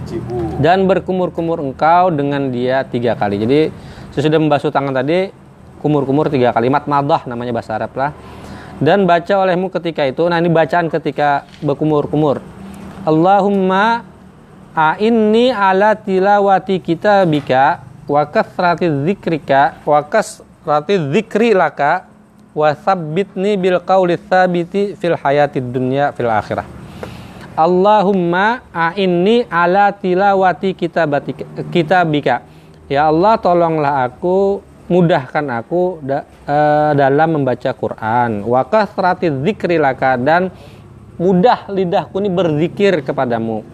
Cibu. 0.07 0.63
dan 0.63 0.87
berkumur-kumur 0.87 1.59
engkau 1.59 2.07
dengan 2.13 2.47
dia 2.47 2.87
tiga 2.87 3.13
kali. 3.19 3.43
Jadi 3.43 3.59
sesudah 4.15 4.39
membasuh 4.39 4.71
tangan 4.71 4.95
tadi 4.95 5.29
kumur-kumur 5.83 6.31
tiga 6.31 6.55
kalimat 6.55 6.87
madah 6.87 7.27
namanya 7.27 7.51
bahasa 7.51 7.75
Arab 7.75 7.91
lah. 7.93 8.11
Dan 8.79 9.09
baca 9.09 9.33
olehmu 9.41 9.67
ketika 9.73 10.05
itu. 10.07 10.23
Nah 10.29 10.39
ini 10.39 10.47
bacaan 10.47 10.87
ketika 10.87 11.43
berkumur-kumur. 11.59 12.39
Allahumma 13.03 14.05
a'inni 14.71 15.49
ala 15.49 15.97
tilawati 15.97 16.77
kitabika 16.79 17.83
wa 18.07 18.23
kathrati 18.23 18.87
dzikrika 18.87 19.81
wa 19.83 19.99
kasrati 20.05 20.95
dzikri 21.11 21.57
laka 21.57 22.05
wa 22.57 22.73
tsabbitni 22.73 23.53
bil 23.53 23.77
qawli 23.85 24.17
tsabiti 24.17 24.97
fil 24.97 25.13
hayatid 25.13 25.69
dunya 25.69 26.09
fil 26.17 26.33
akhirah 26.33 26.65
Allahumma 27.57 28.61
a'inni 28.69 29.49
ala 29.49 29.89
tilawati 29.89 30.77
kitabatika, 30.77 31.41
kitabika. 31.73 32.45
Ya 32.85 33.09
Allah 33.09 33.33
tolonglah 33.41 34.05
aku, 34.05 34.61
mudahkan 34.85 35.41
aku 35.49 35.97
da- 36.05 36.21
eh, 36.45 36.91
dalam 36.93 37.41
membaca 37.41 37.73
Quran. 37.73 38.45
Wa 38.45 38.61
kathrati 38.61 39.33
dzikri 39.33 39.81
laka 39.81 40.21
dan 40.21 40.53
mudah 41.17 41.65
lidahku 41.73 42.21
ini 42.21 42.29
berzikir 42.29 43.01
kepadamu. 43.01 43.65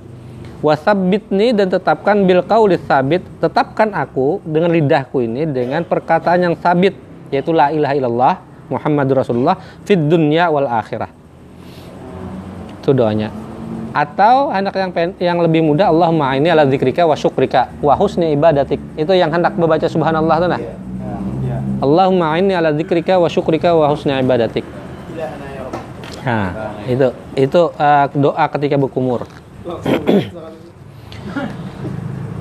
Wasabbitni 0.63 1.51
dan 1.51 1.67
tetapkan 1.67 2.23
bil 2.23 2.39
qauli 2.47 2.79
sabit, 2.88 3.19
tetapkan 3.43 3.91
aku 3.91 4.39
dengan 4.47 4.71
lidahku 4.71 5.19
ini 5.19 5.43
dengan 5.43 5.84
perkataan 5.84 6.39
yang 6.39 6.55
sabit 6.55 6.95
yaitu 7.36 7.51
la 7.51 7.67
ilaha 7.67 7.93
illallah 7.99 8.36
Muhammadur 8.74 9.21
Rasulullah 9.21 9.55
fid 9.86 10.09
dunya 10.09 10.49
wal 10.49 10.65
akhirah. 10.65 11.09
Itu 12.82 12.91
doanya. 12.91 13.30
Atau 13.93 14.49
anak 14.49 14.74
yang 14.74 14.89
pen, 14.89 15.13
yang 15.21 15.38
lebih 15.38 15.61
mudah 15.61 15.93
Allahumma 15.93 16.34
ini 16.34 16.49
ala 16.49 16.65
dzikrika 16.65 17.05
wa 17.05 17.13
syukrika 17.13 17.69
wa 17.78 17.93
husni 17.93 18.34
ibadatik. 18.34 18.82
Itu 18.97 19.13
yang 19.13 19.30
hendak 19.30 19.53
membaca 19.53 19.86
subhanallah 19.86 20.36
tuh 20.41 20.49
nah. 20.49 20.59
Iya. 20.59 20.74
Allahumma 21.78 22.34
ini 22.41 22.57
ala 22.57 22.74
dzikrika 22.74 23.21
wa 23.21 23.30
syukrika 23.30 23.69
wa 23.78 23.86
husni 23.93 24.17
ibadatik. 24.17 24.65
Nah, 26.24 26.80
itu 26.88 27.07
itu 27.36 27.61
uh, 27.76 28.05
doa 28.15 28.45
ketika 28.57 28.80
berkumur. 28.80 29.28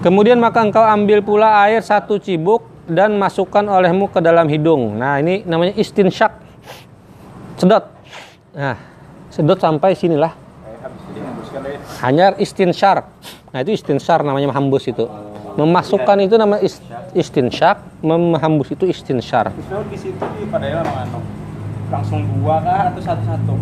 Kemudian 0.03 0.39
maka 0.43 0.63
engkau 0.63 0.83
ambil 0.83 1.23
pula 1.23 1.63
air 1.67 1.83
satu 1.83 2.19
cibuk 2.19 2.72
dan 2.93 3.17
masukkan 3.17 3.65
olehmu 3.67 4.13
ke 4.13 4.21
dalam 4.21 4.47
hidung. 4.47 5.01
Nah, 5.01 5.19
ini 5.19 5.43
namanya 5.49 5.75
istinsyak. 5.75 6.37
Sedot. 7.57 7.89
Nah, 8.53 8.77
sedot 9.33 9.59
sampai 9.59 9.97
sinilah. 9.97 10.33
Hanya 12.05 12.35
istinsyar. 12.37 13.07
Nah, 13.53 13.59
itu 13.63 13.73
istinsyar 13.77 14.25
namanya 14.25 14.51
menghembus 14.53 14.89
itu. 14.89 15.07
Memasukkan 15.53 16.17
itu 16.25 16.35
nama 16.41 16.57
is- 16.61 16.81
istinsyak, 17.13 17.81
menghembus 18.01 18.73
itu 18.73 18.89
istinsyar. 18.89 19.53
Di 19.53 19.99
situ 20.01 20.17
di 20.17 20.45
anu 20.49 21.21
langsung 21.93 22.25
dua 22.41 22.57
kah 22.65 22.89
atau 22.89 23.01
satu-satu? 23.05 23.55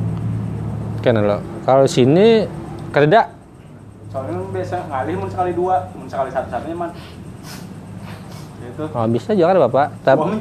Kan 1.03 1.18
lo. 1.18 1.43
Kalau 1.66 1.85
sini 1.91 2.47
kereda 2.95 3.41
Soalnya 4.11 4.43
biasa 4.51 4.91
ngalih 4.91 5.14
mun 5.22 5.28
sekali 5.31 5.53
dua, 5.55 5.87
mun 5.95 6.11
sekali 6.11 6.35
satu-satunya 6.35 6.74
man. 6.74 6.91
Oh, 8.89 9.07
bisa 9.11 9.37
juga 9.37 9.53
ada 9.53 9.61
Bapak. 9.68 9.87
Tapi 10.01 10.41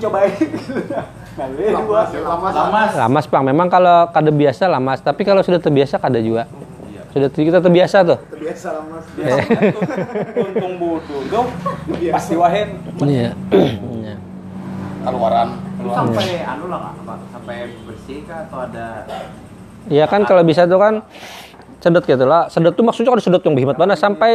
ngalih 1.39 1.71
dua. 1.71 2.03
Lamas, 2.03 2.09
lamas. 2.11 2.53
Lamas. 2.53 2.91
lamas, 2.95 3.25
Bang. 3.31 3.43
Memang 3.47 3.67
kalau 3.71 4.11
kada 4.11 4.31
biasa 4.31 4.67
lamas, 4.67 4.99
tapi 4.99 5.23
kalau 5.23 5.39
sudah 5.39 5.59
terbiasa 5.59 5.95
kada 5.95 6.19
juga. 6.19 6.47
Sudah 7.09 7.25
kita 7.33 7.57
terbiasa 7.57 8.05
tuh. 8.05 8.19
terbiasa 8.29 8.67
lamas 8.77 9.03
Biasa 9.17 9.41
tuh, 9.49 10.45
untung 10.45 10.73
bodoh 10.77 11.21
tuh 11.25 11.45
pasti 12.13 12.33
wahen. 12.37 12.77
Iya. 13.01 13.33
Iya. 14.03 14.15
Keluaran. 15.07 15.49
Sampai 15.89 16.43
anu 16.43 16.69
lah 16.69 16.79
Kak, 16.85 16.93
apa? 17.01 17.13
Sampai 17.33 17.55
bersih 17.87 18.19
kah 18.27 18.45
atau 18.45 18.67
ada 18.67 19.07
Iya 19.87 20.05
kan 20.11 20.27
kalau 20.27 20.43
bisa 20.45 20.67
tuh 20.69 20.77
kan 20.77 21.01
sedot 21.81 22.03
gitu 22.05 22.27
lah. 22.29 22.51
Sedot 22.51 22.77
tuh 22.77 22.85
maksudnya 22.85 23.15
kan 23.15 23.23
sedot 23.23 23.41
yang 23.41 23.57
berhemat 23.57 23.79
mana 23.79 23.97
sampai 23.97 24.33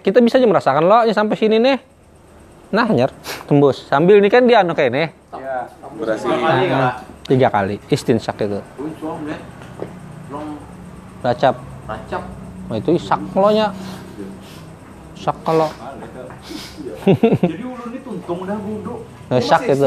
kita 0.00 0.22
bisa 0.24 0.38
aja 0.40 0.46
merasakan 0.48 0.88
loh 0.88 1.02
ya 1.04 1.12
sampai 1.12 1.36
sini 1.36 1.60
nih. 1.60 1.95
Nah, 2.74 2.86
nyer 2.90 3.10
tembus. 3.46 3.86
Sambil 3.86 4.18
ini 4.18 4.26
kan 4.26 4.42
dia 4.42 4.66
anu 4.66 4.74
kayak 4.74 4.90
nih. 4.90 5.08
ya 5.32 5.70
Berhasil. 5.96 6.28
kali 6.28 6.66
Kak? 6.66 6.94
Tiga 7.26 7.48
kali 7.50 7.76
istinsak 7.88 8.36
itu. 8.42 8.60
Long 10.26 10.58
Racap. 11.22 11.56
racap. 11.86 12.22
Nah, 12.66 12.76
itu 12.76 12.98
sak 12.98 13.22
lo 13.32 13.48
nya. 13.50 13.70
Sak 15.14 15.36
kalau. 15.42 15.70
Jadi 17.06 17.62
ulun 17.62 17.88
ini 17.94 17.98
tuntung 18.02 18.42
dah 18.42 18.58
bodoh. 18.58 19.06
Nah, 19.30 19.38
sak 19.38 19.70
itu. 19.70 19.86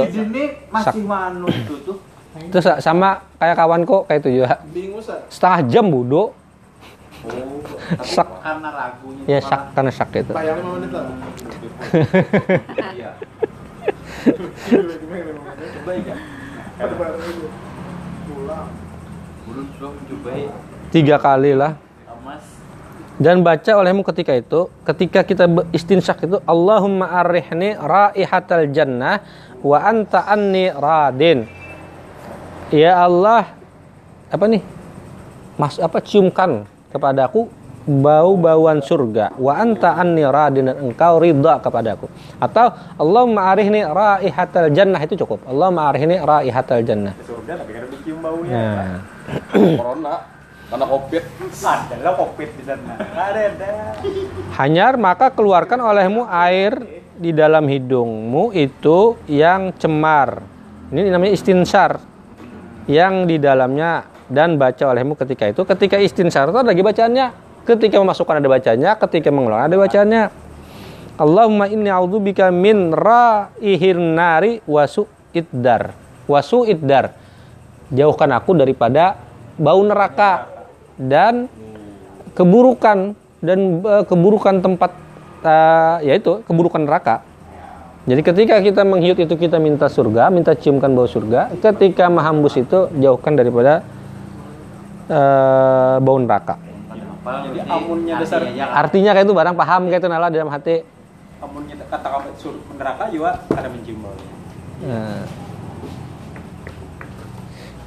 Masih 0.72 1.04
manu 1.04 1.48
itu 1.48 1.76
tuh. 1.84 1.98
Sa- 2.56 2.80
sama 2.80 3.20
kayak 3.36 3.56
kawanku 3.56 4.08
kayak 4.08 4.20
itu 4.24 4.40
juga. 4.40 4.64
Setengah 5.28 5.60
jam 5.68 5.86
bodoh. 5.88 6.32
Oh, 7.30 8.06
Sak. 8.06 8.28
karena 8.42 8.70
ragunya 8.70 9.24
Ya 9.26 9.40
sak 9.42 9.74
karena 9.74 9.92
sak 9.94 10.10
itu. 10.14 10.30
menit 10.34 10.92
lah 10.94 11.06
Iya. 12.94 13.10
Tiga 20.90 21.16
kali 21.22 21.54
lah. 21.54 21.78
Dan 23.20 23.44
baca 23.44 23.72
olehmu 23.76 24.00
ketika 24.08 24.32
itu 24.32 24.72
ketika 24.88 25.28
kita 25.28 25.44
istinsyak 25.76 26.24
itu 26.24 26.40
Allahumma 26.48 27.04
arrihni 27.20 27.76
raihatal 27.76 28.72
jannah 28.72 29.20
wa 29.60 29.76
anta 29.76 30.24
anni 30.24 30.72
radin 30.72 31.44
ya 32.72 32.96
Allah 32.96 33.52
apa 34.32 34.46
nih 34.48 34.64
mas 35.60 35.76
apa 35.84 36.00
ciumkan 36.00 36.64
kepadaku 36.90 37.50
bau-bauan 37.90 38.86
surga 38.86 39.34
wa 39.40 39.54
anta 39.58 39.98
anni 39.98 40.22
radin 40.22 40.70
dan 40.70 40.78
engkau 40.78 41.18
ridha 41.18 41.58
kepadaku 41.58 42.06
atau 42.38 42.70
Allahumma 43.02 43.50
arihni 43.50 43.82
raihatal 43.82 44.70
jannah 44.70 45.02
itu 45.02 45.18
cukup 45.26 45.42
Allahumma 45.50 45.90
arihni 45.90 46.22
raihatal 46.22 46.86
jannah 46.86 47.18
surga 47.26 47.66
tapi 47.66 47.72
kan 47.74 47.90
dicium 47.90 48.20
baunya. 48.22 48.54
nah 48.54 49.20
Corona, 49.54 50.16
karena 50.70 50.86
covid. 50.86 51.24
Ada 51.50 51.96
lah 52.02 52.14
covid 52.18 52.50
di 52.54 52.64
sana. 52.66 52.94
Ada 52.98 53.42
ada. 53.54 53.72
Hanyar 54.58 54.94
maka 54.98 55.34
keluarkan 55.34 55.82
olehmu 55.82 56.26
air 56.30 56.78
di 57.18 57.34
dalam 57.34 57.66
hidungmu 57.66 58.54
itu 58.54 59.18
yang 59.30 59.74
cemar. 59.78 60.42
Ini 60.90 61.10
namanya 61.14 61.34
istinsar. 61.34 62.02
Yang 62.90 63.14
di 63.30 63.38
dalamnya 63.38 64.09
dan 64.30 64.56
baca 64.56 64.94
olehmu 64.94 65.18
ketika 65.18 65.50
itu. 65.50 65.66
Ketika 65.66 65.98
istinsar 65.98 66.48
itu 66.48 66.58
ada 66.62 66.70
lagi 66.70 66.86
bacaannya. 66.86 67.28
Ketika 67.66 68.02
memasukkan 68.02 68.40
ada 68.40 68.50
bacanya, 68.50 68.92
ketika 68.98 69.30
mengeluarkan 69.30 69.68
ada 69.70 69.78
bacaannya. 69.78 70.24
Allahumma 71.20 71.68
inni 71.68 71.92
a'udzubika 71.92 72.48
min 72.54 72.96
raihin 72.96 74.16
nari 74.16 74.64
wasu 74.64 75.06
iddar. 75.36 75.92
Wasu 76.26 76.64
iddar. 76.64 77.12
Jauhkan 77.92 78.32
aku 78.32 78.56
daripada 78.56 79.20
bau 79.60 79.84
neraka 79.84 80.48
dan 80.96 81.52
keburukan 82.38 83.18
dan 83.44 83.60
eh, 83.84 84.04
keburukan 84.08 84.64
tempat 84.64 84.92
eh, 85.44 85.96
yaitu 86.08 86.40
keburukan 86.48 86.88
neraka. 86.88 87.28
Jadi 88.08 88.22
ketika 88.24 88.56
kita 88.64 88.82
menghiut 88.88 89.20
itu 89.20 89.36
kita 89.36 89.60
minta 89.60 89.92
surga, 89.92 90.32
minta 90.32 90.56
ciumkan 90.56 90.90
bau 90.96 91.06
surga. 91.06 91.52
Ketika 91.60 92.08
menghambus 92.08 92.56
itu 92.58 92.88
jauhkan 92.98 93.36
daripada 93.36 93.84
eh, 95.10 95.96
bau 96.00 96.18
neraka. 96.22 96.56
Jadi 97.20 97.60
amunnya 97.68 98.16
dasar 98.22 98.42
Artinya 98.74 99.12
kayak 99.12 99.28
itu 99.28 99.34
barang 99.36 99.56
paham 99.58 99.82
kayak 99.92 100.02
itu 100.02 100.10
nala 100.10 100.32
dalam 100.32 100.50
hati. 100.50 100.82
amunnya 101.40 101.76
kata 101.88 102.08
kamu 102.12 102.30
sur 102.36 102.52
neraka 102.76 103.08
juga 103.16 103.40
ada 103.48 103.68
mencium 103.72 104.04
baunya. 104.04 104.28
Nah. 104.84 105.24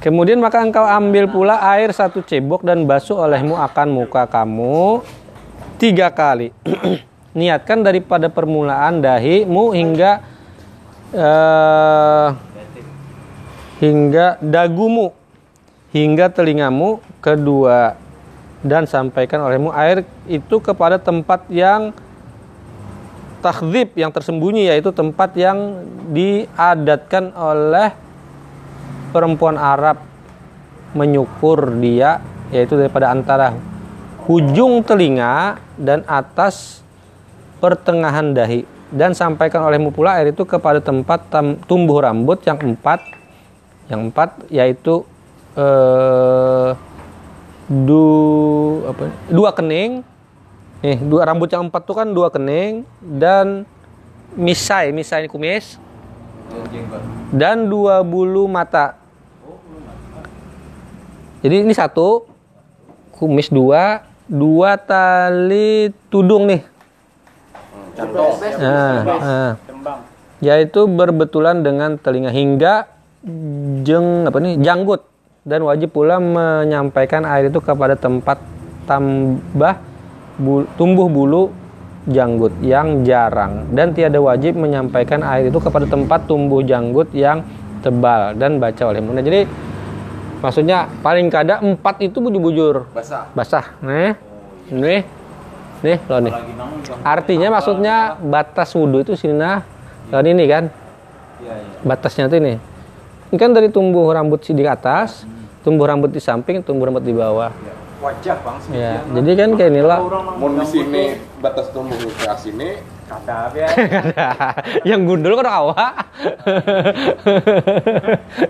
Kemudian 0.01 0.41
maka 0.41 0.59
engkau 0.59 0.83
ambil 0.83 1.31
pula 1.31 1.61
air 1.63 1.93
satu 1.95 2.19
cebok 2.25 2.65
dan 2.65 2.83
basuh 2.83 3.23
olehmu 3.23 3.55
akan 3.55 3.87
muka 3.93 4.27
kamu 4.27 5.05
tiga 5.79 6.11
kali. 6.11 6.51
Niatkan 7.37 7.85
daripada 7.85 8.27
permulaan 8.27 8.99
dahimu 8.99 9.71
hingga 9.71 10.21
eh, 11.13 12.27
hingga 13.79 14.41
dagumu 14.41 15.13
hingga 15.93 16.27
telingamu 16.33 16.99
kedua. 17.23 17.95
Dan 18.63 18.87
sampaikan 18.87 19.43
olehmu 19.43 19.71
air 19.75 20.07
itu 20.27 20.59
kepada 20.59 20.95
tempat 20.99 21.47
yang 21.51 21.95
takdzib 23.43 23.91
yang 23.99 24.07
tersembunyi 24.07 24.71
yaitu 24.71 24.95
tempat 24.95 25.35
yang 25.35 25.83
diadatkan 26.11 27.35
oleh 27.35 27.91
perempuan 29.11 29.55
Arab. 29.59 29.99
Menyukur 30.93 31.73
dia 31.81 32.21
yaitu 32.53 32.77
daripada 32.77 33.09
antara 33.09 33.57
ujung 34.29 34.85
telinga 34.85 35.57
dan 35.75 36.05
atas 36.07 36.83
pertengahan 37.59 38.31
dahi. 38.31 38.63
Dan 38.93 39.17
sampaikan 39.17 39.65
olehmu 39.65 39.89
pula 39.89 40.21
air 40.21 40.29
itu 40.31 40.45
kepada 40.45 40.77
tempat 40.77 41.25
tumbuh 41.65 42.05
rambut 42.05 42.45
yang 42.45 42.61
empat 42.61 43.01
yang 43.89 44.13
empat 44.13 44.37
yaitu 44.53 45.01
eh, 45.57 46.69
du 47.67 48.05
apa? 48.87 49.11
Dua 49.31 49.49
kening. 49.55 50.03
Nih 50.83 50.97
dua 50.99 51.23
rambut 51.23 51.47
yang 51.47 51.67
empat 51.71 51.81
tuh 51.87 51.95
kan 51.95 52.07
dua 52.11 52.27
kening. 52.33 52.83
Dan 52.99 53.63
misai 54.35 54.91
misai 54.91 55.29
kumis. 55.31 55.79
Dan 57.33 57.69
dua 57.69 58.03
bulu 58.03 58.45
mata. 58.45 58.99
Jadi 61.43 61.67
ini 61.67 61.75
satu 61.75 62.23
kumis 63.15 63.51
dua 63.51 64.07
dua 64.27 64.79
tali 64.79 65.91
tudung 66.07 66.47
nih. 66.47 66.61
Nah, 68.57 68.97
nah. 69.05 69.51
Yaitu 70.41 70.89
berbetulan 70.89 71.61
dengan 71.61 71.95
telinga 71.95 72.33
hingga 72.33 72.89
jeng 73.85 74.27
apa 74.27 74.37
nih 74.41 74.59
janggut 74.59 75.12
dan 75.43 75.59
wajib 75.67 75.91
pula 75.91 76.23
menyampaikan 76.23 77.27
air 77.27 77.51
itu 77.51 77.59
kepada 77.59 77.99
tempat 77.99 78.39
tambah 78.87 79.75
bu- 80.39 80.67
tumbuh 80.79 81.11
bulu 81.11 81.51
janggut 82.07 82.55
yang 82.63 83.03
jarang. 83.03 83.67
Dan 83.75 83.91
tiada 83.91 84.19
wajib 84.23 84.55
menyampaikan 84.55 85.23
air 85.23 85.51
itu 85.51 85.59
kepada 85.59 85.87
tempat 85.87 86.27
tumbuh 86.27 86.63
janggut 86.63 87.11
yang 87.11 87.43
tebal. 87.83 88.35
Dan 88.35 88.59
baca 88.59 88.83
oleh 88.87 89.03
Nah, 89.03 89.23
jadi 89.23 89.43
maksudnya 90.39 90.87
paling 91.03 91.27
kada 91.27 91.59
empat 91.59 91.99
itu 91.99 92.23
bujur-bujur. 92.23 92.87
Basah. 92.95 93.27
basah. 93.35 93.65
Nih. 93.83 94.15
Nih. 94.71 95.03
Nih 95.83 95.99
lo 96.07 96.23
nih. 96.23 96.31
Artinya 97.03 97.51
maksudnya 97.51 98.15
batas 98.15 98.71
wudhu 98.71 99.03
itu 99.03 99.19
sini 99.19 99.35
nah. 99.35 99.59
Dan 100.07 100.23
ini 100.23 100.47
kan? 100.47 100.71
Iya 101.43 101.53
iya. 101.59 101.79
batasnya 101.83 102.31
tuh 102.31 102.39
ini. 102.39 102.55
Ini 103.33 103.37
kan 103.41 103.51
dari 103.51 103.67
tumbuh 103.67 104.07
rambut 104.13 104.45
di 104.45 104.63
atas, 104.63 105.27
tumbuh 105.63 105.87
rambut 105.87 106.11
di 106.11 106.19
samping, 106.19 106.59
tumbuh 106.61 106.91
rambut 106.91 107.01
di 107.01 107.15
bawah. 107.15 107.49
Wajah 108.03 108.35
bang 108.43 108.57
Ya, 108.75 108.99
jadi 109.15 109.31
kan 109.39 109.49
kayak 109.55 109.71
inilah. 109.71 109.99
Mau 110.35 110.51
di 110.51 110.65
sini 110.67 111.03
batas 111.39 111.71
tumbuh 111.71 111.95
ke 111.95 112.35
sini, 112.35 112.83
Kata 113.07 113.51
ya. 113.55 113.67
yang 114.89 115.07
gundul 115.07 115.39
kan 115.39 115.47
awak. 115.47 115.93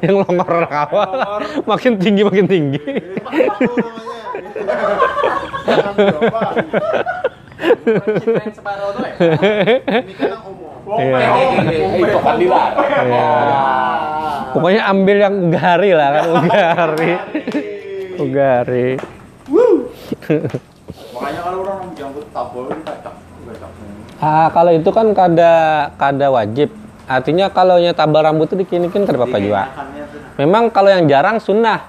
yang 0.05 0.26
longor 0.26 0.66
awak. 0.66 1.09
makin 1.70 2.01
tinggi 2.01 2.22
makin 2.26 2.45
tinggi. 2.49 2.82
Separuh 8.53 8.89
tuh 8.95 9.05
ya. 9.05 9.14
Ini 10.01 10.14
kan 10.18 10.30
yang 10.34 10.43
umum. 10.49 10.62
Iya. 11.00 11.18
eh, 11.72 12.02
itu 12.02 12.18
kan 12.20 12.36
dilarang. 12.38 13.08
Ya. 13.10 13.32
Pokoknya 14.54 14.82
ambil 14.86 15.18
yang 15.18 15.36
ugari 15.50 15.91
lah 15.98 16.10
kan 16.14 16.24
ugari. 16.38 17.12
ugari. 18.22 18.89
Makanya 21.14 21.41
kalau 21.41 21.60
orang 21.66 21.80
jangkut 21.98 22.26
tabel 22.30 22.64
ini 22.70 22.82
cocok. 22.86 23.14
Nggak 23.44 23.56
cocok. 23.58 24.22
Ah, 24.24 24.48
kalau 24.54 24.72
itu 24.72 24.89
kan 24.94 25.08
kada 25.12 25.54
kada 25.98 26.28
wajib. 26.32 26.70
Artinya 27.04 27.52
kalau 27.52 27.76
nya 27.82 27.91
tabal 27.91 28.24
rambut 28.24 28.48
itu 28.48 28.64
dikinikin 28.64 29.04
kada 29.04 29.20
apa-apa 29.20 29.38
juga. 29.41 29.68
Memang 30.39 30.72
kalau 30.72 30.89
yang 30.89 31.04
jarang 31.12 31.38
sunnah 31.44 31.84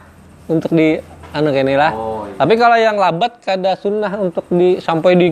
untuk 0.50 0.74
di 0.74 0.98
anu 1.30 1.50
inilah. 1.54 1.92
Oh, 1.94 2.26
iya. 2.26 2.34
Tapi 2.38 2.54
kalau 2.58 2.76
yang 2.78 2.96
labat 2.98 3.38
kada 3.42 3.78
sunnah 3.78 4.10
untuk 4.18 4.44
di 4.50 4.82
sampai 4.82 5.12
di 5.14 5.28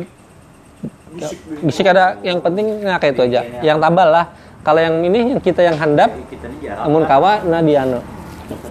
bisik 1.62 1.86
ada 1.88 2.16
yang 2.24 2.40
penting 2.40 2.82
nah 2.82 2.96
kayak 2.96 3.14
itu 3.16 3.22
aja. 3.28 3.40
Yang 3.60 3.78
tabal 3.82 4.08
lah. 4.08 4.26
Kalau 4.62 4.78
yang 4.78 5.02
ini 5.02 5.34
yang 5.34 5.40
kita 5.42 5.60
yang 5.66 5.76
handap 5.76 6.10
namun 6.86 7.02
kawa 7.04 7.42
nah 7.44 7.60
di 7.60 7.74
anu. 7.74 8.00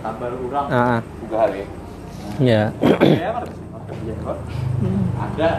tabel 0.02 0.32
orang. 0.50 0.68
Ah, 0.72 0.78
ah. 0.78 1.00
Juga 1.22 1.38
hari. 1.46 1.64
ya. 2.42 2.64
Jenggot. 4.02 4.40
Ada 5.20 5.50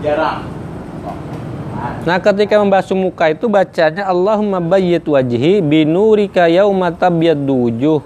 jarang. 0.00 0.38
Nah, 2.08 2.16
ketika 2.16 2.56
membasuh 2.56 2.96
muka 2.96 3.28
itu 3.30 3.46
bacanya 3.52 4.08
Allahumma 4.08 4.64
bayyit 4.64 5.04
wajhi 5.04 5.60
binurika 5.60 6.48
yauma 6.48 6.88
tabyaddu 6.88 7.52
wujuh 7.52 8.00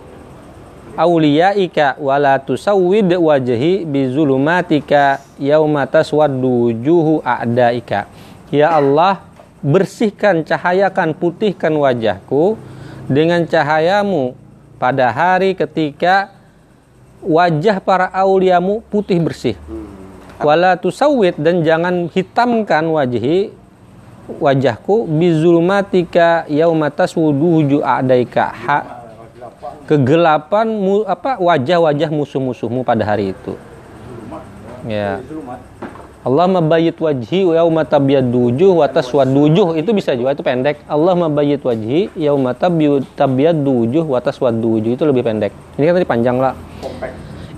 auliyaika 0.96 1.96
wala 2.00 2.38
tusawwid 2.38 3.14
wajhi 3.14 3.84
bizulumatika 3.84 5.18
yauma 5.38 5.86
taswaddu 5.86 6.62
wujuhu 6.62 7.22
a'daika. 7.24 8.06
Ya 8.50 8.74
Allah, 8.74 9.22
bersihkan, 9.62 10.42
cahayakan, 10.42 11.14
putihkan 11.14 11.70
wajahku 11.76 12.58
dengan 13.06 13.46
cahayamu 13.46 14.34
pada 14.80 15.12
hari 15.12 15.54
ketika 15.54 16.34
wajah 17.22 17.78
para 17.84 18.08
auliamu 18.10 18.80
putih 18.90 19.20
bersih. 19.20 19.56
Wala 20.40 20.74
tusawwid 20.80 21.36
dan 21.36 21.60
jangan 21.60 22.08
hitamkan 22.08 22.88
wajhi 22.88 23.52
wajahku 24.40 25.04
bizulmatika 25.04 26.48
yauma 26.48 26.88
taswuduhu 26.88 27.82
a'daika 27.82 28.48
ha, 28.48 28.99
kegelapan 29.90 30.70
mu, 30.70 31.02
apa 31.02 31.34
wajah-wajah 31.42 32.14
musuh-musuhmu 32.14 32.86
pada 32.86 33.02
hari 33.02 33.34
itu. 33.34 33.58
Ya. 34.86 35.18
Allah 36.20 36.46
mabayit 36.46 37.00
wajhi 37.00 37.48
yauma 37.48 37.82
tabyaddu 37.82 38.52
wujuh 38.52 38.76
wa 38.76 38.86
wujuh 39.24 39.74
itu 39.74 39.90
bisa 39.90 40.14
juga 40.14 40.36
itu 40.36 40.46
pendek. 40.46 40.78
Allah 40.86 41.18
mabayit 41.18 41.64
wajhi 41.66 42.06
yauma 42.14 42.54
tabyaddu 42.54 43.66
wujuh 43.66 44.04
wa 44.06 44.22
wujuh 44.22 44.94
itu 44.94 45.02
lebih 45.02 45.26
pendek. 45.26 45.50
Ini 45.74 45.90
kan 45.90 45.94
tadi 45.98 46.06
panjang 46.06 46.36
lah. 46.38 46.54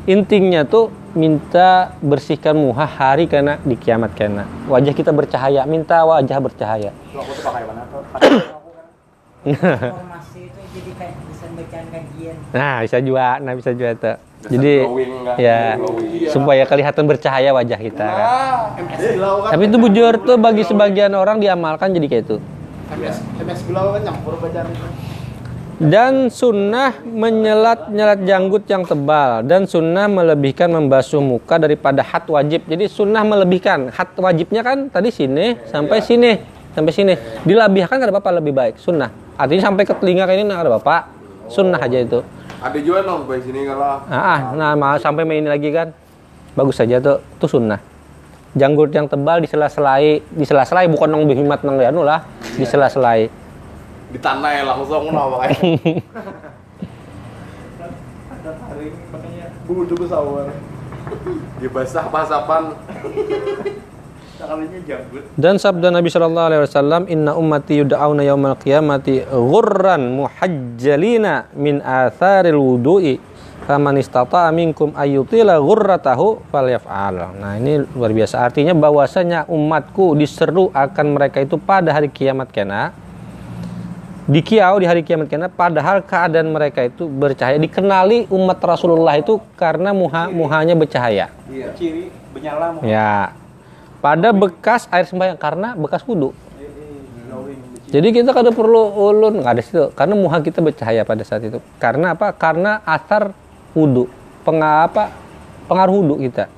Intinya 0.08 0.64
tuh 0.64 0.88
minta 1.12 1.92
bersihkan 2.00 2.56
muha 2.56 2.88
hari 2.88 3.28
karena 3.28 3.60
di 3.60 3.76
kiamat 3.76 4.16
karena 4.16 4.48
wajah 4.66 4.94
kita 4.96 5.12
bercahaya, 5.12 5.68
minta 5.68 6.00
wajah 6.08 6.38
bercahaya. 6.40 6.90
Aku 7.12 7.28
tuh 7.36 7.44
pakai 7.44 7.62
mana 7.68 7.82
tuh? 7.92 8.02
informasi 9.42 10.46
itu 10.46 10.60
jadi 10.70 10.90
kayak 11.02 11.31
bacaan 11.62 11.86
kajian 11.94 12.36
Nah, 12.50 12.74
bisa 12.82 12.98
juga, 12.98 13.38
nah 13.38 13.52
bisa 13.54 13.70
juga 13.70 13.90
tuh. 13.94 14.16
Jadi 14.50 14.74
glowing 14.82 15.12
kan, 15.22 15.36
ya 15.38 15.78
glowing. 15.78 16.26
supaya 16.34 16.62
kelihatan 16.66 17.04
bercahaya 17.06 17.50
wajah 17.54 17.78
kita 17.78 18.02
kan. 18.02 18.26
MS 18.82 19.02
kan 19.22 19.50
Tapi 19.54 19.62
itu 19.70 19.76
bujur 19.78 20.12
tuh 20.26 20.36
bagi 20.36 20.62
sebagian 20.66 21.14
orang 21.14 21.38
diamalkan 21.38 21.94
jadi 21.94 22.06
kayak 22.10 22.24
itu. 22.26 22.36
MS, 22.92 23.16
MS 23.38 23.60
Bilau 23.70 23.94
kan 23.94 24.02
nyampur 24.02 24.34
bacaan 24.42 24.66
itu 24.68 24.86
Dan 25.82 26.30
sunnah 26.30 26.94
menyelat-nyelat 27.02 28.22
janggut 28.22 28.70
yang 28.70 28.86
tebal 28.86 29.42
dan 29.42 29.66
sunnah 29.66 30.06
melebihkan 30.06 30.70
membasuh 30.70 31.18
muka 31.18 31.58
daripada 31.58 32.06
hat 32.06 32.28
wajib. 32.30 32.62
Jadi 32.70 32.86
sunnah 32.86 33.26
melebihkan 33.26 33.90
hat 33.90 34.14
wajibnya 34.14 34.62
kan 34.62 34.86
tadi 34.92 35.10
sini 35.10 35.58
sampai 35.66 35.98
sini 35.98 36.38
sampai 36.70 36.92
sini. 36.94 37.14
Dilebihkan 37.42 37.98
nggak 37.98 38.08
ada 38.10 38.14
apa-apa 38.14 38.30
lebih 38.38 38.54
baik 38.54 38.74
sunnah. 38.78 39.10
Artinya 39.34 39.72
sampai 39.72 39.82
ke 39.82 39.94
telinga 39.96 40.22
kayak 40.28 40.38
ini 40.38 40.44
nggak 40.46 40.62
ada 40.62 40.70
apa-apa. 40.76 40.96
Sunnah 41.52 41.80
aja 41.80 41.98
itu. 42.00 42.20
Ada 42.62 42.78
juga 42.80 43.04
dong 43.04 43.28
di 43.28 43.42
sini 43.44 43.68
kalau 43.68 44.00
Ah, 44.08 44.16
ah, 44.16 44.38
nah 44.56 44.72
mau 44.72 44.96
sampai 44.96 45.28
main 45.28 45.44
ini 45.44 45.50
lagi 45.52 45.68
kan. 45.68 45.92
Bagus 46.56 46.80
saja 46.80 46.96
tuh. 46.98 47.20
Itu 47.36 47.46
sunnah. 47.46 47.80
Janggut 48.52 48.92
yang 48.92 49.08
tebal 49.08 49.40
disela-selai, 49.40 50.20
disela-selai 50.32 50.84
bukan 50.88 51.08
nong 51.08 51.24
bihimat 51.24 51.64
nong 51.64 51.80
anu 51.80 52.04
lah, 52.04 52.24
disela-selai. 52.56 53.28
di 54.12 54.20
tanah 54.20 54.52
ya 54.52 54.62
langsung 54.68 55.08
nah 55.08 55.24
makanya. 55.24 55.56
Ada 58.28 58.50
taring 58.60 58.92
makanya 59.08 59.46
bulu 59.64 59.94
besar. 59.96 60.20
Di 61.56 61.68
basah 61.72 62.04
pasapan. 62.12 62.76
Dan 65.38 65.56
sabda 65.56 65.88
Nabi 65.94 66.08
Shallallahu 66.10 66.46
Alaihi 66.50 66.62
Wasallam, 66.66 67.02
Inna 67.08 67.32
ummati 67.38 67.82
yud'auna 67.82 68.26
yaumal 68.26 68.58
qiyamati 68.58 69.22
ghurran 69.26 70.18
muhajjalina 70.18 71.52
min 71.54 71.78
atharil 71.80 72.58
wudu'i 72.58 73.18
faman 73.64 74.02
istata'a 74.02 74.50
minkum 74.50 74.90
ayyutila 74.98 75.62
ghurratahu 75.62 76.42
falyaf'al. 76.50 77.38
Nah, 77.38 77.56
ini 77.58 77.86
luar 77.94 78.10
biasa. 78.10 78.42
Artinya 78.42 78.74
bahwasanya 78.74 79.46
umatku 79.46 80.18
diseru 80.18 80.74
akan 80.74 81.06
mereka 81.14 81.38
itu 81.38 81.56
pada 81.56 81.94
hari 81.94 82.10
kiamat 82.10 82.50
kena 82.50 82.90
di 84.22 84.38
kiau 84.38 84.78
di 84.78 84.86
hari 84.86 85.02
kiamat 85.02 85.26
kena 85.26 85.50
padahal 85.50 85.98
keadaan 86.06 86.54
mereka 86.54 86.86
itu 86.86 87.10
bercahaya 87.10 87.58
dikenali 87.58 88.30
umat 88.30 88.62
Rasulullah 88.62 89.18
itu 89.18 89.42
karena 89.58 89.90
muha 89.90 90.30
muhanya 90.30 90.78
bercahaya 90.78 91.26
Ciri 91.74 92.06
menyala 92.30 92.72
mau. 92.72 92.80
Ya. 92.86 93.41
Pada 94.02 94.34
bekas 94.34 94.90
air 94.90 95.06
sembahyang 95.06 95.38
karena 95.38 95.78
bekas 95.78 96.02
wudhu. 96.02 96.34
Jadi 97.92 98.08
kita 98.10 98.34
kada 98.34 98.50
perlu 98.50 98.88
ulun 98.88 99.44
nggak 99.44 99.52
ada 99.52 99.62
situ 99.62 99.84
karena 99.94 100.16
muha 100.16 100.42
kita 100.42 100.58
bercahaya 100.58 101.06
pada 101.06 101.22
saat 101.22 101.46
itu. 101.46 101.62
Karena 101.78 102.18
apa? 102.18 102.34
Karena 102.34 102.82
asar 102.82 103.30
wudhu. 103.78 104.10
Pengapa? 104.42 105.14
Pengaruh 105.70 106.02
wudhu 106.02 106.18
kita. 106.18 106.50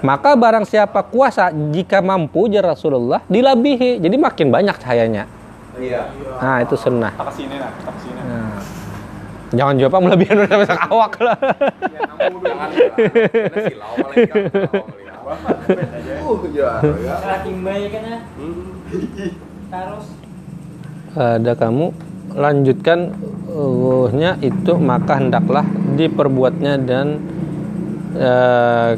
Maka 0.00 0.32
barang 0.38 0.64
siapa 0.64 1.04
kuasa 1.04 1.52
jika 1.74 2.00
mampu 2.00 2.48
jar 2.48 2.64
Rasulullah 2.64 3.20
dilabihi. 3.28 4.00
Jadi 4.00 4.16
makin 4.16 4.48
banyak 4.48 4.76
cahayanya. 4.80 5.28
Iya. 5.76 6.08
Nah 6.40 6.64
itu 6.64 6.80
sunnah. 6.80 7.12
Tak 7.12 7.28
nah, 7.28 7.70
tak. 7.82 7.94
Nah. 8.24 8.56
Jangan 9.52 9.74
jawab 9.76 10.00
melebihan 10.00 10.36
udah 10.48 10.64
sampai 10.64 10.88
awak 10.88 11.12
lah. 11.20 11.36
Jangan 11.92 13.60
silau 13.68 13.92
paling 14.00 14.28
kan. 14.32 15.11
Uh, 15.22 16.42
ya, 16.50 16.82
ya. 16.82 17.14
saking 17.22 17.62
kan 17.62 18.02
ya? 18.02 18.18
Ada 21.12 21.52
kamu 21.54 21.86
lanjutkan 22.32 23.12
ruhnya 23.52 24.40
itu 24.40 24.72
maka 24.80 25.20
hendaklah 25.20 25.62
diperbuatnya 25.94 26.80
dan 26.82 27.20
eh, 28.16 28.90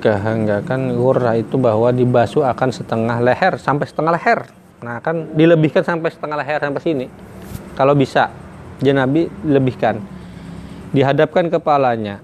kehanggakan 0.00 0.96
gurra 0.96 1.36
itu 1.36 1.58
bahwa 1.60 1.92
dibasuh 1.92 2.46
akan 2.46 2.70
setengah 2.72 3.18
leher 3.20 3.58
sampai 3.60 3.84
setengah 3.84 4.16
leher. 4.16 4.40
Nah 4.80 5.02
kan 5.04 5.34
dilebihkan 5.36 5.84
sampai 5.84 6.08
setengah 6.08 6.40
leher 6.40 6.60
sampai 6.62 6.80
sini. 6.80 7.06
Kalau 7.76 7.92
bisa 7.92 8.32
jenabi 8.80 9.28
lebihkan. 9.44 10.00
Dihadapkan 10.90 11.52
kepalanya 11.52 12.18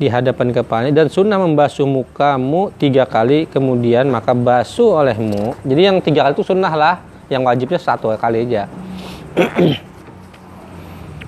dihadapan 0.00 0.48
kepalanya 0.56 1.04
dan 1.04 1.12
sunnah 1.12 1.36
membasuh 1.36 1.84
mukamu 1.84 2.72
tiga 2.80 3.04
kali 3.04 3.44
kemudian 3.44 4.08
maka 4.08 4.32
basuh 4.32 4.96
olehmu. 4.96 5.52
Jadi 5.60 5.80
yang 5.84 6.00
tiga 6.00 6.24
kali 6.24 6.32
itu 6.40 6.44
sunnah 6.48 6.72
lah 6.72 7.04
yang 7.28 7.44
wajibnya 7.44 7.76
satu 7.76 8.08
kali 8.16 8.48
aja. 8.48 8.64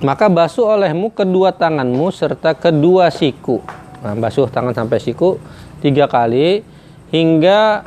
Maka 0.03 0.27
basuh 0.27 0.66
olehmu 0.66 1.14
kedua 1.14 1.55
tanganmu 1.55 2.11
serta 2.11 2.59
kedua 2.59 3.07
siku. 3.14 3.62
Nah, 4.03 4.18
basuh 4.18 4.51
tangan 4.51 4.75
sampai 4.75 4.99
siku 4.99 5.39
tiga 5.79 6.11
kali 6.11 6.66
hingga 7.14 7.87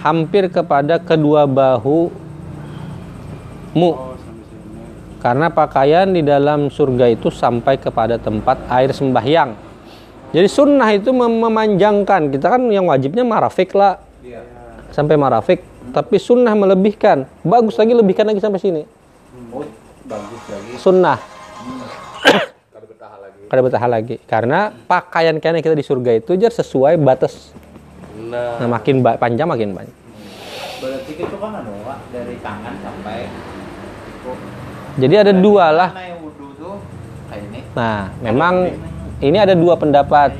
hampir 0.00 0.48
kepada 0.48 0.96
kedua 1.02 1.44
bahu 1.44 2.08
mu. 3.76 4.14
Karena 5.20 5.52
pakaian 5.52 6.08
di 6.08 6.24
dalam 6.24 6.72
surga 6.72 7.12
itu 7.12 7.28
sampai 7.28 7.76
kepada 7.76 8.16
tempat 8.16 8.60
air 8.72 8.92
sembahyang 8.92 9.73
jadi 10.34 10.50
sunnah 10.50 10.90
itu 10.90 11.14
mem- 11.14 11.46
memanjangkan. 11.46 12.34
Kita 12.34 12.58
kan 12.58 12.66
yang 12.66 12.90
wajibnya 12.90 13.22
marafik 13.22 13.70
lah. 13.70 14.02
Sampai 14.90 15.14
marafik. 15.14 15.62
Tapi 15.94 16.18
sunnah 16.18 16.58
melebihkan. 16.58 17.30
Bagus 17.46 17.78
lagi 17.78 17.94
lebihkan 17.94 18.26
lagi 18.26 18.42
sampai 18.42 18.58
sini. 18.58 18.82
Sunnah. 20.74 21.22
Kada 23.46 23.62
bertahan 23.62 23.86
lagi. 23.86 24.18
Karena 24.26 24.74
pakaian 24.90 25.38
kayaknya 25.38 25.62
kita 25.62 25.78
di 25.78 25.86
surga 25.86 26.18
itu 26.18 26.34
jar 26.34 26.50
sesuai 26.50 26.98
batas. 26.98 27.54
Nah, 28.18 28.58
Nah, 28.58 28.66
makin 28.66 29.06
ba- 29.06 29.14
panjang 29.14 29.46
makin 29.46 29.70
banyak. 29.70 29.94
Berarti 30.82 31.12
itu 31.14 31.36
kan 31.38 31.50
ada 31.54 31.70
Pak, 31.70 31.98
dari 32.10 32.34
tangan 32.42 32.74
sampai 32.82 33.30
Jadi 34.98 35.14
ada 35.14 35.30
dua 35.30 35.66
lah. 35.70 35.90
Nah, 37.74 38.10
memang 38.22 38.54
ini 39.24 39.40
ada 39.40 39.56
dua 39.56 39.80
pendapat. 39.80 40.36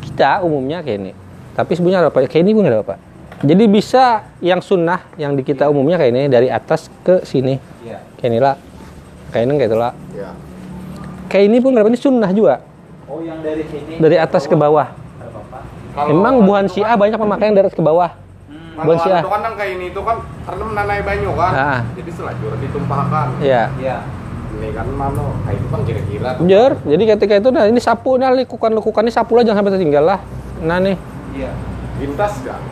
Kita 0.00 0.40
umumnya 0.40 0.80
kayak 0.80 0.98
ini. 0.98 1.12
Tapi 1.52 1.72
sebenarnya 1.76 2.08
ada 2.08 2.10
apa? 2.10 2.24
Kayak 2.24 2.42
ini 2.48 2.52
pun 2.56 2.64
ada 2.64 2.80
apa? 2.80 2.96
Jadi 3.42 3.64
bisa 3.68 4.24
yang 4.38 4.62
sunnah 4.64 5.02
yang 5.20 5.36
di 5.36 5.42
kita 5.44 5.68
umumnya 5.68 6.00
kayak 6.00 6.12
ini 6.14 6.22
dari 6.32 6.48
atas 6.48 6.88
ke 7.04 7.26
sini. 7.28 7.60
Iya. 7.84 8.00
Kayak 8.16 8.30
ini 8.32 8.38
lah. 8.40 8.56
Kayak 9.34 9.44
ini 9.44 9.52
kayak 9.60 9.70
itu 9.70 9.78
lah. 9.78 9.92
ya. 10.16 10.30
Kayak 11.28 11.44
ini 11.48 11.56
pun 11.60 11.70
berapa 11.76 11.88
ini 11.88 12.00
sunnah 12.00 12.30
juga. 12.32 12.64
Oh, 13.08 13.20
yang 13.20 13.44
dari 13.44 13.64
sini. 13.68 14.00
Dari 14.00 14.16
atas 14.16 14.48
ke 14.48 14.56
bawah. 14.56 14.88
Emang 16.08 16.40
buhan 16.48 16.72
Syiah 16.72 16.96
banyak 16.96 17.20
pemakaian 17.20 17.52
dari 17.52 17.68
atas 17.68 17.76
ke 17.76 17.84
bawah. 17.84 18.16
Kalau 18.72 18.88
buhan 18.88 18.98
Syiah. 19.04 19.20
itu 19.20 19.28
kan 19.28 19.40
yang 19.44 19.56
kayak 19.60 19.72
ini 19.76 19.86
itu 19.92 20.00
kan 20.00 20.16
karena 20.48 20.64
menanai 20.64 21.00
banyu 21.04 21.30
kan. 21.36 21.52
Ah. 21.52 21.80
Jadi 21.92 22.10
selajur 22.16 22.52
ditumpahkan. 22.56 23.26
Iya. 23.44 23.68
Iya. 23.76 23.96
Ini 24.62 24.70
kan 24.78 24.86
mano 24.94 25.34
kayak 25.42 25.58
itu 25.58 25.66
kan 25.66 25.80
kira-kira. 25.82 26.30
Jer, 26.46 26.72
jadi 26.86 27.02
ketika 27.18 27.34
itu 27.42 27.48
nah 27.50 27.66
ini 27.66 27.82
sapu 27.82 28.14
nah 28.14 28.30
lekukan-lekukan 28.30 29.02
ini 29.02 29.10
sapu 29.10 29.34
lah 29.34 29.42
jangan 29.42 29.66
sampai 29.66 29.74
tertinggal 29.74 30.04
lah. 30.06 30.18
Nah 30.62 30.78
nih. 30.78 30.94
Iya. 31.34 31.50
Lintas 31.98 32.38
kan. 32.46 32.62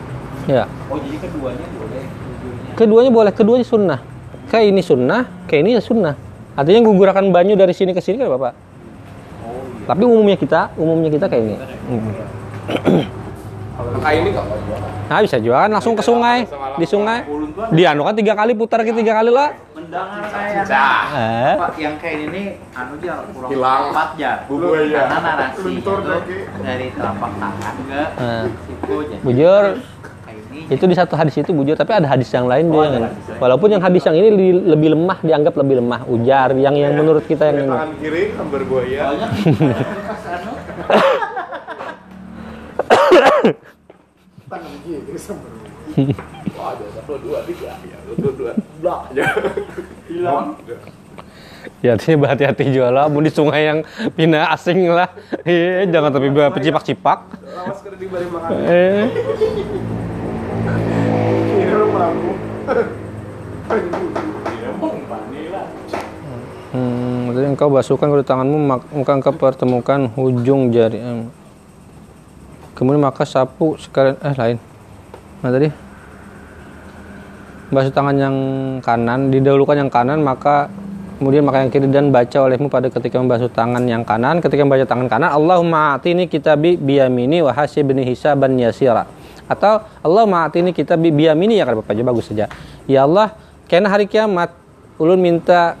Ya. 0.47 0.63
Oh, 0.87 0.95
jadi 1.03 1.19
keduanya 1.19 1.65
boleh 1.75 2.03
wudhunya. 2.07 2.71
Keduanya 2.79 3.11
boleh, 3.11 3.31
keduanya 3.35 3.65
sunnah. 3.67 3.99
Kayak 4.47 4.65
ini 4.71 4.81
sunnah, 4.81 5.21
kayak 5.51 5.61
ini 5.67 5.71
ya 5.75 5.81
sunnah. 5.83 6.15
Artinya 6.55 6.79
gugurakan 6.87 7.35
banyu 7.35 7.59
dari 7.59 7.75
sini 7.75 7.91
ke 7.91 7.99
sini 7.99 8.23
kan 8.23 8.31
Bapak. 8.31 8.53
Oh, 9.43 9.51
iya. 9.51 9.87
Tapi 9.91 10.01
umumnya 10.07 10.37
kita, 10.39 10.71
umumnya 10.79 11.11
kita 11.11 11.27
kayak 11.27 11.43
ini. 11.43 11.55
Mm. 11.91 12.11
Kayak 13.99 14.17
ini 14.23 14.29
nggak. 14.31 14.45
Nah 15.11 15.19
bisa 15.19 15.37
juga 15.43 15.67
kan 15.67 15.69
langsung 15.75 15.93
ke 15.99 16.03
sungai, 16.07 16.47
di 16.79 16.87
sungai. 16.87 17.27
Ulun 17.27 17.51
tuh 17.51 17.67
Di 17.75 17.83
anu 17.83 18.07
kan 18.07 18.15
tiga 18.15 18.31
kali 18.31 18.55
putar 18.55 18.79
ke 18.87 18.95
tiga 18.95 19.19
kali 19.19 19.27
lah. 19.27 19.51
Mendengar 19.91 20.31
kayak. 20.31 21.03
Eh, 21.11 21.53
Pak 21.59 21.75
yang 21.75 21.95
kayak 21.99 22.17
ini 22.23 22.43
anu 22.71 22.95
jar 23.03 23.27
kurang 23.27 23.49
Hilang. 23.51 23.83
empat 23.91 24.09
jar. 24.15 24.37
Bubu 24.47 24.67
aja. 24.71 25.01
Karena 25.11 25.51
tuh 25.51 25.99
lagi. 26.01 26.37
dari 26.63 26.87
telapak 26.95 27.31
tangan 27.35 27.75
ke 27.83 28.01
Eh. 28.15 28.43
siku 28.63 28.93
aja. 29.03 29.17
bujur, 29.19 29.63
itu 30.71 30.85
di 30.87 30.95
satu 30.95 31.13
hadis 31.19 31.35
itu 31.35 31.51
bujur, 31.51 31.75
tapi 31.75 31.91
ada 31.91 32.07
hadis 32.07 32.31
yang 32.31 32.47
lain 32.47 32.71
Oh, 32.71 32.79
dia. 32.79 33.11
Walaupun 33.37 33.67
yang 33.67 33.83
hadis 33.83 34.03
yang 34.07 34.15
ini 34.15 34.29
lebih 34.63 34.95
lemah, 34.95 35.19
dianggap 35.19 35.53
lebih 35.59 35.83
lemah. 35.83 36.07
Ujar, 36.07 36.55
yang 36.55 36.75
yang 36.75 36.95
menurut 36.95 37.27
kita 37.27 37.51
yang 37.51 37.67
ini. 37.67 37.67
Tangan 37.67 37.91
kiri 37.99 38.31
hambar 38.31 38.63
buaya. 38.63 39.03
Anu 39.11 39.27
Tangan 44.51 44.73
sama. 45.17 45.70
Wah, 46.55 46.71
dua 47.19 47.39
tiga 47.43 47.71
ya, 47.83 47.97
dua. 48.07 48.51
Hilang. 50.07 50.45
Ya 51.81 51.93
artinya 51.93 52.25
berhati-hati 52.25 52.73
juga 52.73 52.89
lah, 52.89 53.05
di 53.09 53.29
sungai 53.29 53.65
yang 53.65 53.79
pindah 54.13 54.49
asing 54.53 54.89
lah. 54.89 55.09
Eh, 55.45 55.85
jangan 55.89 56.13
tapi 56.13 56.29
pecipak-cipak. 56.29 57.19
Lawas. 57.53 57.81
Eh, 58.65 59.05
hmm, 66.73 67.33
jadi 67.33 67.45
engkau 67.49 67.69
basuhkan 67.69 68.09
kedua 68.09 68.25
tanganmu, 68.25 68.57
mak- 68.57 68.89
maka 68.93 69.11
engkau 69.17 69.33
pertemukan 69.33 70.09
ujung 70.17 70.69
jari. 70.73 70.97
em. 71.01 71.19
Kemudian 72.73 73.01
maka 73.01 73.25
sapu 73.25 73.77
sekalian, 73.77 74.17
eh 74.21 74.33
lain. 74.37 74.57
Nah 75.41 75.49
tadi? 75.49 75.69
Basuh 77.71 77.93
tangan 77.93 78.15
yang 78.19 78.35
kanan, 78.83 79.31
didahulukan 79.31 79.79
yang 79.79 79.89
kanan, 79.89 80.21
maka 80.21 80.67
kemudian 81.17 81.45
maka 81.45 81.65
yang 81.65 81.71
kiri 81.71 81.87
dan 81.89 82.09
baca 82.09 82.37
olehmu 82.45 82.67
pada 82.69 82.91
ketika 82.91 83.17
membasuh 83.17 83.49
tangan 83.49 83.81
yang 83.89 84.05
kanan. 84.05 84.37
Ketika 84.43 84.61
membaca 84.61 84.85
tangan 84.85 85.07
kanan 85.09 85.29
Allahumma 85.33 85.97
atini 85.97 86.27
kitabi 86.27 86.77
biyamini 86.77 87.41
wa 87.41 87.55
hasibni 87.55 88.05
hisaban 88.05 88.59
yasira. 88.59 89.07
Atau 89.49 89.81
Allahumma 90.05 90.45
atini 90.45 90.75
kitabi 90.75 91.09
biyamini 91.09 91.57
ya 91.57 91.65
kan 91.65 91.79
Bapak? 91.79 91.95
Aja 91.95 92.03
bagus 92.05 92.25
saja. 92.29 92.45
Ya 92.85 93.07
Allah 93.07 93.33
karena 93.71 93.87
hari 93.87 94.05
kiamat 94.05 94.51
ulun 94.99 95.17
minta 95.23 95.79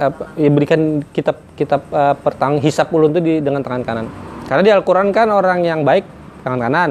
apa, 0.00 0.32
ya 0.38 0.48
berikan 0.48 1.02
kitab 1.10 1.42
kitab 1.58 1.84
eh, 1.90 2.14
pertang 2.22 2.62
hisap 2.62 2.88
ulun 2.94 3.12
itu 3.12 3.20
di 3.20 3.32
dengan 3.42 3.60
tangan 3.66 3.82
kanan. 3.82 4.06
Karena 4.46 4.62
di 4.62 4.70
Al-Qur'an 4.72 5.10
kan 5.10 5.28
orang 5.28 5.66
yang 5.66 5.82
baik 5.82 6.06
tangan 6.46 6.60
kanan 6.70 6.90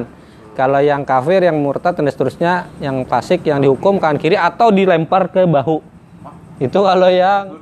kalau 0.58 0.82
yang 0.82 1.06
kafir 1.06 1.46
yang 1.46 1.58
murtad 1.60 1.96
dan 1.98 2.08
seterusnya 2.10 2.68
yang 2.84 3.06
fasik 3.06 3.46
yang 3.46 3.62
dihukum 3.62 4.02
kanan 4.02 4.18
kiri 4.18 4.36
atau 4.36 4.74
dilempar 4.74 5.30
ke 5.30 5.46
bahu 5.46 5.80
itu 6.60 6.80
kalau 6.80 7.08
yang 7.08 7.56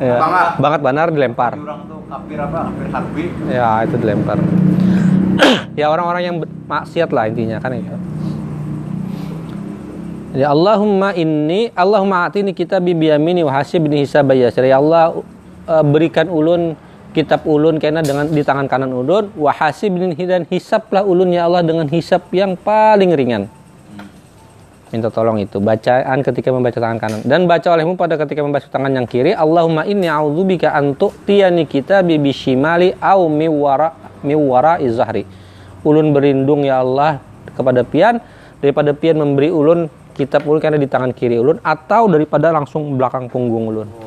ya, 0.00 0.16
Bangat. 0.18 0.48
banget 0.58 0.80
banar 0.80 1.06
dilempar 1.12 1.52
Orang 1.60 1.84
tuh 1.86 2.00
kafir 2.08 2.38
apa? 2.40 2.58
Kafir 2.72 2.86
harbi. 2.90 3.24
ya 3.52 3.68
itu 3.84 3.96
dilempar 4.00 4.36
ya 5.80 5.86
orang-orang 5.90 6.22
yang 6.22 6.36
maksiat 6.66 7.10
lah 7.10 7.28
intinya 7.28 7.58
kan 7.60 7.74
itu 7.76 7.96
ya 10.34 10.50
Allahumma 10.50 11.14
inni 11.14 11.70
Allahumma 11.78 12.26
atini 12.26 12.50
kita 12.50 12.82
biyamini 12.82 13.46
wa 13.46 13.54
hisaba 13.62 14.34
yasir 14.34 14.66
ya 14.66 14.82
Allah 14.82 15.14
eh, 15.70 15.84
berikan 15.86 16.26
ulun 16.26 16.74
kitab 17.14 17.46
ulun 17.46 17.78
karena 17.78 18.02
dengan 18.02 18.26
di 18.26 18.42
tangan 18.42 18.66
kanan 18.66 18.90
ulun. 18.90 19.30
Wa 19.38 19.54
hasibni 19.54 20.10
dan 20.18 20.44
hisaplah 20.50 21.06
ulun 21.06 21.30
ya 21.30 21.46
Allah 21.46 21.62
dengan 21.62 21.86
hisap 21.86 22.28
yang 22.34 22.58
paling 22.58 23.14
ringan. 23.14 23.46
Minta 24.90 25.10
tolong 25.10 25.42
itu 25.42 25.58
bacaan 25.58 26.22
ketika 26.22 26.50
membaca 26.50 26.78
tangan 26.78 26.98
kanan. 26.98 27.20
Dan 27.22 27.46
baca 27.46 27.66
olehmu 27.70 27.94
pada 27.94 28.18
ketika 28.18 28.42
membaca 28.42 28.66
tangan 28.66 28.90
yang 28.94 29.06
kiri 29.06 29.34
Allahumma 29.34 29.86
inni 29.86 30.10
a'udzubika 30.10 30.74
an 30.74 30.94
tu'tiyani 30.98 31.66
kitabi 31.70 32.18
bishimali 32.18 32.94
au 32.98 33.30
miwara 33.30 33.94
miwara 34.22 34.78
izahri 34.82 35.26
ulun 35.86 36.10
berlindung 36.10 36.66
ya 36.66 36.82
Allah 36.82 37.22
kepada 37.54 37.86
pian. 37.86 38.18
Daripada 38.62 38.96
pian 38.96 39.20
memberi 39.20 39.52
ulun 39.52 39.92
kitab 40.16 40.46
ulun 40.46 40.56
karena 40.62 40.78
di 40.80 40.88
tangan 40.88 41.12
kiri 41.12 41.36
ulun 41.36 41.60
atau 41.60 42.06
daripada 42.08 42.48
langsung 42.54 42.96
belakang 42.96 43.28
punggung 43.28 43.68
ulun 43.68 44.03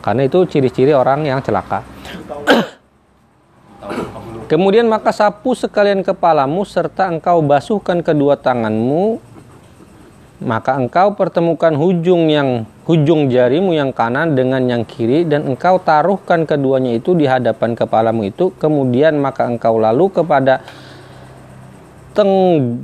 karena 0.00 0.26
itu 0.26 0.44
ciri-ciri 0.48 0.92
orang 0.96 1.24
yang 1.24 1.40
celaka. 1.44 1.84
Kemudian 4.50 4.90
maka 4.90 5.14
sapu 5.14 5.54
sekalian 5.54 6.02
kepalamu 6.02 6.66
serta 6.66 7.06
engkau 7.06 7.38
basuhkan 7.38 8.02
kedua 8.02 8.34
tanganmu 8.34 9.22
maka 10.40 10.72
engkau 10.72 11.12
pertemukan 11.12 11.76
hujung 11.76 12.32
yang 12.32 12.64
hujung 12.88 13.28
jarimu 13.28 13.76
yang 13.76 13.92
kanan 13.92 14.32
dengan 14.32 14.64
yang 14.64 14.88
kiri 14.88 15.28
dan 15.28 15.44
engkau 15.44 15.76
taruhkan 15.76 16.48
keduanya 16.48 16.96
itu 16.96 17.12
di 17.12 17.28
hadapan 17.28 17.76
kepalamu 17.76 18.24
itu. 18.24 18.48
Kemudian 18.56 19.20
maka 19.20 19.44
engkau 19.44 19.76
lalu 19.76 20.08
kepada 20.08 20.64
tenggakmu 22.16 22.80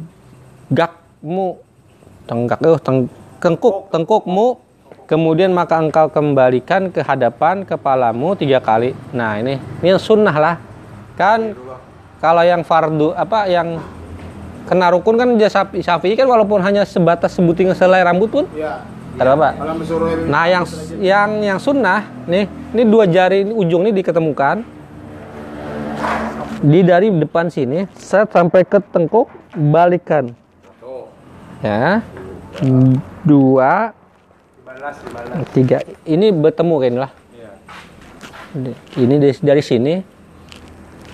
tenggak 2.29 2.61
eh 2.61 2.77
teng- 2.85 3.09
kengkuk 3.41 3.89
tengkukmu 3.89 4.61
kemudian 5.07 5.55
maka 5.55 5.79
engkau 5.79 6.11
kembalikan 6.11 6.91
ke 6.91 7.01
hadapan 7.01 7.63
kepalamu 7.63 8.35
tiga 8.35 8.59
kali. 8.59 8.93
Nah 9.15 9.39
ini 9.39 9.59
ini 9.81 9.97
sunnah 9.97 10.37
lah. 10.37 10.57
Kan 11.17 11.57
kalau 12.21 12.43
yang 12.45 12.61
fardu 12.67 13.15
apa 13.17 13.49
yang 13.49 13.81
kena 14.67 14.91
rukun 14.93 15.15
kan 15.17 15.29
dia 15.39 15.47
Syafi- 15.47 15.81
Syafi'i 15.81 16.19
kan 16.19 16.27
walaupun 16.27 16.59
hanya 16.61 16.83
sebatas 16.83 17.39
sebuting 17.39 17.73
selai 17.73 18.03
rambut 18.05 18.29
pun. 18.29 18.45
Ya. 18.53 18.83
ada 19.17 19.33
apa? 19.33 19.57
Nah 20.29 20.45
yang 20.45 20.65
yang 21.01 21.31
yang 21.41 21.57
sunnah 21.57 22.05
nih 22.29 22.45
ini 22.77 22.83
dua 22.85 23.09
jari 23.09 23.49
ini, 23.49 23.53
ujung 23.57 23.89
ini 23.89 23.97
diketemukan. 23.97 24.61
Di 26.61 26.81
dari 26.85 27.09
depan 27.09 27.49
sini 27.49 27.89
set 27.97 28.29
sampai 28.29 28.69
ke 28.69 28.77
tengkuk 28.93 29.33
balikan. 29.57 30.37
Ya. 31.65 32.05
Dua 33.25 33.96
tiga. 35.53 35.79
Ini 36.05 36.27
bertemu 36.33 36.75
kan 36.79 36.95
lah? 37.07 37.11
Ini 38.97 39.15
dari, 39.21 39.35
dari 39.41 39.63
sini. 39.63 39.95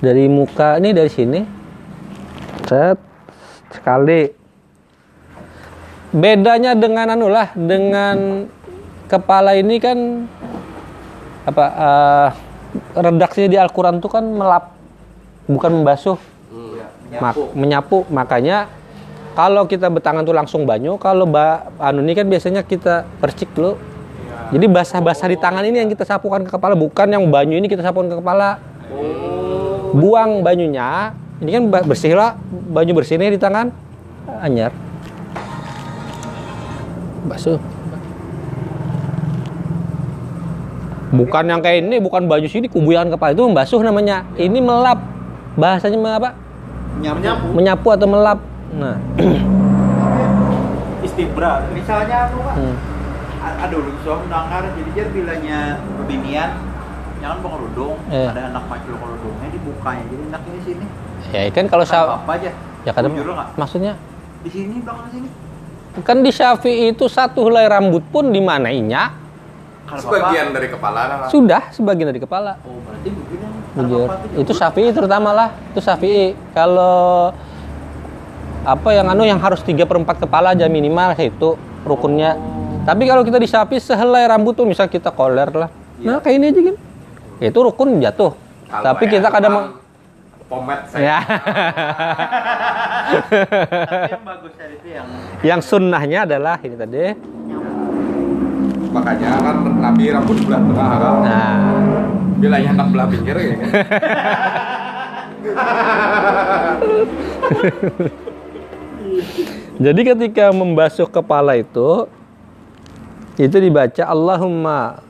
Dari 0.03 0.25
muka 0.27 0.79
ini 0.83 0.91
dari 0.91 1.11
sini. 1.11 1.41
Set. 2.67 2.99
Sekali. 3.71 4.31
Bedanya 6.13 6.77
dengan 6.77 7.17
anu 7.17 7.33
lah 7.33 7.57
dengan 7.57 8.45
kepala 9.09 9.57
ini 9.57 9.81
kan 9.81 10.29
apa 11.49 11.65
eh, 11.73 12.29
redaksinya 13.01 13.49
di 13.49 13.59
Al-Quran 13.59 13.99
tuh 13.99 14.13
kan 14.13 14.25
melap 14.27 14.77
bukan 15.49 15.83
membasuh. 15.83 16.19
Mak- 17.13 17.53
menyapu. 17.57 18.05
Makanya 18.09 18.69
kalau 19.33 19.65
kita 19.65 19.89
bertangan 19.89 20.25
tuh 20.25 20.37
langsung 20.37 20.69
banyu 20.69 21.01
kalau 21.01 21.25
ba 21.25 21.73
anu 21.81 22.05
ini 22.05 22.13
kan 22.13 22.29
biasanya 22.29 22.61
kita 22.65 23.09
percik 23.21 23.53
dulu 23.57 23.93
jadi 24.53 24.69
basah-basah 24.69 25.33
di 25.33 25.41
tangan 25.41 25.65
ini 25.65 25.81
yang 25.81 25.89
kita 25.89 26.05
sapukan 26.05 26.45
ke 26.45 26.53
kepala 26.53 26.77
bukan 26.77 27.09
yang 27.09 27.25
banyu 27.33 27.57
ini 27.57 27.73
kita 27.73 27.81
sapukan 27.81 28.13
ke 28.13 28.17
kepala. 28.21 28.61
Buang 29.97 30.45
banyunya 30.45 31.17
ini 31.41 31.51
kan 31.57 31.63
bersih 31.89 32.13
lah 32.13 32.37
banyu 32.69 32.93
bersih 32.93 33.17
nih 33.17 33.33
di 33.33 33.41
tangan. 33.41 33.73
Anyar. 34.45 34.77
Basuh. 37.25 37.57
Bukan 41.13 41.45
yang 41.49 41.61
kayak 41.65 41.89
ini 41.89 41.97
bukan 42.01 42.29
baju 42.29 42.45
sini 42.45 42.69
kubuyan 42.69 43.09
kepala 43.09 43.33
itu 43.33 43.49
membasuh 43.49 43.81
namanya. 43.81 44.29
Ini 44.37 44.61
melap. 44.61 45.01
Bahasanya 45.57 45.97
apa? 46.21 46.31
Menyapu. 46.93 47.47
menyapu 47.57 47.89
atau 47.89 48.05
melap 48.05 48.52
nah 48.77 48.97
Istibra. 51.03 51.67
Misalnya 51.75 52.31
aku 52.31 52.39
kan 52.47 52.57
hmm. 52.63 52.77
ada 53.43 53.75
suam 54.07 54.23
nangkar 54.31 54.71
jadi 54.71 54.91
jar 54.95 55.09
bilanya 55.11 55.59
bebinian 55.99 56.51
jangan 57.19 57.39
pengerudung 57.43 57.95
Iya. 58.11 58.35
ada 58.35 58.43
anak 58.55 58.65
macul 58.67 58.95
kerudungnya 58.99 59.49
dibukanya 59.51 60.05
jadi 60.11 60.23
enak 60.31 60.43
ini 60.43 60.61
sini 60.67 60.87
ya 61.31 61.41
kan 61.55 61.67
kalau 61.71 61.85
Kan 61.87 62.19
apa 62.19 62.33
aja 62.35 62.51
ya 62.83 62.91
nggak 62.91 63.49
maksudnya 63.55 63.93
di 64.43 64.51
sini 64.51 64.75
belakang 64.83 65.11
sini 65.15 65.29
kan 66.03 66.19
di 66.19 66.31
Syafi'i 66.35 66.91
itu 66.91 67.07
satu 67.07 67.47
helai 67.47 67.71
rambut 67.71 68.03
pun 68.11 68.31
dimanainya 68.31 69.23
Kalau 69.83 70.09
Sebagian 70.09 70.57
dari 70.57 70.69
kepala 70.73 71.01
nah. 71.05 71.29
sudah 71.31 71.63
sebagian 71.71 72.09
dari 72.11 72.23
kepala 72.23 72.59
oh 72.67 72.79
berarti 72.87 73.11
begini 73.11 73.43
Bujur. 73.73 74.09
Itu 74.37 74.53
Syafi'i 74.53 74.93
terutama 74.93 75.33
lah. 75.33 75.49
Itu 75.73 75.81
Syafi'i. 75.81 76.37
Kalau 76.53 77.33
apa 78.63 78.89
yang 78.95 79.11
anu 79.11 79.27
yang 79.27 79.43
harus 79.43 79.59
3 79.61 79.75
per 79.83 79.97
4 79.99 80.23
kepala 80.23 80.55
aja 80.55 80.71
minimal 80.71 81.15
itu 81.19 81.59
rukunnya. 81.83 82.39
Tapi 82.83 83.07
kalau 83.07 83.23
kita 83.23 83.39
di 83.39 83.47
Syafi'i 83.47 83.79
sehelai 83.79 84.27
rambut 84.27 84.55
tuh 84.55 84.67
misal 84.67 84.87
kita 84.91 85.11
koler 85.15 85.51
lah. 85.51 85.71
Nah, 86.03 86.19
kayak 86.19 86.35
ini 86.39 86.47
aja 86.51 86.61
kan. 86.71 86.77
Itu 87.39 87.59
rukun 87.63 87.99
jatuh. 88.03 88.35
Kalau 88.71 88.85
Tapi 88.87 89.03
yang 89.07 89.13
kita 89.19 89.29
kadang 89.31 89.53
memang 89.55 89.67
pomet 90.51 90.81
saya. 90.91 91.03
ya. 91.03 91.19
tapi 93.87 94.11
yang 94.15 94.25
bagus 94.25 94.53
dari 94.59 94.75
itu 94.79 94.89
yang 94.91 95.07
yang 95.43 95.61
sunnahnya 95.63 96.19
adalah 96.27 96.57
ini 96.63 96.77
tadi. 96.79 97.05
Makanya 98.93 99.31
kan 99.41 99.57
Nabi 99.81 100.05
rambut 100.13 100.39
belah 100.47 100.61
tengah 100.61 100.91
kan. 100.99 101.15
Nah, 101.23 101.55
Bilanya 102.43 102.75
hendak 102.75 102.89
belah 102.91 103.07
pinggir 103.07 103.37
ya 103.39 103.55
kan. 103.55 103.71
Jadi 109.83 110.01
ketika 110.05 110.53
membasuh 110.53 111.09
kepala 111.09 111.59
itu 111.59 112.07
itu 113.41 113.57
dibaca 113.57 114.05
Allahumma 114.05 115.01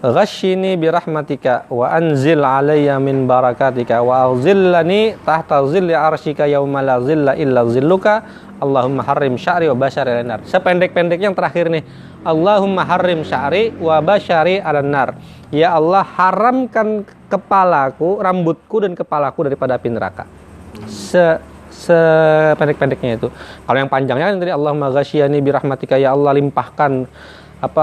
Ghashini 0.00 0.80
birahmatika 0.80 1.68
wa 1.68 1.92
anzil 1.92 2.40
alayya 2.40 2.96
min 2.96 3.28
barakatika 3.28 4.00
wa 4.00 4.32
aghzillani 4.32 5.12
tahta 5.28 5.60
zilli 5.68 5.92
arsyika 5.92 6.48
yauma 6.48 6.80
la 6.80 7.04
zilla 7.04 7.36
illa 7.36 7.68
zilluka 7.68 8.24
Allahumma 8.60 9.04
harrim 9.04 9.40
sya'ri 9.40 9.72
wa 9.72 9.76
basyari 9.76 10.20
ala 10.20 10.24
nar. 10.24 10.40
Sependek-pendek 10.44 11.16
yang 11.16 11.32
terakhir 11.32 11.72
nih. 11.72 11.80
Allahumma 12.20 12.84
harrim 12.84 13.24
sya'ri 13.24 13.72
wa 13.80 13.96
basyari 14.04 14.60
ala 14.60 14.84
nar. 14.84 15.16
Ya 15.48 15.72
Allah 15.72 16.04
haramkan 16.04 17.08
kepalaku, 17.32 18.20
rambutku 18.20 18.84
dan 18.84 18.92
kepalaku 18.92 19.48
daripada 19.48 19.80
api 19.80 19.88
neraka. 19.88 20.28
Se 20.84 21.40
sependek-pendeknya 21.80 23.16
itu. 23.16 23.28
Kalau 23.64 23.78
yang 23.80 23.88
panjangnya 23.88 24.28
kan 24.28 24.36
tadi 24.36 24.52
Allahumma 24.52 24.92
ghasyiyani 24.92 25.38
birahmatika 25.40 25.96
ya 25.96 26.12
Allah 26.12 26.36
limpahkan 26.36 27.08
apa 27.60 27.78